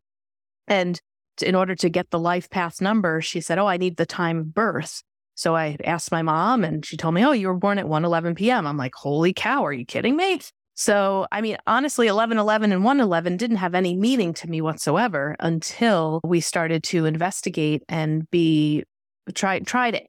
And 0.66 1.00
in 1.42 1.54
order 1.54 1.74
to 1.76 1.88
get 1.88 2.10
the 2.10 2.18
life 2.18 2.50
path 2.50 2.80
number, 2.80 3.20
she 3.20 3.40
said, 3.40 3.58
Oh, 3.58 3.66
I 3.66 3.76
need 3.76 3.96
the 3.96 4.06
time 4.06 4.38
of 4.38 4.54
birth. 4.54 5.02
So 5.34 5.54
I 5.54 5.76
asked 5.84 6.10
my 6.10 6.22
mom 6.22 6.64
and 6.64 6.84
she 6.84 6.96
told 6.96 7.14
me, 7.14 7.24
Oh, 7.24 7.32
you 7.32 7.46
were 7.46 7.54
born 7.54 7.78
at 7.78 7.88
1 7.88 8.04
11 8.04 8.34
p.m. 8.34 8.66
I'm 8.66 8.76
like, 8.76 8.94
Holy 8.94 9.32
cow, 9.32 9.64
are 9.64 9.72
you 9.72 9.84
kidding 9.84 10.16
me? 10.16 10.40
So, 10.78 11.26
I 11.32 11.40
mean, 11.40 11.56
honestly, 11.66 12.06
11 12.06 12.38
11 12.38 12.70
and 12.70 12.84
111 12.84 13.36
didn't 13.36 13.56
have 13.56 13.74
any 13.74 13.96
meaning 13.96 14.32
to 14.34 14.48
me 14.48 14.60
whatsoever 14.60 15.34
until 15.40 16.20
we 16.22 16.40
started 16.40 16.84
to 16.84 17.04
investigate 17.04 17.82
and 17.88 18.30
be 18.30 18.84
try, 19.34 19.58
try 19.58 19.90
to, 19.90 20.00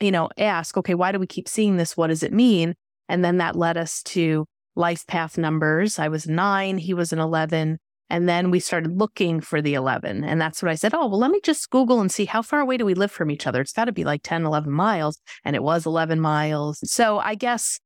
you 0.00 0.10
know, 0.10 0.28
ask, 0.36 0.76
okay, 0.76 0.92
why 0.92 1.12
do 1.12 1.18
we 1.18 1.26
keep 1.26 1.48
seeing 1.48 1.78
this? 1.78 1.96
What 1.96 2.08
does 2.08 2.22
it 2.22 2.30
mean? 2.30 2.74
And 3.08 3.24
then 3.24 3.38
that 3.38 3.56
led 3.56 3.78
us 3.78 4.02
to 4.02 4.44
life 4.76 5.06
path 5.06 5.38
numbers. 5.38 5.98
I 5.98 6.08
was 6.08 6.26
nine, 6.26 6.76
he 6.76 6.92
was 6.92 7.14
an 7.14 7.18
11. 7.18 7.78
And 8.10 8.28
then 8.28 8.50
we 8.50 8.60
started 8.60 8.98
looking 8.98 9.40
for 9.40 9.62
the 9.62 9.72
11. 9.72 10.24
And 10.24 10.38
that's 10.38 10.62
what 10.62 10.70
I 10.70 10.74
said. 10.74 10.92
Oh, 10.92 11.06
well, 11.06 11.20
let 11.20 11.30
me 11.30 11.40
just 11.42 11.70
Google 11.70 12.02
and 12.02 12.12
see 12.12 12.26
how 12.26 12.42
far 12.42 12.60
away 12.60 12.76
do 12.76 12.84
we 12.84 12.92
live 12.92 13.10
from 13.10 13.30
each 13.30 13.46
other? 13.46 13.62
It's 13.62 13.72
got 13.72 13.86
to 13.86 13.92
be 13.92 14.04
like 14.04 14.20
10, 14.22 14.44
11 14.44 14.70
miles. 14.70 15.18
And 15.42 15.56
it 15.56 15.62
was 15.62 15.86
11 15.86 16.20
miles. 16.20 16.80
So 16.84 17.18
I 17.18 17.34
guess 17.34 17.80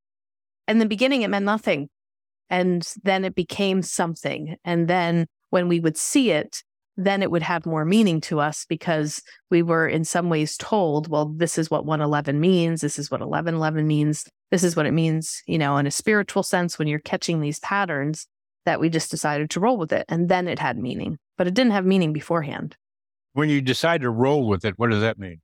in 0.66 0.80
the 0.80 0.86
beginning, 0.86 1.22
it 1.22 1.30
meant 1.30 1.44
nothing. 1.44 1.88
And 2.50 2.86
then 3.02 3.24
it 3.24 3.34
became 3.34 3.82
something. 3.82 4.56
And 4.64 4.88
then 4.88 5.26
when 5.50 5.68
we 5.68 5.80
would 5.80 5.96
see 5.96 6.30
it, 6.30 6.62
then 6.96 7.22
it 7.22 7.30
would 7.30 7.42
have 7.42 7.66
more 7.66 7.84
meaning 7.84 8.20
to 8.22 8.40
us 8.40 8.64
because 8.68 9.22
we 9.50 9.62
were 9.62 9.86
in 9.86 10.04
some 10.04 10.30
ways 10.30 10.56
told, 10.56 11.08
well, 11.08 11.26
this 11.26 11.58
is 11.58 11.70
what 11.70 11.84
111 11.84 12.40
means. 12.40 12.80
This 12.80 12.98
is 12.98 13.10
what 13.10 13.20
1111 13.20 13.86
means. 13.86 14.24
this 14.50 14.64
is 14.64 14.76
what 14.76 14.86
it 14.86 14.92
means, 14.92 15.42
you 15.46 15.58
know, 15.58 15.76
in 15.76 15.86
a 15.86 15.90
spiritual 15.90 16.42
sense 16.42 16.78
when 16.78 16.88
you're 16.88 17.00
catching 17.00 17.40
these 17.40 17.58
patterns 17.60 18.26
that 18.64 18.80
we 18.80 18.88
just 18.88 19.10
decided 19.10 19.50
to 19.50 19.60
roll 19.60 19.76
with 19.76 19.92
it. 19.92 20.04
And 20.08 20.28
then 20.28 20.48
it 20.48 20.58
had 20.58 20.78
meaning, 20.78 21.18
but 21.36 21.46
it 21.46 21.54
didn't 21.54 21.72
have 21.72 21.84
meaning 21.84 22.12
beforehand. 22.12 22.76
When 23.32 23.48
you 23.48 23.60
decide 23.60 24.00
to 24.00 24.10
roll 24.10 24.46
with 24.46 24.64
it, 24.64 24.74
what 24.78 24.90
does 24.90 25.00
that 25.02 25.18
mean? 25.18 25.40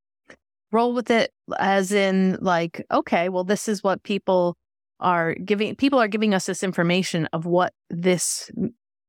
Roll 0.70 0.94
with 0.94 1.11
it 1.11 1.30
as 1.59 1.92
in, 1.92 2.38
like, 2.40 2.84
okay, 2.90 3.28
well, 3.28 3.44
this 3.44 3.68
is 3.68 3.82
what 3.82 4.03
people 4.03 4.57
are 5.03 5.34
giving, 5.34 5.76
people 5.76 5.98
are 5.98 6.09
giving 6.09 6.34
us 6.34 6.46
this 6.46 6.62
information 6.62 7.28
of 7.32 7.44
what 7.44 7.74
this, 7.90 8.50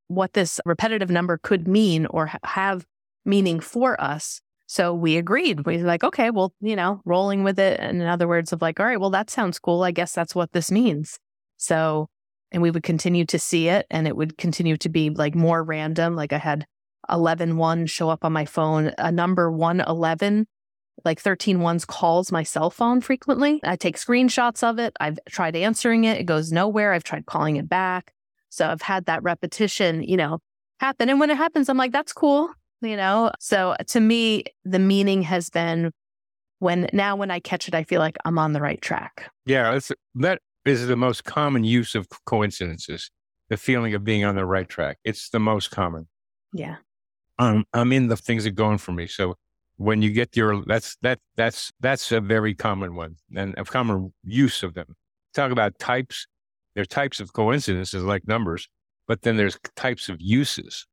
what 0.08 0.34
this 0.34 0.60
repetitive 0.66 1.10
number 1.10 1.40
could 1.42 1.68
mean 1.68 2.06
or 2.08 2.32
have 2.44 2.86
meaning 3.26 3.60
for 3.60 4.00
us. 4.02 4.42
So 4.68 4.94
we 4.94 5.18
agreed. 5.18 5.66
We 5.66 5.78
were 5.78 5.84
like, 5.84 6.04
okay, 6.04 6.30
well, 6.30 6.54
you 6.60 6.76
know, 6.76 7.02
rolling 7.06 7.44
with 7.44 7.60
it. 7.60 7.80
And 7.80 8.02
in 8.02 8.08
other 8.08 8.28
words, 8.28 8.52
of 8.52 8.62
like, 8.62 8.80
all 8.80 8.86
right, 8.86 9.00
well, 9.00 9.12
that 9.12 9.30
sounds 9.30 9.60
cool. 9.60 9.84
I 9.84 9.92
guess 9.92 10.14
that's 10.14 10.36
what 10.36 10.52
this 10.52 10.72
means. 10.72 11.20
So 11.58 12.10
and 12.54 12.62
we 12.62 12.72
would 12.72 12.84
continue 12.84 13.26
to 13.26 13.40
see 13.40 13.68
it 13.68 13.86
and 13.90 14.08
it 14.08 14.16
would 14.16 14.38
continue 14.38 14.78
to 14.78 14.88
be 14.88 15.10
like 15.10 15.36
more 15.36 15.62
random 15.64 16.16
like 16.16 16.32
i 16.32 16.38
had 16.38 16.66
11 17.12 17.58
1 17.58 17.86
show 17.88 18.10
up 18.10 18.24
on 18.24 18.32
my 18.32 18.46
phone 18.46 18.94
a 18.98 19.12
number 19.12 19.52
111 19.52 20.46
like 21.06 21.20
13 21.20 21.60
ones 21.60 21.86
calls 21.86 22.32
my 22.32 22.44
cell 22.44 22.70
phone 22.70 23.02
frequently 23.02 23.60
i 23.64 23.76
take 23.76 23.98
screenshots 23.98 24.64
of 24.64 24.80
it 24.80 24.96
i've 25.00 25.20
tried 25.30 25.56
answering 25.56 26.04
it 26.04 26.20
it 26.20 26.26
goes 26.26 26.52
nowhere 26.52 26.94
i've 26.94 27.04
tried 27.04 27.26
calling 27.26 27.58
it 27.58 27.68
back 27.68 28.14
so 28.50 28.68
i've 28.68 28.82
had 28.82 29.06
that 29.06 29.22
repetition 29.24 30.04
you 30.04 30.18
know 30.18 30.40
happen 30.80 31.10
and 31.10 31.20
when 31.20 31.30
it 31.30 31.38
happens 31.38 31.70
i'm 31.70 31.78
like 31.78 31.92
that's 31.92 32.14
cool 32.14 32.50
you 32.82 32.96
know 32.96 33.32
so 33.40 33.76
to 33.88 34.00
me 34.00 34.44
the 34.66 34.80
meaning 34.80 35.22
has 35.22 35.50
been 35.50 35.92
when 36.60 36.88
now 36.94 37.16
when 37.16 37.32
i 37.32 37.40
catch 37.40 37.68
it 37.68 37.76
i 37.76 37.84
feel 37.84 38.00
like 38.00 38.18
i'm 38.26 38.38
on 38.38 38.54
the 38.54 38.62
right 38.62 38.82
track 38.82 39.30
yeah 39.46 39.80
that 40.16 40.40
is 40.66 40.88
the 40.88 40.96
most 40.96 41.24
common 41.24 41.64
use 41.64 41.96
of 41.96 42.08
coincidences. 42.26 43.10
The 43.50 43.58
feeling 43.58 43.94
of 43.94 44.04
being 44.04 44.24
on 44.24 44.36
the 44.36 44.46
right 44.46 44.68
track. 44.68 44.98
It's 45.04 45.30
the 45.30 45.40
most 45.40 45.72
common. 45.72 46.08
Yeah. 46.54 46.78
Um, 47.40 47.66
I'm 47.74 47.92
in 47.92 48.08
the 48.08 48.16
things 48.16 48.46
that 48.46 48.52
are 48.52 48.54
going 48.54 48.78
for 48.78 48.92
me. 48.92 49.08
So 49.08 49.36
when 49.78 50.02
you 50.02 50.12
get 50.12 50.36
your, 50.36 50.64
that's, 50.66 50.98
that, 51.02 51.20
that's, 51.36 51.72
that's 51.80 52.12
a 52.12 52.22
very 52.22 52.54
common 52.54 52.96
one 52.96 53.16
and 53.36 53.54
a 53.58 53.64
common 53.64 54.14
use 54.24 54.64
of 54.64 54.74
them. 54.74 54.96
Talk 55.34 55.52
about 55.52 55.80
types. 55.80 56.28
There 56.76 56.82
are 56.82 56.86
types 56.86 57.20
of 57.20 57.34
coincidences 57.34 58.04
like 58.04 58.28
numbers, 58.28 58.68
but 59.08 59.22
then 59.22 59.38
there's 59.38 59.58
types 59.76 60.10
of 60.10 60.18
uses. 60.20 60.86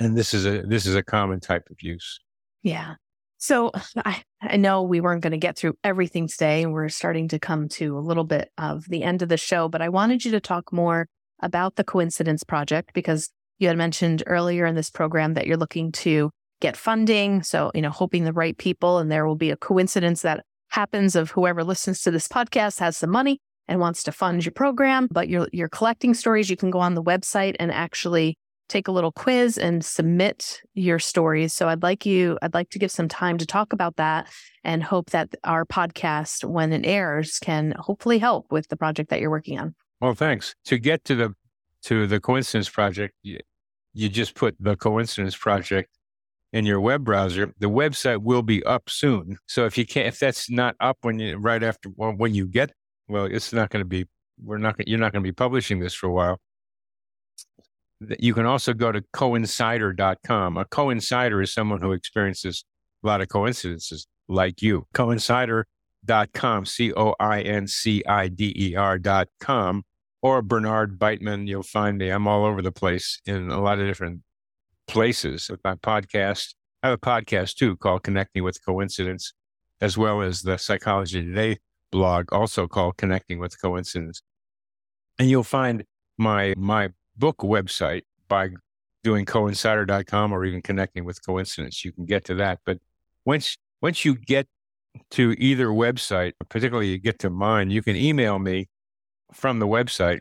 And 0.00 0.16
this 0.16 0.32
is 0.32 0.46
a, 0.46 0.62
this 0.62 0.86
is 0.86 0.94
a 0.94 1.02
common 1.02 1.40
type 1.40 1.68
of 1.70 1.82
use. 1.82 2.20
Yeah. 2.62 2.94
So 3.38 3.70
I, 4.04 4.22
I 4.42 4.56
know 4.56 4.82
we 4.82 5.00
weren't 5.00 5.22
going 5.22 5.32
to 5.32 5.38
get 5.38 5.56
through 5.56 5.74
everything 5.84 6.26
today, 6.26 6.62
and 6.62 6.72
we're 6.72 6.88
starting 6.88 7.28
to 7.28 7.38
come 7.38 7.68
to 7.70 7.96
a 7.96 8.00
little 8.00 8.24
bit 8.24 8.50
of 8.58 8.84
the 8.88 9.04
end 9.04 9.22
of 9.22 9.28
the 9.28 9.36
show, 9.36 9.68
but 9.68 9.80
I 9.80 9.88
wanted 9.88 10.24
you 10.24 10.32
to 10.32 10.40
talk 10.40 10.72
more 10.72 11.06
about 11.40 11.76
the 11.76 11.84
Coincidence 11.84 12.42
Project 12.42 12.92
because 12.94 13.30
you 13.58 13.68
had 13.68 13.76
mentioned 13.76 14.24
earlier 14.26 14.66
in 14.66 14.74
this 14.74 14.90
program 14.90 15.34
that 15.34 15.46
you're 15.46 15.56
looking 15.56 15.92
to 15.92 16.30
get 16.60 16.76
funding. 16.76 17.42
So, 17.42 17.70
you 17.74 17.82
know, 17.82 17.90
hoping 17.90 18.24
the 18.24 18.32
right 18.32 18.56
people, 18.56 18.98
and 18.98 19.10
there 19.10 19.26
will 19.26 19.36
be 19.36 19.50
a 19.50 19.56
coincidence 19.56 20.22
that 20.22 20.44
happens 20.68 21.16
of 21.16 21.30
whoever 21.30 21.64
listens 21.64 22.02
to 22.02 22.10
this 22.10 22.28
podcast 22.28 22.78
has 22.80 22.96
some 22.96 23.10
money 23.10 23.40
and 23.66 23.80
wants 23.80 24.02
to 24.04 24.12
fund 24.12 24.44
your 24.44 24.52
program, 24.52 25.08
but 25.10 25.28
you're, 25.28 25.48
you're 25.52 25.68
collecting 25.68 26.14
stories. 26.14 26.50
You 26.50 26.56
can 26.56 26.70
go 26.70 26.78
on 26.78 26.94
the 26.94 27.02
website 27.02 27.54
and 27.58 27.70
actually 27.70 28.36
take 28.68 28.88
a 28.88 28.92
little 28.92 29.12
quiz 29.12 29.56
and 29.56 29.84
submit 29.84 30.60
your 30.74 30.98
stories. 30.98 31.54
So 31.54 31.68
I'd 31.68 31.82
like 31.82 32.04
you, 32.04 32.38
I'd 32.42 32.54
like 32.54 32.70
to 32.70 32.78
give 32.78 32.90
some 32.90 33.08
time 33.08 33.38
to 33.38 33.46
talk 33.46 33.72
about 33.72 33.96
that 33.96 34.28
and 34.62 34.82
hope 34.82 35.10
that 35.10 35.34
our 35.44 35.64
podcast, 35.64 36.44
when 36.44 36.72
it 36.72 36.84
airs, 36.84 37.38
can 37.38 37.74
hopefully 37.78 38.18
help 38.18 38.52
with 38.52 38.68
the 38.68 38.76
project 38.76 39.10
that 39.10 39.20
you're 39.20 39.30
working 39.30 39.58
on. 39.58 39.74
Well, 40.00 40.14
thanks. 40.14 40.54
To 40.66 40.78
get 40.78 41.04
to 41.04 41.14
the 41.14 41.34
to 41.84 42.06
the 42.06 42.20
coincidence 42.20 42.68
project, 42.68 43.14
you, 43.22 43.38
you 43.94 44.08
just 44.08 44.34
put 44.34 44.56
the 44.60 44.76
coincidence 44.76 45.36
project 45.36 45.90
in 46.52 46.64
your 46.64 46.80
web 46.80 47.04
browser. 47.04 47.52
The 47.58 47.68
website 47.68 48.22
will 48.22 48.42
be 48.42 48.62
up 48.64 48.88
soon. 48.88 49.36
So 49.46 49.66
if 49.66 49.76
you 49.76 49.86
can't, 49.86 50.06
if 50.06 50.18
that's 50.18 50.50
not 50.50 50.76
up 50.80 50.98
when 51.02 51.18
you 51.18 51.36
right 51.36 51.62
after 51.62 51.90
well, 51.94 52.12
when 52.12 52.34
you 52.34 52.46
get, 52.46 52.72
well, 53.08 53.24
it's 53.24 53.52
not 53.52 53.70
going 53.70 53.82
to 53.82 53.88
be. 53.88 54.06
We're 54.42 54.58
not. 54.58 54.76
You're 54.86 54.98
not 54.98 55.12
going 55.12 55.22
to 55.22 55.28
be 55.28 55.32
publishing 55.32 55.80
this 55.80 55.94
for 55.94 56.06
a 56.06 56.12
while. 56.12 56.40
You 58.18 58.32
can 58.32 58.46
also 58.46 58.72
go 58.72 58.92
to 58.92 59.02
coincider.com. 59.12 60.56
A 60.56 60.64
coincider 60.64 61.42
is 61.42 61.52
someone 61.52 61.80
who 61.80 61.92
experiences 61.92 62.64
a 63.02 63.06
lot 63.06 63.20
of 63.20 63.28
coincidences 63.28 64.06
like 64.28 64.62
you. 64.62 64.86
Coincider.com, 64.94 66.64
C 66.66 66.92
O 66.92 67.14
I 67.18 67.40
N 67.40 67.66
C 67.66 68.04
I 68.06 68.28
D 68.28 68.54
E 68.56 68.76
R.com, 68.76 69.82
or 70.22 70.42
Bernard 70.42 70.98
Beitman. 70.98 71.48
You'll 71.48 71.64
find 71.64 71.98
me. 71.98 72.10
I'm 72.10 72.28
all 72.28 72.44
over 72.44 72.62
the 72.62 72.70
place 72.70 73.20
in 73.26 73.50
a 73.50 73.60
lot 73.60 73.80
of 73.80 73.86
different 73.88 74.20
places 74.88 75.48
with 75.48 75.60
my 75.62 75.76
podcast. 75.76 76.54
I 76.82 76.88
have 76.88 76.98
a 76.98 77.00
podcast 77.00 77.54
too 77.54 77.76
called 77.76 78.02
Connecting 78.02 78.42
with 78.42 78.64
Coincidence, 78.64 79.32
as 79.80 79.96
well 79.96 80.22
as 80.22 80.42
the 80.42 80.56
Psychology 80.58 81.22
Today 81.22 81.58
blog, 81.92 82.32
also 82.32 82.66
called 82.66 82.96
Connecting 82.96 83.38
with 83.38 83.60
Coincidence. 83.60 84.22
And 85.18 85.30
you'll 85.30 85.44
find 85.44 85.84
my 86.16 86.54
my 86.56 86.90
book 87.16 87.38
website 87.38 88.02
by 88.28 88.50
doing 89.04 89.24
coincider.com 89.24 90.32
or 90.32 90.44
even 90.44 90.62
connecting 90.62 91.04
with 91.04 91.24
coincidence. 91.24 91.84
You 91.84 91.92
can 91.92 92.04
get 92.04 92.24
to 92.26 92.34
that. 92.36 92.60
But 92.64 92.78
once 93.24 93.56
once 93.80 94.04
you 94.04 94.16
get 94.16 94.46
to 95.10 95.32
either 95.38 95.68
website, 95.68 96.32
particularly 96.48 96.88
you 96.88 96.98
get 96.98 97.18
to 97.20 97.30
mine, 97.30 97.70
you 97.70 97.82
can 97.82 97.96
email 97.96 98.38
me 98.38 98.68
from 99.32 99.58
the 99.58 99.66
website 99.66 100.20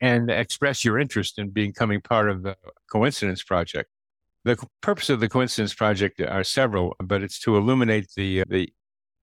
and 0.00 0.30
express 0.30 0.84
your 0.84 0.98
interest 0.98 1.38
in 1.38 1.50
becoming 1.50 2.00
part 2.00 2.30
of 2.30 2.42
the 2.42 2.56
coincidence 2.90 3.42
project. 3.42 3.90
The 4.44 4.56
purpose 4.80 5.10
of 5.10 5.20
the 5.20 5.28
coincidence 5.28 5.74
project 5.74 6.20
are 6.20 6.44
several, 6.44 6.96
but 7.02 7.22
it's 7.22 7.38
to 7.40 7.56
illuminate 7.56 8.08
the 8.16 8.44
the 8.48 8.72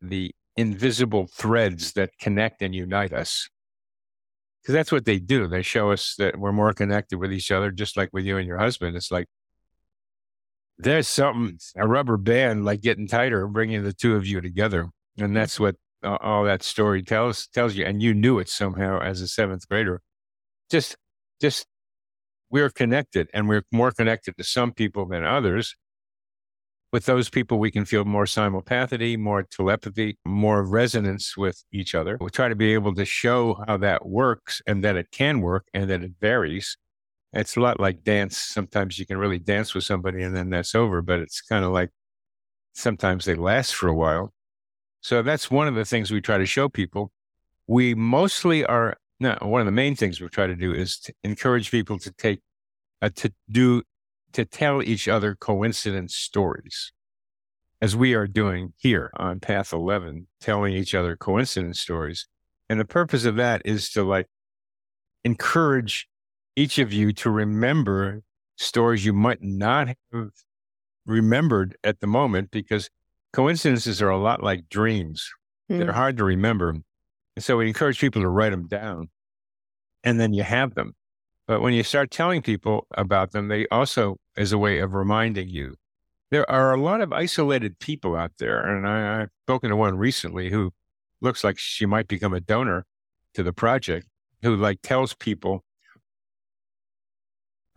the 0.01 0.31
invisible 0.55 1.27
threads 1.27 1.93
that 1.93 2.11
connect 2.19 2.61
and 2.61 2.73
unite 2.73 3.13
us 3.13 3.49
because 4.67 4.73
that's 4.73 4.91
what 4.91 5.05
they 5.05 5.17
do. 5.17 5.47
They 5.47 5.61
show 5.61 5.91
us 5.91 6.15
that 6.17 6.37
we're 6.37 6.51
more 6.51 6.73
connected 6.73 7.19
with 7.19 7.31
each 7.31 7.51
other, 7.51 7.71
just 7.71 7.95
like 7.95 8.09
with 8.11 8.25
you 8.25 8.37
and 8.37 8.45
your 8.45 8.57
husband. 8.57 8.97
It's 8.97 9.11
like 9.11 9.27
there's 10.77 11.07
something, 11.07 11.57
a 11.77 11.87
rubber 11.87 12.17
band, 12.17 12.65
like 12.65 12.81
getting 12.81 13.07
tighter, 13.07 13.47
bringing 13.47 13.85
the 13.85 13.93
two 13.93 14.17
of 14.17 14.27
you 14.27 14.41
together, 14.41 14.89
and 15.17 15.33
that's 15.33 15.57
what 15.57 15.77
uh, 16.03 16.17
all 16.19 16.43
that 16.43 16.63
story 16.63 17.01
tells 17.01 17.47
tells 17.47 17.75
you. 17.75 17.85
And 17.85 18.03
you 18.03 18.13
knew 18.13 18.39
it 18.39 18.49
somehow 18.49 18.99
as 18.99 19.21
a 19.21 19.29
seventh 19.29 19.69
grader. 19.69 20.01
Just, 20.69 20.95
just 21.41 21.65
we're 22.49 22.69
connected, 22.69 23.29
and 23.33 23.47
we're 23.47 23.63
more 23.71 23.91
connected 23.91 24.37
to 24.37 24.43
some 24.43 24.71
people 24.71 25.05
than 25.07 25.23
others 25.23 25.75
with 26.93 27.05
those 27.05 27.29
people, 27.29 27.59
we 27.59 27.71
can 27.71 27.85
feel 27.85 28.05
more 28.05 28.25
simulpathity, 28.25 29.17
more 29.17 29.43
telepathy, 29.43 30.17
more 30.25 30.63
resonance 30.63 31.35
with 31.35 31.63
each 31.71 31.93
other. 31.93 32.17
We 32.21 32.29
try 32.29 32.47
to 32.47 32.55
be 32.55 32.73
able 32.73 32.95
to 32.95 33.05
show 33.05 33.63
how 33.67 33.77
that 33.77 34.05
works 34.07 34.61
and 34.65 34.83
that 34.83 34.95
it 34.95 35.11
can 35.11 35.41
work 35.41 35.67
and 35.73 35.89
that 35.89 36.01
it 36.01 36.11
varies. 36.21 36.77
It's 37.33 37.57
a 37.57 37.59
lot 37.59 37.79
like 37.79 38.03
dance. 38.03 38.37
Sometimes 38.37 38.97
you 38.97 39.05
can 39.05 39.17
really 39.17 39.39
dance 39.39 39.75
with 39.75 39.83
somebody 39.83 40.23
and 40.23 40.35
then 40.35 40.49
that's 40.49 40.75
over, 40.75 41.01
but 41.01 41.19
it's 41.19 41.41
kind 41.41 41.65
of 41.65 41.71
like 41.71 41.89
sometimes 42.73 43.25
they 43.25 43.35
last 43.35 43.75
for 43.75 43.89
a 43.89 43.93
while. 43.93 44.33
So 45.01 45.21
that's 45.21 45.51
one 45.51 45.67
of 45.67 45.75
the 45.75 45.85
things 45.85 46.09
we 46.09 46.21
try 46.21 46.37
to 46.37 46.45
show 46.45 46.69
people. 46.69 47.11
We 47.67 47.95
mostly 47.95 48.65
are, 48.65 48.95
no, 49.19 49.37
one 49.41 49.61
of 49.61 49.65
the 49.65 49.71
main 49.71 49.95
things 49.95 50.21
we 50.21 50.27
try 50.27 50.47
to 50.47 50.55
do 50.55 50.73
is 50.73 50.99
to 50.99 51.13
encourage 51.23 51.71
people 51.71 51.97
to 51.99 52.11
take, 52.11 52.41
uh, 53.01 53.09
to 53.15 53.33
do 53.49 53.83
to 54.33 54.45
tell 54.45 54.83
each 54.83 55.07
other 55.07 55.35
coincidence 55.35 56.15
stories, 56.15 56.91
as 57.81 57.95
we 57.95 58.13
are 58.13 58.27
doing 58.27 58.73
here 58.77 59.09
on 59.17 59.39
Path 59.39 59.73
11, 59.73 60.27
telling 60.41 60.73
each 60.73 60.93
other 60.93 61.15
coincidence 61.15 61.79
stories. 61.79 62.27
And 62.69 62.79
the 62.79 62.85
purpose 62.85 63.25
of 63.25 63.37
that 63.37 63.61
is 63.65 63.89
to 63.91 64.03
like 64.03 64.27
encourage 65.23 66.07
each 66.55 66.77
of 66.77 66.91
you 66.91 67.13
to 67.13 67.29
remember 67.29 68.21
stories 68.57 69.05
you 69.05 69.13
might 69.13 69.41
not 69.41 69.89
have 70.11 70.31
remembered 71.05 71.77
at 71.83 71.99
the 71.99 72.07
moment 72.07 72.51
because 72.51 72.89
coincidences 73.31 74.01
are 74.01 74.09
a 74.09 74.17
lot 74.17 74.43
like 74.43 74.69
dreams. 74.69 75.29
Mm. 75.71 75.79
They're 75.79 75.93
hard 75.93 76.17
to 76.17 76.23
remember. 76.23 76.75
So 77.39 77.57
we 77.57 77.67
encourage 77.67 77.99
people 77.99 78.21
to 78.21 78.29
write 78.29 78.51
them 78.51 78.67
down 78.67 79.09
and 80.03 80.19
then 80.19 80.33
you 80.33 80.43
have 80.43 80.75
them. 80.75 80.95
But 81.47 81.61
when 81.61 81.73
you 81.73 81.83
start 81.83 82.11
telling 82.11 82.41
people 82.41 82.87
about 82.91 83.31
them, 83.31 83.47
they 83.47 83.67
also 83.67 84.17
is 84.35 84.51
a 84.51 84.57
way 84.57 84.79
of 84.79 84.93
reminding 84.93 85.49
you. 85.49 85.75
There 86.29 86.49
are 86.49 86.73
a 86.73 86.81
lot 86.81 87.01
of 87.01 87.13
isolated 87.13 87.79
people 87.79 88.15
out 88.15 88.31
there, 88.37 88.59
and 88.59 88.85
I, 88.87 89.21
I've 89.21 89.29
spoken 89.45 89.69
to 89.69 89.75
one 89.75 89.97
recently 89.97 90.49
who 90.49 90.71
looks 91.21 91.43
like 91.43 91.57
she 91.57 91.85
might 91.85 92.07
become 92.07 92.33
a 92.33 92.41
donor 92.41 92.85
to 93.33 93.43
the 93.43 93.53
project, 93.53 94.07
who 94.41 94.55
like 94.55 94.81
tells 94.81 95.13
people 95.13 95.63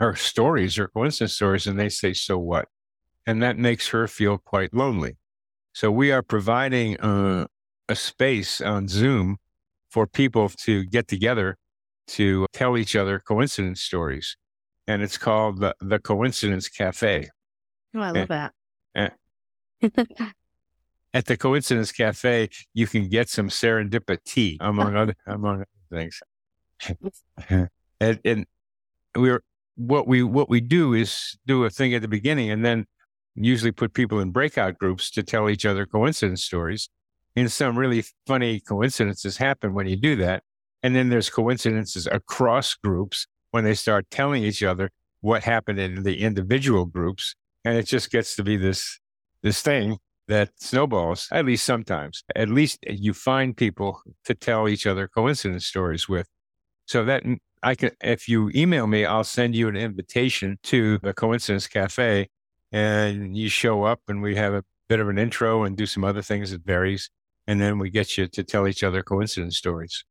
her 0.01 0.17
stories 0.17 0.79
or 0.79 0.89
coincidence 0.89 1.35
stories, 1.35 1.67
and 1.67 1.79
they 1.79 1.89
say, 1.89 2.13
"So 2.13 2.39
what?" 2.39 2.69
And 3.25 3.41
that 3.43 3.57
makes 3.57 3.89
her 3.91 4.09
feel 4.09 4.39
quite 4.39 4.75
lonely. 4.75 5.17
So 5.73 5.93
we 5.93 6.11
are 6.11 6.23
providing 6.23 6.99
uh, 6.99 7.47
a 7.89 7.95
space 7.95 8.61
on 8.61 8.89
Zoom 8.89 9.39
for 9.91 10.07
people 10.07 10.49
to 10.49 10.85
get 10.87 11.09
together 11.09 11.57
to 12.09 12.47
tell 12.53 12.77
each 12.77 12.97
other 12.97 13.19
coincidence 13.21 13.81
stories. 13.81 14.37
And 14.87 15.03
it's 15.03 15.19
called 15.19 15.61
the, 15.61 15.75
the 15.81 15.99
Coincidence 15.99 16.69
Cafe. 16.69 17.29
Oh, 17.95 18.01
I 18.01 18.11
love 18.11 18.17
and, 18.17 18.29
that. 18.29 18.53
And, 18.95 19.13
at 21.15 21.27
the 21.27 21.37
Coincidence 21.37 21.93
Cafe, 21.93 22.49
you 22.75 22.87
can 22.87 23.09
get 23.09 23.29
some 23.29 23.49
serendipity 23.49 24.57
among 24.61 24.97
other 24.97 25.15
among 25.27 25.57
other 25.57 25.67
things. 25.91 26.21
and, 28.01 28.21
and 28.25 28.47
we're 29.17 29.43
what 29.77 30.07
we 30.07 30.23
what 30.23 30.49
we 30.49 30.61
do 30.61 30.95
is 30.95 31.39
do 31.47 31.65
a 31.65 31.71
thing 31.71 31.95
at 31.95 32.03
the 32.03 32.09
beginning, 32.09 32.51
and 32.51 32.65
then 32.65 32.87
usually 33.35 33.73
put 33.73 33.95
people 33.95 34.21
in 34.21 34.31
breakout 34.31 34.79
groups 34.79 35.11
to 35.13 35.23
tell 35.23 35.49
each 35.49 35.65
other 35.65 35.87
coincidence 35.87 36.45
stories. 36.45 36.89
And 37.37 37.51
some 37.51 37.79
really 37.79 38.05
funny 38.27 38.61
coincidences 38.61 39.37
happen 39.37 39.75
when 39.75 39.87
you 39.87 39.97
do 39.97 40.17
that. 40.17 40.43
And 40.83 40.97
then 40.97 41.09
there's 41.09 41.31
coincidences 41.31 42.07
across 42.11 42.75
groups 42.75 43.27
when 43.51 43.65
they 43.65 43.75
start 43.75 44.11
telling 44.11 44.43
each 44.43 44.63
other 44.63 44.91
what 45.21 45.45
happened 45.45 45.79
in 45.79 46.03
the 46.03 46.23
individual 46.23 46.87
groups. 46.87 47.35
And 47.65 47.77
it 47.77 47.87
just 47.87 48.11
gets 48.11 48.35
to 48.37 48.43
be 48.43 48.57
this, 48.57 48.99
this 49.43 49.63
thing 49.63 49.99
that 50.29 50.51
snowballs, 50.57 51.29
at 51.33 51.45
least 51.45 51.65
sometimes. 51.65 52.25
At 52.35 52.49
least 52.49 52.79
you 52.89 53.13
find 53.13 53.57
people 53.57 54.01
to 54.25 54.35
tell 54.35 54.69
each 54.69 54.87
other 54.87 55.09
coincidence 55.09 55.67
stories 55.67 56.09
with. 56.09 56.29
So 56.87 57.05
that 57.05 57.25
mm, 57.25 57.39
I 57.63 57.75
can, 57.75 57.91
if 58.01 58.29
you 58.29 58.51
email 58.55 58.87
me, 58.87 59.05
I'll 59.05 59.25
send 59.25 59.55
you 59.55 59.69
an 59.69 59.77
invitation 59.77 60.59
to 60.65 60.99
the 60.99 61.13
Coincidence 61.13 61.67
Cafe 61.67 62.29
and 62.73 63.37
you 63.37 63.49
show 63.49 63.85
up 63.85 64.01
and 64.09 64.23
we 64.23 64.37
have 64.37 64.55
a 64.55 64.65
bit 64.89 65.01
of 65.01 65.09
an 65.09 65.19
intro 65.19 65.65
and 65.65 65.77
do 65.77 65.87
some 65.87 66.05
other 66.05 66.23
things 66.23 66.53
that 66.53 66.65
varies. 66.65 67.11
And 67.51 67.61
then 67.61 67.81
we 67.81 67.91
get 67.91 68.17
you 68.17 68.29
to 68.29 68.45
tell 68.45 68.69
each 68.69 68.85
other 68.85 69.03
coincidence 69.03 69.57
stories. 69.57 70.05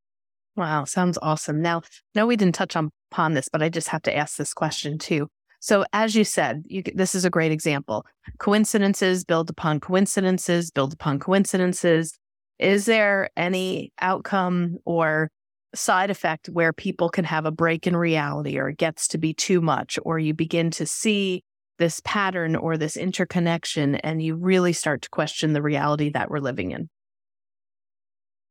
Wow, 0.57 0.83
sounds 0.83 1.17
awesome. 1.21 1.61
Now, 1.61 1.83
no, 2.13 2.27
we 2.27 2.35
didn't 2.35 2.55
touch 2.55 2.75
on, 2.75 2.89
upon 3.13 3.33
this, 3.33 3.47
but 3.47 3.63
I 3.63 3.69
just 3.69 3.87
have 3.87 4.01
to 4.01 4.13
ask 4.13 4.35
this 4.35 4.53
question 4.53 4.97
too. 4.97 5.29
So, 5.61 5.85
as 5.93 6.15
you 6.15 6.25
said, 6.25 6.63
you, 6.65 6.83
this 6.93 7.15
is 7.15 7.23
a 7.23 7.29
great 7.29 7.53
example. 7.53 8.05
Coincidences 8.39 9.23
build 9.23 9.49
upon 9.49 9.79
coincidences, 9.79 10.69
build 10.69 10.91
upon 10.91 11.17
coincidences. 11.17 12.19
Is 12.59 12.85
there 12.85 13.29
any 13.37 13.93
outcome 14.01 14.75
or 14.83 15.29
side 15.73 16.09
effect 16.09 16.49
where 16.49 16.73
people 16.73 17.07
can 17.07 17.23
have 17.23 17.45
a 17.45 17.51
break 17.51 17.87
in 17.87 17.95
reality 17.95 18.59
or 18.59 18.67
it 18.67 18.77
gets 18.77 19.07
to 19.09 19.17
be 19.17 19.33
too 19.33 19.61
much, 19.61 19.97
or 20.03 20.19
you 20.19 20.33
begin 20.33 20.71
to 20.71 20.85
see 20.85 21.45
this 21.77 22.01
pattern 22.03 22.57
or 22.57 22.75
this 22.75 22.97
interconnection, 22.97 23.95
and 23.95 24.21
you 24.21 24.35
really 24.35 24.73
start 24.73 25.03
to 25.03 25.09
question 25.09 25.53
the 25.53 25.61
reality 25.61 26.09
that 26.09 26.29
we're 26.29 26.39
living 26.39 26.71
in? 26.71 26.89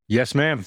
Yes, 0.08 0.34
ma'am. 0.34 0.64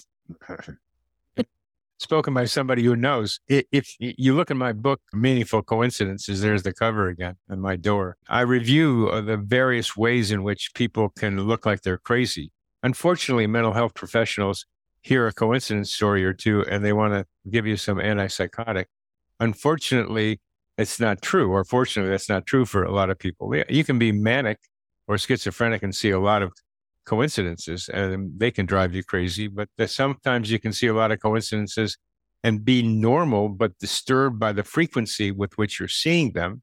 Spoken 1.98 2.34
by 2.34 2.46
somebody 2.46 2.84
who 2.84 2.96
knows. 2.96 3.40
If 3.48 3.96
you 4.00 4.36
look 4.36 4.50
in 4.52 4.58
my 4.58 4.72
book, 4.72 5.02
Meaningful 5.14 5.64
Coincidences, 5.64 6.42
there's 6.42 6.64
the 6.64 6.74
cover 6.74 7.10
again 7.10 7.36
on 7.50 7.60
my 7.60 7.76
door. 7.76 8.18
I 8.30 8.42
review 8.42 9.10
uh, 9.12 9.22
the 9.22 9.38
various 9.38 9.98
ways 9.98 10.32
in 10.32 10.44
which 10.44 10.74
people 10.74 11.10
can 11.10 11.42
look 11.42 11.66
like 11.66 11.82
they're 11.82 11.98
crazy. 11.98 12.52
Unfortunately, 12.84 13.46
mental 13.48 13.74
health 13.74 13.94
professionals 13.94 14.66
hear 15.02 15.28
a 15.28 15.34
coincidence 15.34 15.92
story 15.92 16.24
or 16.24 16.34
two 16.34 16.64
and 16.66 16.86
they 16.86 16.94
want 16.94 17.14
to 17.14 17.26
give 17.50 17.66
you 17.66 17.78
some 17.78 17.98
antipsychotic. 17.98 18.86
Unfortunately, 19.40 20.40
it's 20.78 21.00
not 21.00 21.22
true, 21.22 21.52
or 21.52 21.64
fortunately, 21.64 22.12
that's 22.12 22.30
not 22.30 22.46
true 22.46 22.66
for 22.66 22.84
a 22.84 22.92
lot 22.92 23.10
of 23.10 23.20
people. 23.20 23.56
You 23.70 23.84
can 23.84 24.00
be 24.00 24.12
manic 24.12 24.60
or 25.08 25.18
schizophrenic 25.18 25.84
and 25.84 25.94
see 25.96 26.12
a 26.12 26.20
lot 26.20 26.42
of 26.42 26.54
coincidences, 27.06 27.90
and 27.90 28.40
they 28.40 28.52
can 28.52 28.66
drive 28.66 28.94
you 28.94 29.04
crazy. 29.04 29.48
But 29.48 29.70
sometimes 29.88 30.52
you 30.52 30.60
can 30.60 30.74
see 30.74 30.88
a 30.88 30.94
lot 30.94 31.12
of 31.12 31.20
coincidences 31.20 31.98
and 32.44 32.66
be 32.66 32.82
normal, 32.82 33.50
but 33.50 33.78
disturbed 33.78 34.40
by 34.40 34.52
the 34.52 34.64
frequency 34.64 35.32
with 35.32 35.58
which 35.58 35.80
you're 35.80 35.88
seeing 35.88 36.32
them. 36.34 36.62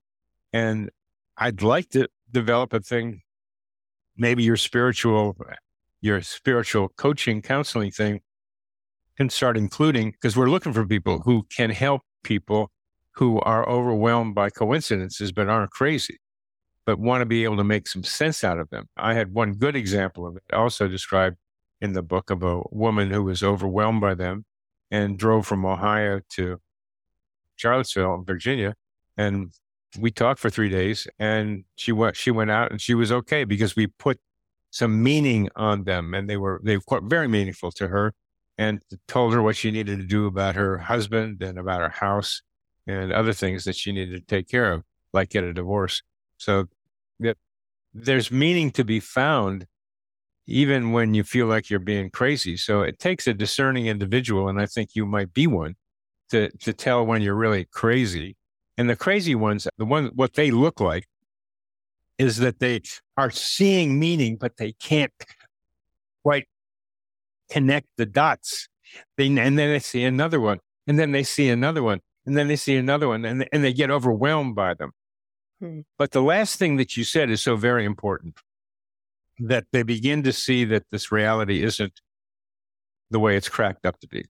And 0.53 0.91
I'd 1.36 1.62
like 1.62 1.91
to 1.91 2.09
develop 2.30 2.72
a 2.72 2.80
thing, 2.80 3.22
maybe 4.16 4.43
your 4.43 4.57
spiritual, 4.57 5.36
your 6.01 6.20
spiritual 6.22 6.89
coaching, 6.97 7.43
counseling 7.43 7.91
thing 7.91 8.20
can 9.16 9.30
start 9.30 9.57
including, 9.57 10.12
because 10.12 10.36
we're 10.36 10.51
looking 10.51 10.72
for 10.72 10.86
people 10.86 11.20
who 11.20 11.45
can 11.55 11.70
help 11.70 12.03
people 12.22 12.70
who 13.12 13.41
are 13.41 13.68
overwhelmed 13.68 14.34
by 14.34 14.49
coincidences 14.49 15.32
but 15.32 15.49
aren't 15.49 15.70
crazy, 15.72 16.18
but 16.89 16.99
want 16.99 17.20
to 17.20 17.26
be 17.26 17.45
able 17.45 17.59
to 17.59 17.64
make 17.64 17.86
some 17.86 18.03
sense 18.03 18.43
out 18.43 18.59
of 18.59 18.70
them. 18.70 18.89
I 18.97 19.12
had 19.12 19.34
one 19.34 19.53
good 19.53 19.76
example 19.76 20.26
of 20.26 20.36
it, 20.36 20.43
also 20.55 20.89
described 20.89 21.36
in 21.82 21.93
the 21.93 22.01
book 22.01 22.30
of 22.30 22.43
a 22.43 22.62
woman 22.70 23.11
who 23.11 23.24
was 23.24 23.43
overwhelmed 23.43 24.01
by 24.01 24.14
them 24.14 24.47
and 24.91 25.18
drove 25.18 25.47
from 25.47 25.66
Ohio 25.66 26.22
to 26.36 26.59
Charlottesville, 27.57 28.24
Virginia, 28.26 28.74
and 29.18 29.53
we 30.01 30.11
talked 30.11 30.41
for 30.41 30.49
three 30.49 30.70
days. 30.70 31.07
And 31.18 31.64
she 31.76 31.93
went 31.93 32.16
she 32.16 32.30
went 32.30 32.51
out 32.51 32.70
and 32.70 32.80
she 32.80 32.95
was 32.95 33.12
okay 33.12 33.45
because 33.45 33.76
we 33.76 33.89
put 33.89 34.18
some 34.70 35.03
meaning 35.03 35.51
on 35.57 35.84
them, 35.84 36.14
and 36.14 36.26
they 36.26 36.39
were 36.39 36.59
they 36.64 36.78
were 36.78 37.03
very 37.03 37.28
meaningful 37.28 37.70
to 37.72 37.89
her, 37.89 38.14
and 38.57 38.80
told 39.09 39.34
her 39.34 39.43
what 39.43 39.57
she 39.57 39.70
needed 39.70 39.99
to 39.99 40.07
do 40.07 40.24
about 40.24 40.55
her 40.55 40.78
husband 40.78 41.43
and 41.43 41.59
about 41.59 41.82
her 41.82 41.91
house 41.91 42.41
and 42.86 43.12
other 43.12 43.34
things 43.34 43.64
that 43.64 43.76
she 43.76 43.93
needed 43.93 44.26
to 44.26 44.36
take 44.36 44.49
care 44.49 44.72
of, 44.72 44.84
like 45.12 45.28
get 45.28 45.45
a 45.45 45.53
divorce. 45.53 46.01
So 46.39 46.68
that 47.21 47.37
there's 47.95 48.31
meaning 48.31 48.71
to 48.73 48.85
be 48.85 49.01
found 49.01 49.66
even 50.47 50.93
when 50.93 51.12
you 51.12 51.23
feel 51.25 51.47
like 51.47 51.69
you're 51.69 51.79
being 51.79 52.11
crazy. 52.11 52.57
So 52.57 52.81
it 52.81 52.99
takes 52.99 53.27
a 53.27 53.35
discerning 53.35 53.87
individual, 53.87 54.49
and 54.49 54.61
I 54.61 54.66
think 54.66 54.91
you 54.95 55.05
might 55.05 55.35
be 55.35 55.47
one, 55.47 55.75
to 56.31 56.51
to 56.59 56.73
tell 56.73 57.05
when 57.05 57.23
you're 57.23 57.35
really 57.35 57.66
crazy. 57.66 58.37
And 58.79 58.89
the 58.89 58.97
crazy 58.97 59.35
ones, 59.35 59.69
the 59.77 59.85
one 59.85 60.07
what 60.14 60.35
they 60.35 60.51
look 60.51 60.81
like 60.81 61.07
is 62.19 62.39
that 62.39 62.61
they 62.61 62.81
are 63.16 63.31
seeing 63.31 63.99
meaning, 63.99 64.37
but 64.37 64.57
they 64.57 64.73
can't 64.73 65.12
quite 66.23 66.47
connect 67.51 67.89
the 67.97 68.07
dots. 68.07 68.69
They 69.16 69.27
and 69.27 69.39
then 69.39 69.57
they 69.57 69.79
see 69.81 70.05
another 70.05 70.41
one, 70.41 70.61
and 70.87 70.99
then 70.99 71.12
they 71.12 71.25
see 71.25 71.51
another 71.51 71.83
one, 71.83 72.01
and 72.29 72.37
then 72.37 72.49
they 72.49 72.57
see 72.57 72.77
another 72.77 73.09
one 73.09 73.25
and, 73.25 73.49
and 73.53 73.64
they 73.64 73.73
get 73.73 73.91
overwhelmed 73.91 74.55
by 74.55 74.75
them. 74.75 74.93
Hmm. 75.61 75.80
But 75.98 76.12
the 76.12 76.22
last 76.22 76.59
thing 76.59 76.76
that 76.76 76.96
you 76.96 77.04
said 77.04 77.30
is 77.30 77.42
so 77.42 77.56
very 77.56 77.84
important 77.84 78.36
that 79.40 79.66
they 79.72 79.82
begin 79.82 80.22
to 80.24 80.32
see 80.32 80.64
that 80.66 80.84
this 80.90 81.12
reality 81.12 81.62
isn't 81.62 82.00
the 83.11 83.20
way 83.20 83.36
it's 83.36 83.48
cracked 83.48 83.86
up 83.86 83.98
to 84.00 84.09
be. 84.09 84.24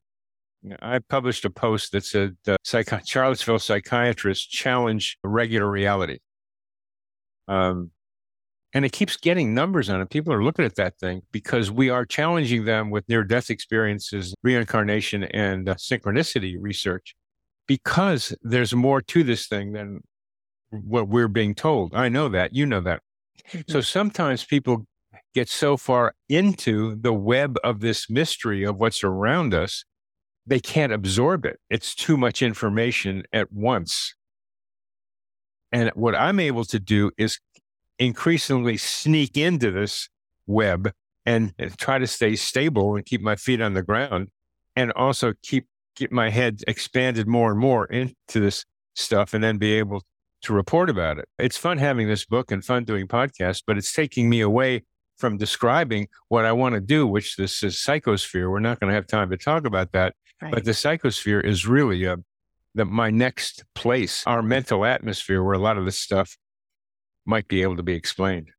I 0.82 0.98
published 0.98 1.44
a 1.44 1.50
post 1.50 1.92
that 1.92 2.04
said 2.04 2.36
uh, 2.46 2.56
psychi- 2.66 3.06
Charlottesville 3.06 3.58
psychiatrists 3.58 4.44
challenge 4.44 5.18
regular 5.22 5.70
reality. 5.70 6.18
Um, 7.46 7.92
and 8.74 8.84
it 8.84 8.92
keeps 8.92 9.16
getting 9.16 9.54
numbers 9.54 9.88
on 9.88 10.00
it. 10.00 10.10
People 10.10 10.32
are 10.32 10.44
looking 10.44 10.64
at 10.64 10.74
that 10.76 10.98
thing 10.98 11.22
because 11.32 11.70
we 11.70 11.88
are 11.88 12.04
challenging 12.04 12.64
them 12.64 12.90
with 12.90 13.08
near 13.08 13.24
death 13.24 13.50
experiences, 13.50 14.34
reincarnation, 14.42 15.24
and 15.24 15.68
uh, 15.68 15.74
synchronicity 15.76 16.56
research 16.60 17.14
because 17.66 18.34
there's 18.42 18.74
more 18.74 19.00
to 19.00 19.22
this 19.22 19.46
thing 19.46 19.72
than 19.72 20.00
what 20.70 21.08
we're 21.08 21.28
being 21.28 21.54
told. 21.54 21.94
I 21.94 22.08
know 22.08 22.28
that. 22.28 22.54
You 22.54 22.66
know 22.66 22.80
that. 22.80 23.02
so 23.50 23.58
mm-hmm. 23.58 23.80
sometimes 23.80 24.44
people 24.44 24.86
get 25.34 25.48
so 25.48 25.76
far 25.76 26.14
into 26.28 26.96
the 26.96 27.12
web 27.12 27.56
of 27.62 27.80
this 27.80 28.10
mystery 28.10 28.64
of 28.64 28.76
what's 28.76 29.04
around 29.04 29.54
us, 29.54 29.84
they 30.46 30.60
can't 30.60 30.92
absorb 30.92 31.44
it. 31.44 31.60
It's 31.70 31.94
too 31.94 32.16
much 32.16 32.42
information 32.42 33.24
at 33.32 33.52
once. 33.52 34.14
And 35.70 35.90
what 35.94 36.14
I'm 36.14 36.40
able 36.40 36.64
to 36.64 36.80
do 36.80 37.10
is 37.18 37.38
increasingly 37.98 38.76
sneak 38.76 39.36
into 39.36 39.70
this 39.70 40.08
web 40.46 40.92
and 41.26 41.52
try 41.78 41.98
to 41.98 42.06
stay 42.06 42.36
stable 42.36 42.96
and 42.96 43.04
keep 43.04 43.20
my 43.20 43.36
feet 43.36 43.60
on 43.60 43.74
the 43.74 43.82
ground 43.82 44.28
and 44.74 44.92
also 44.92 45.34
keep 45.42 45.66
get 45.94 46.10
my 46.12 46.30
head 46.30 46.60
expanded 46.66 47.26
more 47.26 47.50
and 47.50 47.60
more 47.60 47.84
into 47.86 48.40
this 48.40 48.64
stuff 48.94 49.34
and 49.34 49.44
then 49.44 49.58
be 49.58 49.72
able 49.74 50.02
to 50.42 50.52
report 50.52 50.90
about 50.90 51.18
it. 51.18 51.28
It's 51.38 51.56
fun 51.56 51.78
having 51.78 52.08
this 52.08 52.24
book 52.24 52.50
and 52.50 52.64
fun 52.64 52.84
doing 52.84 53.06
podcasts, 53.06 53.62
but 53.66 53.76
it's 53.76 53.92
taking 53.92 54.28
me 54.28 54.40
away 54.40 54.84
from 55.16 55.36
describing 55.36 56.08
what 56.28 56.44
I 56.44 56.52
want 56.52 56.74
to 56.74 56.80
do, 56.80 57.06
which 57.06 57.36
this 57.36 57.62
is 57.62 57.76
psychosphere. 57.76 58.50
We're 58.50 58.60
not 58.60 58.78
going 58.80 58.88
to 58.88 58.94
have 58.94 59.06
time 59.06 59.30
to 59.30 59.36
talk 59.36 59.66
about 59.66 59.92
that, 59.92 60.14
right. 60.40 60.52
but 60.52 60.64
the 60.64 60.70
psychosphere 60.70 61.44
is 61.44 61.66
really 61.66 62.04
a, 62.04 62.14
uh, 62.14 62.16
the, 62.74 62.84
my 62.84 63.10
next 63.10 63.64
place, 63.74 64.22
our 64.26 64.42
mental 64.42 64.84
atmosphere 64.84 65.42
where 65.42 65.54
a 65.54 65.58
lot 65.58 65.78
of 65.78 65.84
this 65.84 65.98
stuff 65.98 66.36
might 67.26 67.48
be 67.48 67.62
able 67.62 67.76
to 67.76 67.82
be 67.82 67.94
explained. 67.94 68.50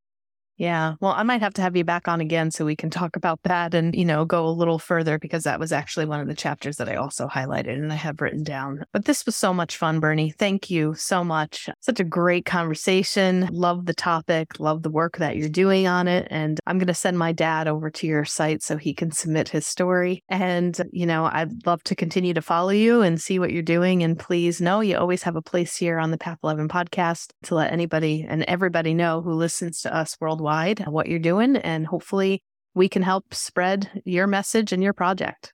Yeah. 0.59 0.95
Well, 0.99 1.13
I 1.13 1.23
might 1.23 1.41
have 1.41 1.53
to 1.53 1.61
have 1.61 1.77
you 1.77 1.85
back 1.85 2.09
on 2.09 2.19
again 2.19 2.51
so 2.51 2.65
we 2.65 2.75
can 2.75 2.89
talk 2.89 3.15
about 3.15 3.41
that 3.43 3.73
and, 3.73 3.95
you 3.95 4.03
know, 4.03 4.25
go 4.25 4.45
a 4.45 4.49
little 4.51 4.77
further 4.77 5.17
because 5.17 5.43
that 5.43 5.57
was 5.57 5.71
actually 5.71 6.05
one 6.05 6.19
of 6.19 6.27
the 6.27 6.35
chapters 6.35 6.75
that 6.77 6.89
I 6.89 6.95
also 6.95 7.27
highlighted 7.27 7.75
and 7.75 7.93
I 7.93 7.95
have 7.95 8.19
written 8.19 8.43
down. 8.43 8.83
But 8.91 9.05
this 9.05 9.25
was 9.25 9.37
so 9.37 9.53
much 9.53 9.77
fun, 9.77 10.01
Bernie. 10.01 10.31
Thank 10.31 10.69
you 10.69 10.95
so 10.95 11.23
much. 11.23 11.69
Such 11.79 12.01
a 12.01 12.03
great 12.03 12.45
conversation. 12.45 13.47
Love 13.53 13.85
the 13.85 13.93
topic, 13.93 14.59
love 14.59 14.83
the 14.83 14.89
work 14.89 15.15
that 15.19 15.37
you're 15.37 15.47
doing 15.47 15.87
on 15.87 16.09
it. 16.09 16.27
And 16.29 16.59
I'm 16.67 16.77
going 16.77 16.87
to 16.87 16.93
send 16.93 17.17
my 17.17 17.31
dad 17.31 17.69
over 17.69 17.89
to 17.91 18.05
your 18.05 18.25
site 18.25 18.61
so 18.61 18.75
he 18.75 18.93
can 18.93 19.11
submit 19.11 19.47
his 19.47 19.65
story. 19.65 20.25
And, 20.27 20.77
you 20.91 21.05
know, 21.05 21.29
I'd 21.31 21.65
love 21.65 21.85
to 21.85 21.95
continue 21.95 22.33
to 22.33 22.41
follow 22.41 22.71
you 22.71 23.01
and 23.01 23.21
see 23.21 23.39
what 23.39 23.53
you're 23.53 23.63
doing. 23.63 24.03
And 24.03 24.19
please 24.19 24.59
know 24.59 24.81
you 24.81 24.97
always 24.97 25.23
have 25.23 25.37
a 25.37 25.41
place 25.41 25.77
here 25.77 25.99
on 25.99 26.11
the 26.11 26.17
Path 26.17 26.39
11 26.43 26.67
podcast 26.67 27.31
to 27.43 27.55
let 27.55 27.71
anybody 27.71 28.25
and 28.27 28.43
everybody 28.43 28.93
know 28.93 29.21
who 29.21 29.31
listens 29.31 29.79
to 29.83 29.95
us 29.95 30.17
worldwide 30.19 30.48
worldwide 30.49 30.87
what 30.87 31.07
you're 31.07 31.19
doing, 31.19 31.57
and 31.57 31.87
hopefully 31.87 32.43
we 32.73 32.89
can 32.89 33.01
help 33.01 33.33
spread 33.33 33.89
your 34.05 34.27
message 34.27 34.71
and 34.71 34.83
your 34.83 34.93
project. 34.93 35.53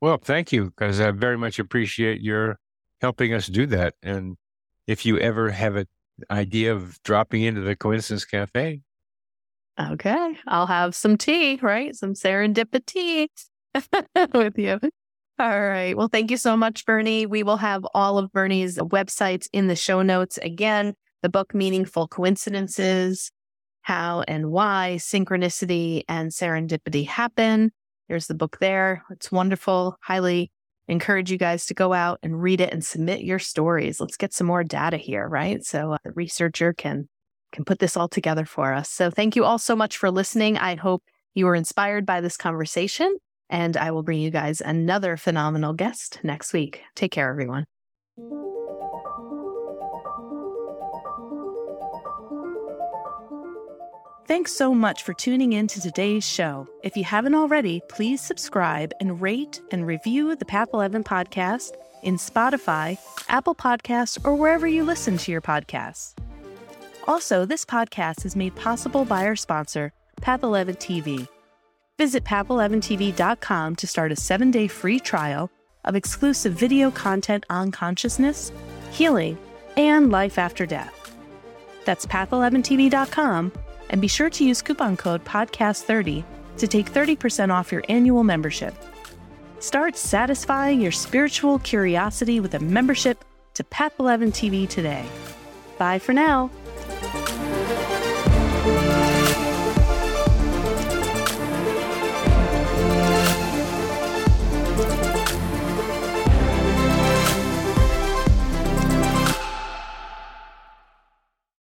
Well, 0.00 0.18
thank 0.18 0.52
you, 0.52 0.66
because 0.66 1.00
I 1.00 1.10
very 1.10 1.38
much 1.38 1.58
appreciate 1.58 2.20
your 2.20 2.58
helping 3.00 3.32
us 3.32 3.46
do 3.46 3.66
that. 3.66 3.94
And 4.02 4.36
if 4.86 5.06
you 5.06 5.18
ever 5.18 5.50
have 5.50 5.76
an 5.76 5.86
idea 6.30 6.74
of 6.74 7.02
dropping 7.02 7.42
into 7.42 7.60
the 7.60 7.76
Coincidence 7.76 8.24
Cafe, 8.24 8.80
okay, 9.78 10.36
I'll 10.46 10.66
have 10.66 10.94
some 10.94 11.16
tea, 11.16 11.58
right? 11.62 11.94
Some 11.94 12.14
serendipity 12.14 13.28
with 14.34 14.58
you. 14.58 14.78
All 15.38 15.60
right. 15.60 15.94
Well, 15.94 16.08
thank 16.08 16.30
you 16.30 16.38
so 16.38 16.56
much, 16.56 16.86
Bernie. 16.86 17.26
We 17.26 17.42
will 17.42 17.58
have 17.58 17.86
all 17.92 18.16
of 18.16 18.32
Bernie's 18.32 18.78
websites 18.78 19.48
in 19.52 19.66
the 19.66 19.76
show 19.76 20.00
notes. 20.00 20.38
Again, 20.38 20.94
the 21.22 21.28
book 21.28 21.54
Meaningful 21.54 22.08
Coincidences, 22.08 23.30
how 23.86 24.24
and 24.26 24.50
why 24.50 24.96
synchronicity 24.98 26.02
and 26.08 26.32
serendipity 26.32 27.06
happen. 27.06 27.70
There's 28.08 28.26
the 28.26 28.34
book 28.34 28.58
there. 28.58 29.04
It's 29.10 29.30
wonderful. 29.30 29.96
Highly 30.02 30.50
encourage 30.88 31.30
you 31.30 31.38
guys 31.38 31.66
to 31.66 31.74
go 31.74 31.92
out 31.92 32.18
and 32.20 32.42
read 32.42 32.60
it 32.60 32.72
and 32.72 32.84
submit 32.84 33.20
your 33.22 33.38
stories. 33.38 34.00
Let's 34.00 34.16
get 34.16 34.32
some 34.34 34.48
more 34.48 34.64
data 34.64 34.96
here, 34.96 35.28
right? 35.28 35.64
So 35.64 35.92
uh, 35.92 35.98
the 36.04 36.10
researcher 36.12 36.72
can 36.72 37.08
can 37.52 37.64
put 37.64 37.78
this 37.78 37.96
all 37.96 38.08
together 38.08 38.44
for 38.44 38.74
us. 38.74 38.90
So 38.90 39.08
thank 39.08 39.36
you 39.36 39.44
all 39.44 39.58
so 39.58 39.76
much 39.76 39.96
for 39.96 40.10
listening. 40.10 40.58
I 40.58 40.74
hope 40.74 41.04
you 41.34 41.46
were 41.46 41.54
inspired 41.54 42.04
by 42.04 42.20
this 42.20 42.36
conversation 42.36 43.16
and 43.48 43.76
I 43.76 43.92
will 43.92 44.02
bring 44.02 44.18
you 44.18 44.32
guys 44.32 44.60
another 44.60 45.16
phenomenal 45.16 45.74
guest 45.74 46.18
next 46.24 46.52
week. 46.52 46.82
Take 46.96 47.12
care 47.12 47.30
everyone. 47.30 47.66
Thanks 54.26 54.52
so 54.52 54.74
much 54.74 55.04
for 55.04 55.14
tuning 55.14 55.52
in 55.52 55.68
to 55.68 55.80
today's 55.80 56.28
show. 56.28 56.66
If 56.82 56.96
you 56.96 57.04
haven't 57.04 57.36
already, 57.36 57.80
please 57.88 58.20
subscribe 58.20 58.92
and 58.98 59.20
rate 59.20 59.60
and 59.70 59.86
review 59.86 60.34
the 60.34 60.44
Path 60.44 60.70
11 60.74 61.04
podcast 61.04 61.70
in 62.02 62.16
Spotify, 62.16 62.98
Apple 63.28 63.54
Podcasts, 63.54 64.18
or 64.26 64.34
wherever 64.34 64.66
you 64.66 64.82
listen 64.82 65.16
to 65.18 65.30
your 65.30 65.40
podcasts. 65.40 66.14
Also, 67.06 67.44
this 67.44 67.64
podcast 67.64 68.24
is 68.24 68.34
made 68.34 68.56
possible 68.56 69.04
by 69.04 69.24
our 69.24 69.36
sponsor, 69.36 69.92
Path 70.20 70.42
11 70.42 70.74
TV. 70.74 71.28
Visit 71.96 72.24
path11tv.com 72.24 73.76
to 73.76 73.86
start 73.86 74.10
a 74.10 74.16
seven 74.16 74.50
day 74.50 74.66
free 74.66 74.98
trial 74.98 75.52
of 75.84 75.94
exclusive 75.94 76.54
video 76.54 76.90
content 76.90 77.46
on 77.48 77.70
consciousness, 77.70 78.50
healing, 78.90 79.38
and 79.76 80.10
life 80.10 80.36
after 80.36 80.66
death. 80.66 81.16
That's 81.84 82.06
path11tv.com 82.06 83.52
and 83.90 84.00
be 84.00 84.08
sure 84.08 84.30
to 84.30 84.44
use 84.44 84.62
coupon 84.62 84.96
code 84.96 85.24
PODCAST30 85.24 86.24
to 86.58 86.66
take 86.66 86.90
30% 86.90 87.50
off 87.50 87.72
your 87.72 87.84
annual 87.88 88.24
membership. 88.24 88.74
Start 89.60 89.96
satisfying 89.96 90.80
your 90.80 90.92
spiritual 90.92 91.58
curiosity 91.60 92.40
with 92.40 92.54
a 92.54 92.60
membership 92.60 93.24
to 93.54 93.64
Path 93.64 93.94
11 93.98 94.32
TV 94.32 94.68
today. 94.68 95.04
Bye 95.78 95.98
for 95.98 96.12
now. 96.12 96.50